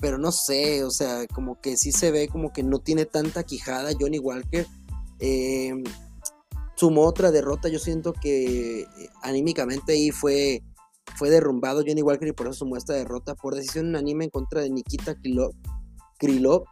pero 0.00 0.16
no 0.16 0.32
sé, 0.32 0.82
o 0.82 0.90
sea, 0.90 1.26
como 1.26 1.60
que 1.60 1.76
sí 1.76 1.92
se 1.92 2.10
ve 2.10 2.28
como 2.28 2.52
que 2.52 2.62
no 2.62 2.78
tiene 2.78 3.04
tanta 3.04 3.44
quijada 3.44 3.92
Johnny 3.98 4.18
Walker. 4.18 4.66
Eh, 5.18 5.74
sumó 6.74 7.02
otra 7.02 7.30
derrota, 7.30 7.68
yo 7.68 7.78
siento 7.78 8.14
que 8.14 8.80
eh, 8.80 8.86
anímicamente 9.22 9.92
ahí 9.92 10.10
fue, 10.10 10.62
fue 11.16 11.28
derrumbado 11.28 11.84
Johnny 11.86 12.00
Walker 12.00 12.26
y 12.26 12.32
por 12.32 12.46
eso 12.46 12.60
sumó 12.60 12.78
esta 12.78 12.94
derrota 12.94 13.34
por 13.34 13.54
decisión 13.54 13.88
unánime 13.88 14.24
en 14.24 14.30
contra 14.30 14.62
de 14.62 14.70
Nikita 14.70 15.14
Krylov. 16.18 16.64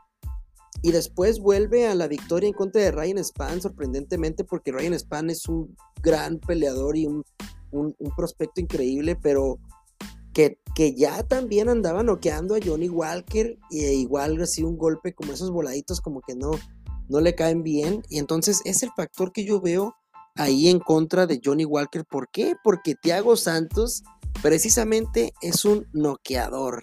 Y 0.82 0.92
después 0.92 1.40
vuelve 1.40 1.86
a 1.86 1.94
la 1.94 2.06
victoria 2.06 2.48
en 2.48 2.54
contra 2.54 2.82
de 2.82 2.92
Ryan 2.92 3.18
Span, 3.18 3.60
sorprendentemente, 3.60 4.44
porque 4.44 4.72
Ryan 4.72 4.94
Span 4.94 5.30
es 5.30 5.48
un 5.48 5.76
gran 6.02 6.38
peleador 6.38 6.96
y 6.96 7.06
un, 7.06 7.24
un 7.72 7.94
prospecto 8.16 8.60
increíble, 8.60 9.16
pero 9.16 9.58
que, 10.74 10.94
ya 10.94 11.22
también 11.24 11.68
andaba 11.68 12.02
noqueando 12.02 12.54
a 12.54 12.60
Johnny 12.64 12.88
Walker 12.88 13.58
y 13.70 13.84
e 13.84 13.94
igual 13.94 14.36
recibe 14.36 14.68
un 14.68 14.78
golpe 14.78 15.12
como 15.12 15.32
esos 15.32 15.50
voladitos 15.50 16.00
como 16.00 16.20
que 16.20 16.36
no, 16.36 16.52
no 17.08 17.20
le 17.20 17.34
caen 17.34 17.64
bien. 17.64 18.02
Y 18.08 18.18
entonces 18.18 18.60
es 18.64 18.82
el 18.84 18.90
factor 18.96 19.32
que 19.32 19.44
yo 19.44 19.60
veo 19.60 19.96
ahí 20.36 20.68
en 20.68 20.78
contra 20.78 21.26
de 21.26 21.40
Johnny 21.44 21.64
Walker. 21.64 22.04
¿Por 22.04 22.28
qué? 22.30 22.54
Porque 22.62 22.94
Thiago 22.94 23.36
Santos 23.36 24.04
precisamente 24.40 25.32
es 25.42 25.64
un 25.64 25.88
noqueador. 25.92 26.80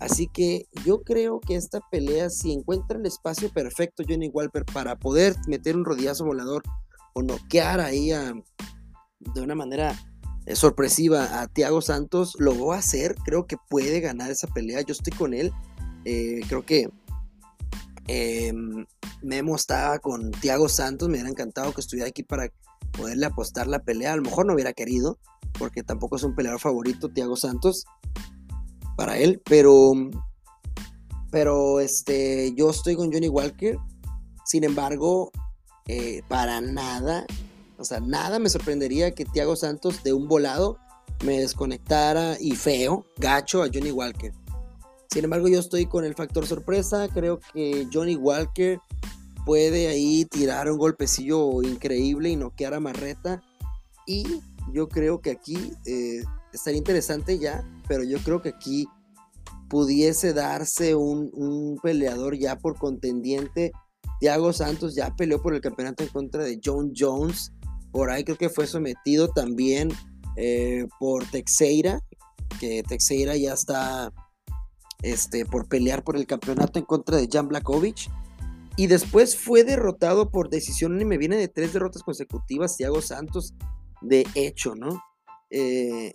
Así 0.00 0.28
que 0.28 0.66
yo 0.84 1.02
creo 1.02 1.40
que 1.40 1.56
esta 1.56 1.80
pelea, 1.90 2.30
si 2.30 2.52
encuentra 2.52 2.98
el 2.98 3.06
espacio 3.06 3.50
perfecto 3.52 4.04
Johnny 4.08 4.28
Walker 4.28 4.64
para 4.64 4.96
poder 4.96 5.34
meter 5.48 5.76
un 5.76 5.84
rodillazo 5.84 6.24
volador 6.24 6.62
o 7.14 7.22
noquear 7.22 7.80
ahí 7.80 8.10
de 8.10 9.40
una 9.40 9.56
manera 9.56 9.98
eh, 10.46 10.54
sorpresiva 10.54 11.42
a 11.42 11.48
Thiago 11.48 11.82
Santos, 11.82 12.36
lo 12.38 12.66
va 12.66 12.76
a 12.76 12.78
hacer, 12.78 13.16
creo 13.24 13.46
que 13.46 13.56
puede 13.68 14.00
ganar 14.00 14.30
esa 14.30 14.46
pelea, 14.46 14.82
yo 14.82 14.92
estoy 14.92 15.12
con 15.12 15.34
él, 15.34 15.52
eh, 16.04 16.40
creo 16.48 16.64
que 16.64 16.88
em, 18.06 18.86
Memo 19.20 19.56
estaba 19.56 19.98
con 19.98 20.30
Thiago 20.30 20.68
Santos, 20.68 21.08
me 21.08 21.14
hubiera 21.14 21.28
encantado 21.28 21.74
que 21.74 21.80
estuviera 21.80 22.08
aquí 22.08 22.22
para 22.22 22.52
poderle 22.92 23.26
apostar 23.26 23.66
la 23.66 23.80
pelea, 23.80 24.12
a 24.12 24.16
lo 24.16 24.22
mejor 24.22 24.46
no 24.46 24.54
hubiera 24.54 24.72
querido, 24.72 25.18
porque 25.58 25.82
tampoco 25.82 26.16
es 26.16 26.22
un 26.22 26.36
peleador 26.36 26.60
favorito, 26.60 27.10
Thiago 27.10 27.36
Santos, 27.36 27.84
para 28.98 29.16
él, 29.16 29.40
pero, 29.44 29.92
pero 31.30 31.78
este, 31.78 32.52
yo 32.56 32.68
estoy 32.70 32.96
con 32.96 33.12
Johnny 33.12 33.28
Walker, 33.28 33.78
sin 34.44 34.64
embargo, 34.64 35.30
eh, 35.86 36.22
para 36.26 36.60
nada, 36.60 37.24
o 37.78 37.84
sea, 37.84 38.00
nada 38.00 38.40
me 38.40 38.48
sorprendería 38.48 39.12
que 39.14 39.24
Thiago 39.24 39.54
Santos 39.54 40.02
de 40.02 40.12
un 40.12 40.26
volado 40.26 40.78
me 41.24 41.38
desconectara 41.38 42.38
y 42.40 42.56
feo, 42.56 43.06
gacho 43.18 43.62
a 43.62 43.68
Johnny 43.72 43.92
Walker. 43.92 44.32
Sin 45.08 45.22
embargo, 45.22 45.46
yo 45.46 45.60
estoy 45.60 45.86
con 45.86 46.04
el 46.04 46.16
factor 46.16 46.44
sorpresa. 46.44 47.08
Creo 47.08 47.38
que 47.52 47.86
Johnny 47.92 48.16
Walker 48.16 48.80
puede 49.46 49.86
ahí 49.86 50.24
tirar 50.24 50.70
un 50.70 50.76
golpecillo 50.76 51.62
increíble 51.62 52.30
y 52.30 52.36
noquear 52.36 52.74
a 52.74 52.80
Marreta. 52.80 53.42
Y 54.06 54.42
yo 54.72 54.88
creo 54.88 55.20
que 55.20 55.30
aquí 55.30 55.72
eh, 55.86 56.22
estaría 56.52 56.78
interesante 56.78 57.38
ya, 57.38 57.64
pero 57.86 58.04
yo 58.04 58.18
creo 58.18 58.42
que 58.42 58.50
aquí 58.50 58.86
pudiese 59.68 60.32
darse 60.32 60.94
un, 60.94 61.30
un, 61.34 61.78
peleador 61.82 62.36
ya 62.36 62.56
por 62.56 62.78
contendiente. 62.78 63.72
Thiago 64.20 64.52
Santos 64.52 64.94
ya 64.94 65.14
peleó 65.14 65.40
por 65.42 65.54
el 65.54 65.60
campeonato 65.60 66.02
en 66.02 66.10
contra 66.10 66.44
de 66.44 66.60
John 66.64 66.92
Jones. 66.96 67.52
Por 67.92 68.10
ahí 68.10 68.24
creo 68.24 68.38
que 68.38 68.48
fue 68.48 68.66
sometido 68.66 69.28
también 69.28 69.90
eh, 70.36 70.86
por 70.98 71.24
Texeira, 71.26 72.00
que 72.60 72.82
Texeira 72.82 73.36
ya 73.36 73.54
está 73.54 74.12
este, 75.02 75.44
por 75.44 75.68
pelear 75.68 76.02
por 76.04 76.16
el 76.16 76.26
campeonato 76.26 76.78
en 76.78 76.84
contra 76.84 77.16
de 77.16 77.28
Jan 77.30 77.48
Blakovic. 77.48 78.10
Y 78.76 78.86
después 78.86 79.36
fue 79.36 79.64
derrotado 79.64 80.30
por 80.30 80.50
decisión 80.50 81.00
y 81.00 81.04
me 81.04 81.18
viene 81.18 81.36
de 81.36 81.48
tres 81.48 81.72
derrotas 81.72 82.04
consecutivas 82.04 82.76
Thiago 82.76 83.02
Santos, 83.02 83.54
de 84.00 84.24
hecho, 84.36 84.76
¿no? 84.76 85.02
Eh, 85.50 86.14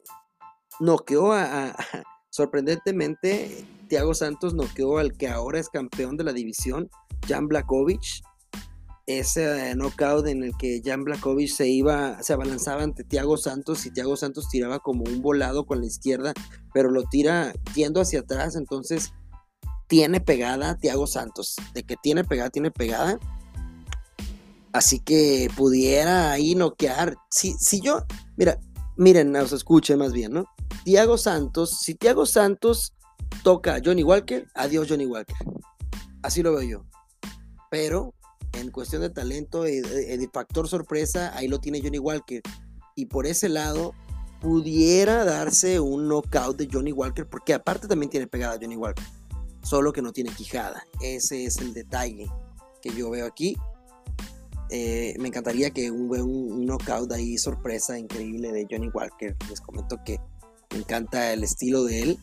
noqueó 0.79 1.33
a, 1.33 1.75
sorprendentemente, 2.29 3.65
Thiago 3.89 4.13
Santos 4.13 4.53
noqueó 4.53 4.97
al 4.97 5.13
que 5.13 5.27
ahora 5.27 5.59
es 5.59 5.69
campeón 5.69 6.17
de 6.17 6.23
la 6.23 6.33
división, 6.33 6.89
Jan 7.27 7.47
Blakovic 7.47 8.23
ese 9.05 9.75
knockout 9.75 10.27
en 10.27 10.43
el 10.43 10.55
que 10.57 10.81
Jan 10.83 11.03
Blakovic 11.03 11.49
se 11.49 11.67
iba, 11.67 12.21
se 12.23 12.33
abalanzaba 12.33 12.83
ante 12.83 13.03
Thiago 13.03 13.37
Santos 13.37 13.85
y 13.85 13.91
Thiago 13.91 14.15
Santos 14.15 14.47
tiraba 14.49 14.79
como 14.79 15.03
un 15.03 15.21
volado 15.21 15.65
con 15.65 15.81
la 15.81 15.87
izquierda, 15.87 16.33
pero 16.73 16.89
lo 16.89 17.03
tira 17.03 17.53
yendo 17.75 17.99
hacia 17.99 18.21
atrás, 18.21 18.55
entonces 18.55 19.13
tiene 19.87 20.21
pegada 20.21 20.77
Thiago 20.77 21.05
Santos, 21.05 21.55
de 21.73 21.83
que 21.83 21.97
tiene 22.01 22.23
pegada, 22.23 22.49
tiene 22.49 22.71
pegada. 22.71 23.19
Así 24.71 24.99
que 24.99 25.49
pudiera 25.55 26.31
ahí 26.31 26.55
noquear. 26.55 27.15
Si, 27.29 27.53
si 27.59 27.79
yo, 27.79 28.05
mira, 28.37 28.59
miren, 28.97 29.35
os 29.35 29.51
escuchen 29.51 29.99
más 29.99 30.13
bien, 30.13 30.33
¿no? 30.33 30.45
Thiago 30.83 31.17
Santos, 31.17 31.79
si 31.81 31.95
Thiago 31.95 32.25
Santos 32.25 32.93
toca 33.43 33.75
a 33.75 33.81
Johnny 33.83 34.03
Walker, 34.03 34.47
adiós 34.53 34.87
Johnny 34.89 35.05
Walker. 35.05 35.35
Así 36.21 36.41
lo 36.41 36.53
veo 36.53 36.61
yo. 36.61 36.85
Pero 37.69 38.13
en 38.53 38.71
cuestión 38.71 39.01
de 39.01 39.09
talento, 39.09 39.65
el, 39.65 40.29
factor 40.31 40.67
sorpresa, 40.67 41.35
ahí 41.35 41.47
lo 41.47 41.59
tiene 41.59 41.81
Johnny 41.81 41.99
Walker. 41.99 42.41
Y 42.95 43.07
por 43.07 43.25
ese 43.25 43.49
lado, 43.49 43.93
pudiera 44.41 45.25
darse 45.25 45.79
un 45.79 46.07
knockout 46.07 46.57
de 46.57 46.69
Johnny 46.71 46.91
Walker, 46.91 47.27
porque 47.27 47.53
aparte 47.53 47.87
también 47.87 48.09
tiene 48.09 48.27
pegada 48.27 48.57
Johnny 48.61 48.75
Walker, 48.75 49.03
solo 49.63 49.91
que 49.91 50.01
no 50.01 50.11
tiene 50.11 50.31
quijada. 50.31 50.85
Ese 51.01 51.45
es 51.45 51.57
el 51.57 51.73
detalle 51.73 52.29
que 52.81 52.93
yo 52.93 53.09
veo 53.09 53.25
aquí. 53.25 53.57
Eh, 54.75 55.13
me 55.19 55.27
encantaría 55.27 55.69
que 55.69 55.91
un, 55.91 56.09
un, 56.19 56.65
knockout 56.65 57.11
ahí 57.11 57.37
sorpresa 57.37 57.99
increíble 57.99 58.51
de 58.51 58.65
Johnny 58.67 58.89
Walker. 58.89 59.37
Les 59.47 59.61
comento 59.61 59.99
que 60.03 60.17
me 60.71 60.79
encanta 60.79 61.31
el 61.31 61.43
estilo 61.43 61.83
de 61.83 62.01
él. 62.01 62.19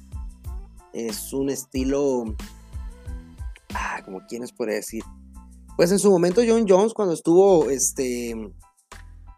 Es 0.93 1.33
un 1.33 1.49
estilo, 1.49 2.35
ah, 3.73 4.03
como 4.05 4.27
quienes 4.27 4.51
puede 4.51 4.75
decir, 4.75 5.05
pues 5.77 5.93
en 5.93 6.01
su 6.01 6.11
momento 6.11 6.43
John 6.45 6.67
Jones 6.69 6.93
cuando 6.93 7.15
estuvo 7.15 7.71
este 7.71 8.35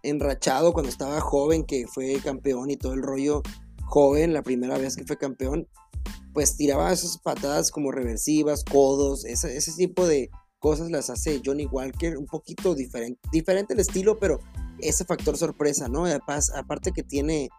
enrachado, 0.02 0.72
cuando 0.72 0.88
estaba 0.88 1.20
joven, 1.20 1.64
que 1.64 1.86
fue 1.86 2.18
campeón 2.24 2.70
y 2.70 2.78
todo 2.78 2.94
el 2.94 3.02
rollo 3.02 3.42
joven, 3.84 4.32
la 4.32 4.42
primera 4.42 4.78
vez 4.78 4.96
que 4.96 5.04
fue 5.04 5.18
campeón, 5.18 5.68
pues 6.32 6.56
tiraba 6.56 6.90
esas 6.90 7.18
patadas 7.18 7.70
como 7.70 7.92
reversivas, 7.92 8.64
codos, 8.64 9.26
ese, 9.26 9.54
ese 9.54 9.72
tipo 9.72 10.06
de 10.06 10.30
cosas 10.62 10.90
las 10.90 11.10
hace 11.10 11.42
Johnny 11.44 11.66
Walker, 11.66 12.16
un 12.16 12.26
poquito 12.26 12.74
diferente, 12.74 13.20
diferente 13.30 13.74
el 13.74 13.80
estilo, 13.80 14.18
pero 14.18 14.40
ese 14.78 15.04
factor 15.04 15.36
sorpresa, 15.36 15.88
¿no? 15.88 16.06
Aparte 16.06 16.92
que 16.92 17.02
tiene, 17.02 17.50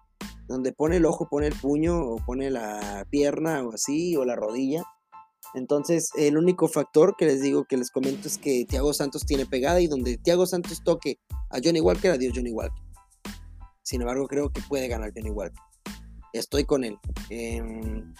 donde 0.48 0.72
pone 0.72 0.98
el 0.98 1.06
ojo, 1.06 1.28
pone 1.30 1.48
el 1.48 1.56
puño, 1.56 2.00
o 2.00 2.16
pone 2.26 2.50
la 2.50 3.06
pierna, 3.12 3.64
o 3.64 3.74
así, 3.74 4.16
o 4.16 4.26
la 4.26 4.36
rodilla, 4.36 4.84
entonces, 5.54 6.10
el 6.16 6.38
único 6.38 6.68
factor 6.68 7.16
que 7.16 7.26
les 7.26 7.42
digo, 7.42 7.66
que 7.66 7.78
les 7.78 7.92
comento, 7.92 8.28
es 8.28 8.38
que 8.38 8.66
Thiago 8.66 8.94
Santos 8.94 9.26
tiene 9.26 9.46
pegada 9.46 9.80
y 9.82 9.88
donde 9.88 10.18
Thiago 10.18 10.48
Santos 10.48 10.82
toque 10.84 11.20
a 11.50 11.60
Johnny 11.64 11.80
Walker, 11.80 12.12
adiós 12.12 12.34
Johnny 12.36 12.52
Walker. 12.52 12.82
Sin 13.84 14.02
embargo, 14.02 14.28
creo 14.28 14.50
que 14.50 14.62
puede 14.68 14.88
ganar 14.88 15.12
Johnny 15.16 15.30
Walker. 15.30 15.60
Estoy 16.32 16.64
con 16.64 16.84
él. 16.84 16.98
Em, 17.30 18.14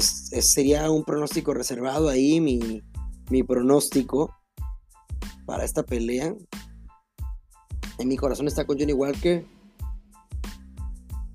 sería 0.00 0.90
un 0.90 1.04
pronóstico 1.04 1.52
reservado 1.52 2.08
ahí, 2.08 2.40
mi, 2.40 2.82
mi 3.30 3.42
pronóstico 3.42 4.34
para 5.46 5.64
esta 5.64 5.84
pelea. 5.84 6.34
En 7.98 8.08
mi 8.08 8.16
corazón 8.16 8.46
está 8.48 8.66
con 8.66 8.78
Johnny 8.78 8.92
Walker. 8.92 9.46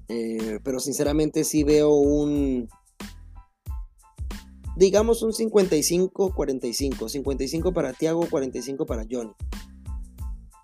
Eh, 0.07 0.59
pero 0.63 0.79
sinceramente 0.79 1.43
sí 1.45 1.63
veo 1.63 1.93
un 1.93 2.67
digamos 4.75 5.21
un 5.21 5.31
55-45, 5.31 7.09
55 7.09 7.73
para 7.73 7.93
Tiago, 7.93 8.27
45 8.29 8.85
para 8.85 9.05
Johnny. 9.09 9.31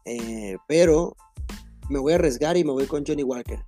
Eh, 0.06 0.58
pero 0.68 1.16
me 1.90 2.00
voy 2.00 2.14
a 2.14 2.16
arriesgar 2.16 2.58
y 2.58 2.64
me 2.64 2.72
voy 2.72 2.88
con 2.88 3.06
Johnny 3.06 3.24
Walker. 3.24 3.64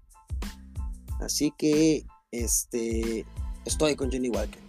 Así 1.20 1.54
que 1.58 2.06
este 2.32 3.26
estoy 3.66 3.96
con 3.96 4.12
Johnny 4.12 4.30
Walker. 4.30 4.62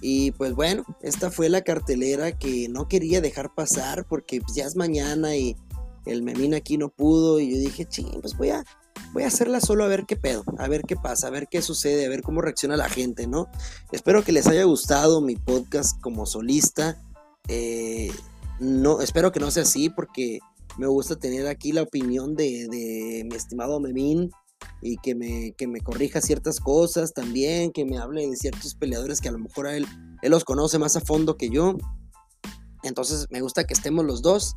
Y 0.00 0.32
pues 0.32 0.54
bueno, 0.54 0.84
esta 1.02 1.30
fue 1.30 1.48
la 1.48 1.62
cartelera 1.62 2.38
que 2.38 2.68
no 2.68 2.88
quería 2.88 3.20
dejar 3.20 3.54
pasar 3.54 4.06
porque 4.06 4.40
ya 4.54 4.64
es 4.64 4.76
mañana 4.76 5.36
y 5.36 5.56
el 6.06 6.22
Memín 6.22 6.54
aquí 6.54 6.78
no 6.78 6.88
pudo 6.88 7.40
y 7.40 7.50
yo 7.52 7.58
dije, 7.58 7.84
ching, 7.84 8.20
pues 8.20 8.36
voy 8.36 8.50
a 8.50 8.64
voy 9.12 9.22
a 9.22 9.28
hacerla 9.28 9.60
solo 9.60 9.84
a 9.84 9.88
ver 9.88 10.04
qué 10.06 10.16
pedo, 10.16 10.44
a 10.58 10.68
ver 10.68 10.82
qué 10.82 10.96
pasa, 10.96 11.28
a 11.28 11.30
ver 11.30 11.48
qué 11.48 11.62
sucede, 11.62 12.06
a 12.06 12.08
ver 12.08 12.22
cómo 12.22 12.40
reacciona 12.40 12.76
la 12.76 12.88
gente, 12.88 13.26
¿no? 13.26 13.48
Espero 13.92 14.24
que 14.24 14.32
les 14.32 14.46
haya 14.46 14.64
gustado 14.64 15.20
mi 15.20 15.36
podcast 15.36 16.00
como 16.00 16.26
solista. 16.26 17.00
Eh, 17.48 18.10
no, 18.60 19.00
espero 19.00 19.32
que 19.32 19.40
no 19.40 19.50
sea 19.50 19.62
así 19.62 19.88
porque 19.88 20.40
me 20.78 20.86
gusta 20.86 21.16
tener 21.16 21.46
aquí 21.46 21.72
la 21.72 21.82
opinión 21.82 22.34
de, 22.34 23.24
mi 23.28 23.36
estimado 23.36 23.80
Memín 23.80 24.30
y 24.80 24.96
que 24.98 25.14
me, 25.14 25.52
que 25.52 25.66
me 25.66 25.80
corrija 25.80 26.20
ciertas 26.20 26.60
cosas 26.60 27.12
también, 27.12 27.72
que 27.72 27.84
me 27.84 27.98
hable 27.98 28.26
de 28.26 28.36
ciertos 28.36 28.74
peleadores 28.74 29.20
que 29.20 29.28
a 29.28 29.32
lo 29.32 29.38
mejor 29.38 29.66
él, 29.68 29.86
él 30.22 30.30
los 30.30 30.44
conoce 30.44 30.78
más 30.78 30.96
a 30.96 31.00
fondo 31.00 31.36
que 31.36 31.50
yo. 31.50 31.76
Entonces 32.82 33.26
me 33.30 33.40
gusta 33.40 33.64
que 33.64 33.74
estemos 33.74 34.04
los 34.04 34.22
dos, 34.22 34.56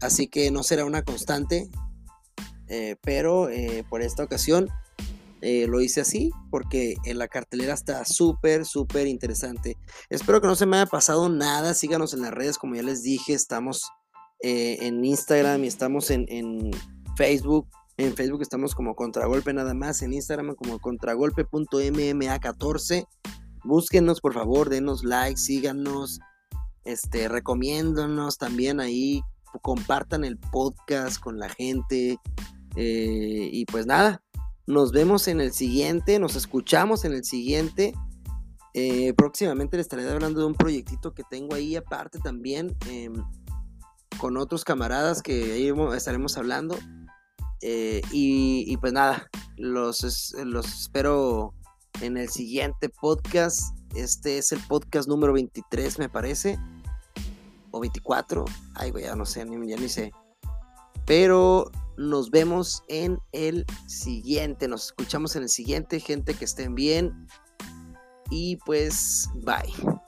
así 0.00 0.28
que 0.28 0.50
no 0.50 0.62
será 0.62 0.84
una 0.84 1.02
constante, 1.02 1.68
eh, 2.68 2.96
pero 3.02 3.48
eh, 3.48 3.84
por 3.90 4.00
esta 4.00 4.22
ocasión 4.22 4.68
eh, 5.42 5.66
lo 5.66 5.80
hice 5.80 6.02
así 6.02 6.30
porque 6.50 6.94
en 7.04 7.18
la 7.18 7.26
cartelera 7.26 7.74
está 7.74 8.04
súper, 8.04 8.64
súper 8.64 9.08
interesante. 9.08 9.76
Espero 10.08 10.40
que 10.40 10.46
no 10.46 10.54
se 10.54 10.66
me 10.66 10.76
haya 10.76 10.86
pasado 10.86 11.28
nada. 11.28 11.74
Síganos 11.74 12.14
en 12.14 12.22
las 12.22 12.30
redes, 12.30 12.58
como 12.58 12.76
ya 12.76 12.82
les 12.82 13.02
dije. 13.02 13.32
Estamos 13.32 13.90
en 14.42 15.04
Instagram 15.04 15.64
y 15.64 15.66
estamos 15.66 16.10
en, 16.10 16.24
en, 16.28 16.70
Facebook. 17.16 17.68
En 18.00 18.16
Facebook 18.16 18.40
estamos 18.40 18.74
como 18.74 18.96
Contragolpe 18.96 19.52
nada 19.52 19.74
más. 19.74 20.00
En 20.00 20.14
Instagram 20.14 20.54
como 20.54 20.78
contragolpe.mma14. 20.78 23.06
Búsquenos, 23.62 24.22
por 24.22 24.32
favor, 24.32 24.70
denos 24.70 25.04
like, 25.04 25.36
síganos, 25.36 26.18
este, 26.84 27.28
recomiéndonos 27.28 28.38
también 28.38 28.80
ahí. 28.80 29.20
Compartan 29.60 30.24
el 30.24 30.38
podcast 30.38 31.20
con 31.20 31.38
la 31.38 31.50
gente. 31.50 32.18
Eh, 32.74 33.50
y 33.52 33.66
pues 33.66 33.84
nada, 33.84 34.22
nos 34.66 34.92
vemos 34.92 35.28
en 35.28 35.42
el 35.42 35.52
siguiente, 35.52 36.18
nos 36.18 36.36
escuchamos 36.36 37.04
en 37.04 37.12
el 37.12 37.26
siguiente. 37.26 37.92
Eh, 38.72 39.12
próximamente 39.12 39.76
les 39.76 39.84
estaré 39.84 40.08
hablando 40.08 40.40
de 40.40 40.46
un 40.46 40.54
proyectito 40.54 41.12
que 41.12 41.24
tengo 41.28 41.54
ahí 41.54 41.76
aparte 41.76 42.18
también 42.18 42.74
em, 42.88 43.12
con 44.16 44.38
otros 44.38 44.64
camaradas 44.64 45.20
que 45.20 45.52
ahí 45.52 45.70
estaremos 45.94 46.38
hablando. 46.38 46.78
Eh, 47.62 48.02
y, 48.10 48.76
pues 48.78 48.92
nada, 48.92 49.28
los, 49.56 50.34
los 50.44 50.66
espero 50.66 51.54
en 52.00 52.16
el 52.16 52.28
siguiente 52.28 52.88
podcast. 52.88 53.76
Este 53.94 54.38
es 54.38 54.52
el 54.52 54.60
podcast 54.66 55.08
número 55.08 55.32
23, 55.32 55.98
me 55.98 56.08
parece. 56.08 56.58
O 57.70 57.80
24. 57.80 58.44
Ay, 58.74 58.90
güey, 58.90 59.04
ya 59.04 59.16
no 59.16 59.26
sé, 59.26 59.40
ya 59.40 59.76
ni 59.76 59.88
sé. 59.88 60.12
Pero 61.06 61.70
nos 61.96 62.30
vemos 62.30 62.82
en 62.88 63.18
el 63.32 63.66
siguiente. 63.86 64.68
Nos 64.68 64.86
escuchamos 64.86 65.36
en 65.36 65.42
el 65.42 65.48
siguiente. 65.48 66.00
Gente 66.00 66.34
que 66.34 66.44
estén 66.44 66.74
bien. 66.74 67.26
Y 68.30 68.56
pues, 68.64 69.28
bye. 69.44 69.99